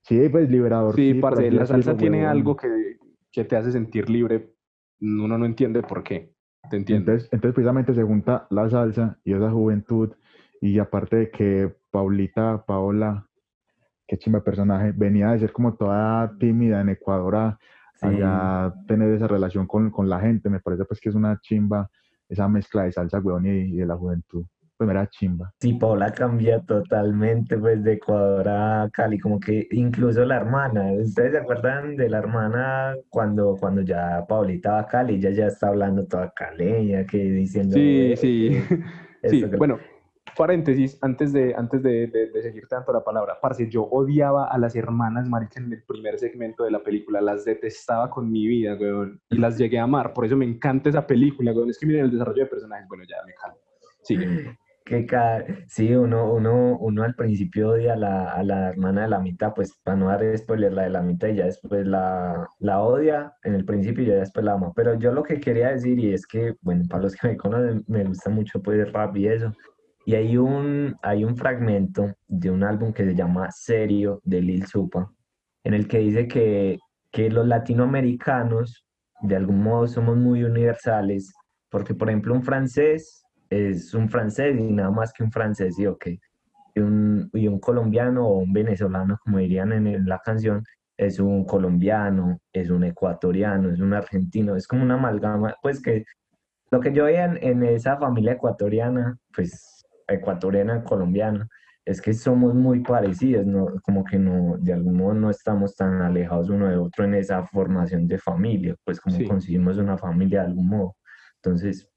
[0.03, 0.95] Sí, pues liberador.
[0.95, 2.31] Sí, por parce, la salsa tiene huevón.
[2.31, 2.97] algo que,
[3.31, 4.53] que te hace sentir libre.
[4.99, 6.32] Uno no entiende por qué.
[6.69, 7.11] Te entiendo.
[7.11, 10.11] Entonces, entonces precisamente se junta la salsa y esa juventud,
[10.61, 13.27] y aparte de que Paulita, Paola,
[14.07, 17.59] qué chimba personaje, venía de ser como toda tímida en Ecuador a,
[17.95, 18.07] Sí.
[18.07, 21.89] allá tener esa relación con, con la gente, me parece pues que es una chimba
[22.27, 24.45] esa mezcla de salsa, weón, y, y de la juventud.
[24.85, 25.53] Pues era chimba.
[25.59, 31.31] Sí, Paula cambia totalmente pues de Ecuador a Cali, como que incluso la hermana, ¿ustedes
[31.31, 35.67] se acuerdan de la hermana cuando, cuando ya Paulita va a Cali, ella ya está
[35.69, 38.61] hablando toda caleña, que diciendo Sí, "Eh, sí.
[39.29, 39.79] Sí, que- bueno,
[40.35, 44.57] paréntesis, antes de, antes de, de, de seguir tanto la palabra, parce, yo odiaba a
[44.57, 48.75] las hermanas, marica, en el primer segmento de la película, las detestaba con mi vida,
[48.75, 51.85] weón, y las llegué a amar, por eso me encanta esa película, weón, es que
[51.85, 53.57] miren el desarrollo de personajes, bueno, ya me calmo,
[54.01, 54.25] sigue.
[54.85, 59.07] Que ca- sí, uno, uno, uno al principio odia a la, a la hermana de
[59.07, 62.45] la mitad, pues para no dar spoiler, la de la mitad y ya después la,
[62.59, 64.73] la odia en el principio y ya después la ama.
[64.75, 67.85] Pero yo lo que quería decir y es que, bueno, para los que me conocen,
[67.87, 69.53] me gusta mucho pues rap y eso.
[70.05, 74.65] Y hay un, hay un fragmento de un álbum que se llama Serio de Lil
[74.67, 75.09] Supa,
[75.63, 76.77] en el que dice que,
[77.09, 78.85] que los latinoamericanos
[79.21, 81.31] de algún modo somos muy universales,
[81.69, 85.85] porque por ejemplo un francés es un francés y nada más que un francés, ¿sí
[85.85, 86.19] o qué?
[86.75, 90.63] Y un, y un colombiano o un venezolano, como dirían en, el- la canción,
[90.97, 96.03] es un colombiano, es un ecuatoriano, es un argentino, es como una amalgama, pues que
[96.71, 101.47] lo que yo veía en, en esa familia ecuatoriana, pues ecuatoriana, colombiana,
[101.85, 103.67] es que somos muy parecidos, ¿no?
[103.83, 107.45] Como que no, de algún modo no estamos tan alejados uno de otro en esa
[107.45, 109.25] formación de familia, pues como Sí.
[109.25, 110.95] conseguimos una familia de algún modo.
[111.43, 111.89] Entonces,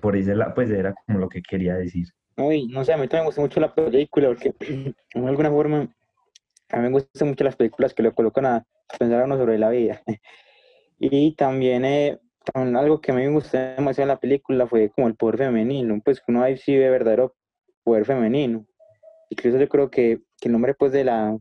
[0.00, 2.08] por ese lado, pues era como lo que quería decir.
[2.36, 4.54] Uy, no sé, a mí también me gusta mucho la película porque
[5.14, 5.88] de alguna forma
[6.70, 8.64] a mí me gustan mucho las películas que lo colocan a
[8.98, 10.02] pensar a uno sobre la vida.
[10.98, 12.18] Y también, eh,
[12.52, 15.36] también algo que a mí me gustó demasiado en la película fue como el poder
[15.38, 17.34] femenino, pues uno ahí sí ve verdadero
[17.84, 18.66] poder femenino.
[19.28, 21.36] Incluso yo creo que, que el nombre pues de la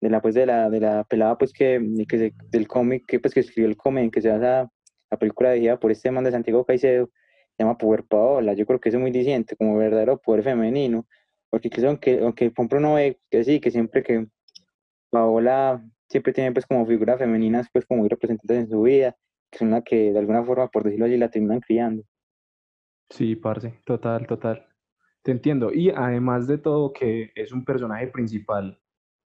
[0.00, 3.18] de la pues de la de la pelada pues que, que se- del cómic que
[3.20, 4.70] pues que escribió el cómic que se basa
[5.10, 7.10] la película dirigida por este man de Santiago Caicedo
[7.60, 8.54] se llama Power Paola.
[8.54, 11.06] Yo creo que eso es muy diciente, como verdadero poder femenino.
[11.50, 14.28] Porque incluso aunque, aunque por ejemplo uno ve que sí, que siempre que
[15.10, 19.14] Paola siempre tiene pues como figuras femeninas pues como muy representadas en su vida,
[19.50, 22.02] que son las que de alguna forma, por decirlo así, la terminan criando.
[23.10, 24.66] Sí, parce, total, total.
[25.22, 25.70] Te entiendo.
[25.70, 28.80] Y además de todo, que es un personaje principal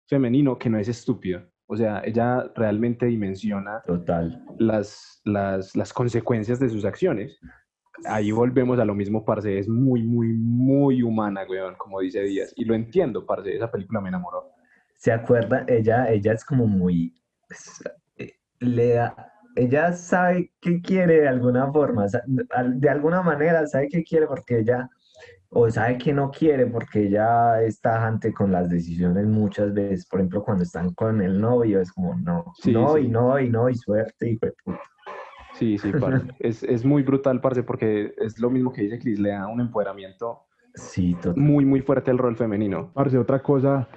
[0.07, 1.43] femenino que no es estúpido.
[1.67, 4.43] O sea, ella realmente dimensiona Total.
[4.57, 7.39] las, las, las consecuencias de sus acciones.
[8.05, 12.53] Ahí volvemos a lo mismo, parce, es muy, muy, muy humana, weón, como dice Díaz.
[12.55, 14.49] Y lo entiendo, parce, esa película me enamoró.
[14.95, 15.63] ¿Se acuerda?
[15.67, 17.13] Ella, ella es como muy...
[17.49, 17.83] es-
[18.17, 19.15] eh, Le da...
[19.55, 24.89] Ella sabe qué quiere de alguna forma, de alguna manera sabe qué quiere porque ella...
[25.55, 30.07] O sabe que no quiere porque ella es tajante con las decisiones muchas veces.
[30.07, 33.01] Por ejemplo, cuando están con el novio, es como no, Sí, no, sí.
[33.01, 34.79] y no, y no, y suerte, y fue puta.
[35.53, 36.25] Sí, sí, parce.
[36.39, 39.61] es, es muy brutal, parce, porque es lo mismo que dice Chris, le da un
[39.61, 40.41] empoderamiento
[40.75, 41.43] Sí, total.
[41.43, 42.91] muy, muy fuerte al rol femenino.
[42.93, 43.87] Parce, otra cosa,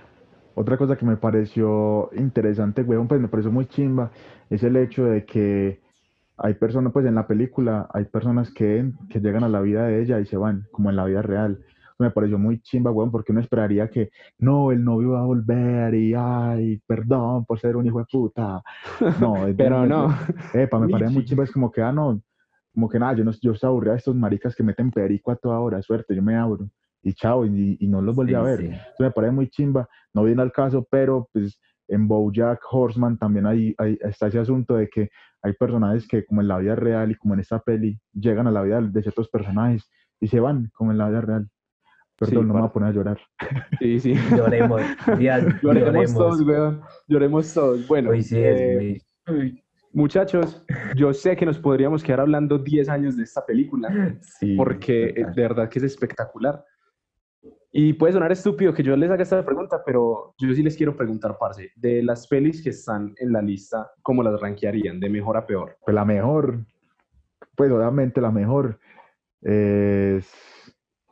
[0.55, 4.11] otra cosa que me pareció interesante, weón, pues me pareció muy chimba,
[4.51, 5.81] es el hecho de que
[6.37, 10.03] hay personas, pues en la película, hay personas que, que llegan a la vida de
[10.03, 11.65] ella y se van, como en la vida real.
[11.99, 15.95] Me pareció muy chimba, weón, porque uno esperaría que, no, el novio va a volver
[15.95, 18.63] y, ay, perdón por ser un hijo de puta.
[19.19, 20.09] No, Pero no.
[20.53, 22.21] Epa, me parece muy chimba, es como que, ah, no,
[22.75, 25.37] como que nada, yo no, yo estoy aburrido de estos maricas que meten perico a
[25.37, 26.69] toda hora, suerte, yo me abro.
[27.03, 28.59] Y chao, y, y no los volví a ver.
[28.61, 28.67] sí.
[28.67, 31.59] Eso me parece muy chimba, no viene al caso, pero pues
[31.89, 35.09] en BoJack Horseman también hay, hay- está ese asunto de que
[35.41, 38.51] hay personajes que como en la vida real y como en esta peli llegan a
[38.51, 39.89] la vida de ciertos personajes
[40.21, 41.49] y se van como en la vida real.
[42.19, 43.21] Perdón, Sí, no me voy a poner a llorar.
[43.79, 44.15] Sí, sí.
[44.37, 44.81] Lloremos,
[45.19, 46.15] Díaz, Lloremos lloremos.
[46.15, 46.81] todos, weón.
[47.09, 47.87] Lloremos todos.
[47.87, 49.63] Bueno, Hoy sí es eh,
[49.93, 50.65] muchachos,
[50.95, 55.35] yo sé que nos podríamos quedar hablando 10 años de esta película, Sí, porque total.
[55.35, 56.65] de verdad que es espectacular.
[57.73, 60.97] Y puede sonar estúpido que yo les haga esta pregunta, pero yo sí les quiero
[60.97, 64.99] preguntar, parce, de las pelis que están en la lista, ¿cómo las rankearían?
[64.99, 65.77] De mejor a peor.
[65.85, 66.65] Pues la mejor,
[67.55, 68.79] pues obviamente la mejor
[69.43, 70.27] es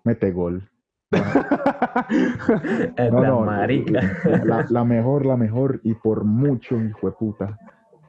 [0.05, 0.67] Metegol.
[2.99, 4.01] No, la no, marica.
[4.45, 7.59] La, la mejor, la mejor y por mucho, hijo de puta.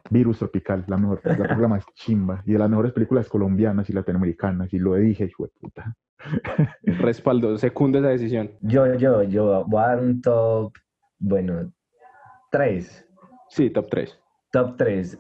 [0.09, 3.93] Virus Tropical, la mejor, la película más chimba y de las mejores películas colombianas y
[3.93, 5.95] latinoamericanas, y lo dije, hijo de puta.
[6.83, 8.51] Respaldo, secunda esa decisión.
[8.61, 10.73] Yo, yo, yo voy a dar un top,
[11.19, 11.71] bueno,
[12.51, 13.05] tres.
[13.49, 14.19] Sí, top 3.
[14.51, 15.17] Top 3.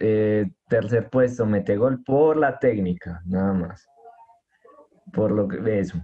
[0.69, 3.87] tercer puesto, mete gol por la técnica, nada más.
[5.13, 5.97] Por lo que eso.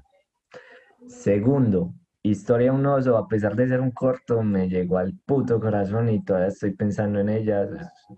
[1.07, 6.07] Segundo, Historia un oso, a pesar de ser un corto, me llegó al puto corazón
[6.09, 7.67] y todavía estoy pensando en ella.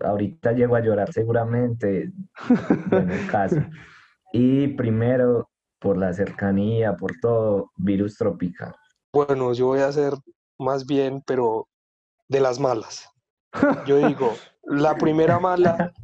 [0.00, 2.12] Ahorita llego a llorar seguramente.
[2.90, 3.62] Bueno, caso.
[4.34, 5.48] Y primero,
[5.78, 8.74] por la cercanía, por todo, virus tropical.
[9.10, 10.12] Bueno, yo voy a hacer
[10.58, 11.68] más bien, pero
[12.28, 13.08] de las malas.
[13.86, 14.34] Yo digo,
[14.64, 15.94] la primera mala,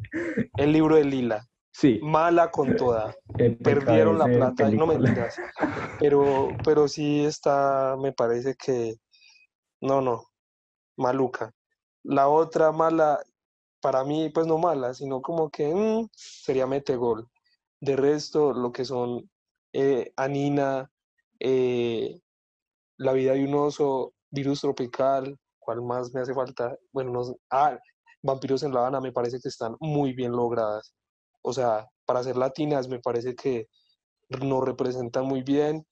[0.57, 1.50] el libro de Lila.
[1.73, 2.01] Sí.
[2.03, 3.15] Mala con toda.
[3.39, 4.99] Épica Perdieron la plata, no película.
[4.99, 5.37] mentiras.
[5.99, 8.97] Pero, pero sí está, me parece que,
[9.81, 10.25] no, no,
[10.97, 11.53] maluca.
[12.03, 13.21] La otra mala,
[13.81, 17.29] para mí, pues no mala, sino como que mm, sería Metegol.
[17.81, 19.31] De resto, lo que son
[19.73, 20.91] eh, Anina,
[21.39, 22.21] eh,
[22.97, 26.77] La vida de un oso, Virus tropical, ¿cuál más me hace falta?
[26.93, 27.79] Bueno, no, ah,
[28.23, 30.95] Vampiros en La Habana me parece que están muy bien logradas.
[31.43, 33.69] O sea, para ser latinas me parece que
[34.29, 35.85] nos representan muy bien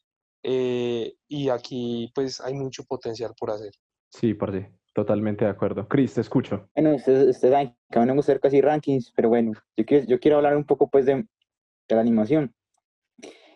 [0.42, 3.72] eh, y aquí pues hay mucho potencial por hacer.
[4.10, 5.86] Sí, parce, totalmente de acuerdo.
[5.88, 6.68] Cris, te escucho.
[6.74, 10.06] Bueno, ustedes, ustedes saben que a me gusta hacer casi rankings, pero bueno, yo quiero,
[10.06, 12.54] yo quiero hablar un poco pues de, de la animación.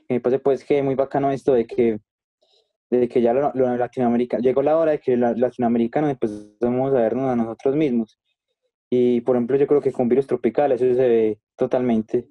[0.08, 2.00] Me parece pues que muy bacano esto de que,
[2.90, 7.00] de que ya lo, lo latinoamericano, llegó la hora de que los latinoamericanos empezamos a
[7.00, 8.18] vernos a nosotros mismos.
[8.90, 12.28] Y por ejemplo, yo creo que con virus tropical eso se ve totalmente.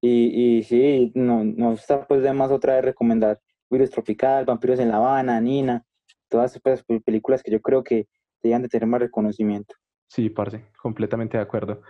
[0.00, 3.40] Y, y sí, no, nos está pues de más otra vez recomendar
[3.70, 5.84] Virus Tropical, Vampiros en La Habana, Nina,
[6.28, 8.06] todas esas películas que yo creo que
[8.42, 9.74] deberían de tener más reconocimiento.
[10.08, 11.82] Sí, parce, completamente de acuerdo.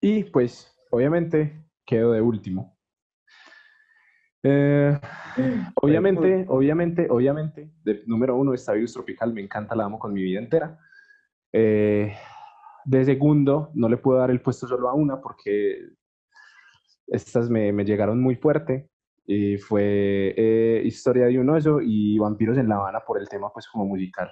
[0.00, 2.78] Y pues, obviamente, quedo de último.
[4.42, 4.98] Eh,
[5.82, 10.22] obviamente, obviamente, obviamente, de, número uno está Virus Tropical, me encanta, la amo con mi
[10.22, 10.78] vida entera.
[11.52, 12.14] Eh,
[12.84, 15.80] de segundo, no le puedo dar el puesto solo a una porque
[17.06, 18.88] estas me, me llegaron muy fuerte.
[19.28, 23.50] Y fue eh, Historia de un oso y Vampiros en La Habana por el tema,
[23.52, 24.30] pues, como musical.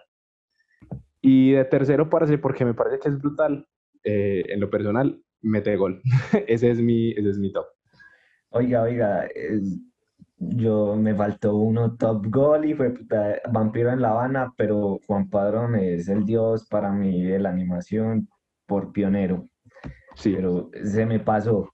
[1.20, 3.66] Y de tercero, parce, porque me parece que es brutal,
[4.04, 6.00] eh, en lo personal, mete gol.
[6.46, 7.66] ese, es mi, ese es mi top.
[8.50, 9.80] Oiga, oiga, es-
[10.36, 15.30] yo me faltó uno top goal y fue puta, Vampiro en La Habana, pero Juan
[15.30, 18.28] Padrón es el dios para mí de la animación
[18.66, 19.48] por pionero,
[20.16, 21.73] Sí, pero se me pasó.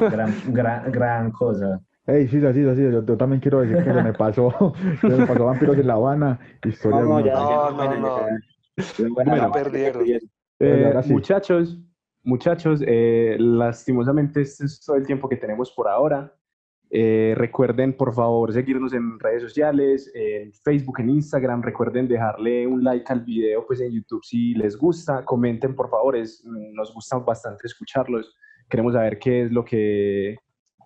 [0.00, 1.80] Gran, gran, gran cosa.
[2.06, 5.08] Ey, sí, sí, sí, sí, yo, yo también quiero decir que se me pasó, se
[5.08, 8.18] me pasó Vampiros en La Habana, historia No, ya, No, ya, no, no.
[8.18, 9.08] ya.
[9.10, 9.98] Buena Bueno, la perdieron.
[9.98, 10.30] perdieron.
[10.60, 11.78] Eh, muchachos,
[12.22, 16.32] muchachos, eh, lastimosamente este es todo el tiempo que tenemos por ahora.
[16.90, 21.62] Eh, recuerden, por favor, seguirnos en redes sociales, en Facebook, en Instagram.
[21.62, 25.24] Recuerden dejarle un like al video pues, en YouTube si les gusta.
[25.24, 28.34] Comenten, por favor, es, nos gusta bastante escucharlos.
[28.68, 30.36] Queremos saber qué es lo que,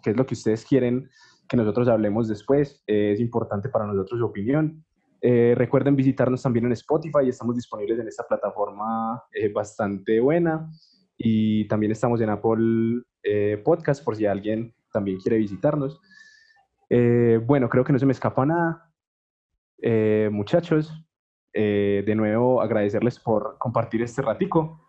[0.03, 1.09] qué es lo que ustedes quieren
[1.53, 2.83] que nosotros hablemos después.
[2.87, 4.83] es importante para nosotros su opinión.
[5.21, 10.69] Eh, recuerden visitarnos también en Spotify, estamos disponibles en esta plataforma eh, bastante buena
[11.17, 16.01] y también estamos en Apple eh, Podcast por si alguien también quiere visitarnos.
[17.47, 18.91] bueno, creo que no se me escapa nada.
[20.31, 20.93] muchachos,
[21.55, 24.89] de nuevo agradecerles por compartir este ratico.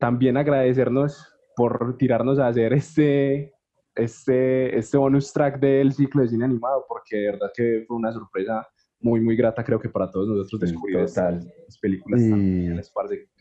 [0.00, 3.52] también agradecernos por tirarnos a hacer este,
[3.96, 8.12] este, este bonus track del ciclo de cine animado, porque de verdad que fue una
[8.12, 8.64] sorpresa
[9.00, 11.44] muy, muy grata, creo que para todos nosotros descubrir estas
[11.82, 12.20] películas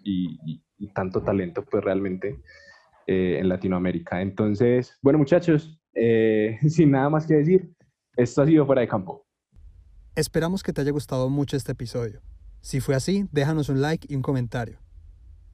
[0.03, 0.39] y...
[0.45, 0.63] y,
[0.93, 2.39] tanto talento, pues realmente
[3.05, 4.21] eh, en Latinoamérica.
[4.21, 7.71] Entonces, bueno, muchachos, eh, sin nada más que decir,
[8.15, 9.27] esto ha sido fuera de campo.
[10.15, 12.21] Esperamos que te haya gustado mucho este episodio.
[12.61, 14.79] Si fue así, déjanos un like y un comentario.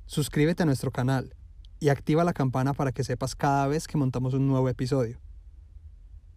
[0.05, 1.33] Suscríbete a nuestro canal
[1.79, 5.19] y activa la campana para que sepas cada vez que montamos un nuevo episodio.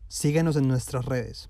[0.08, 1.48] Síguenos en nuestras redes.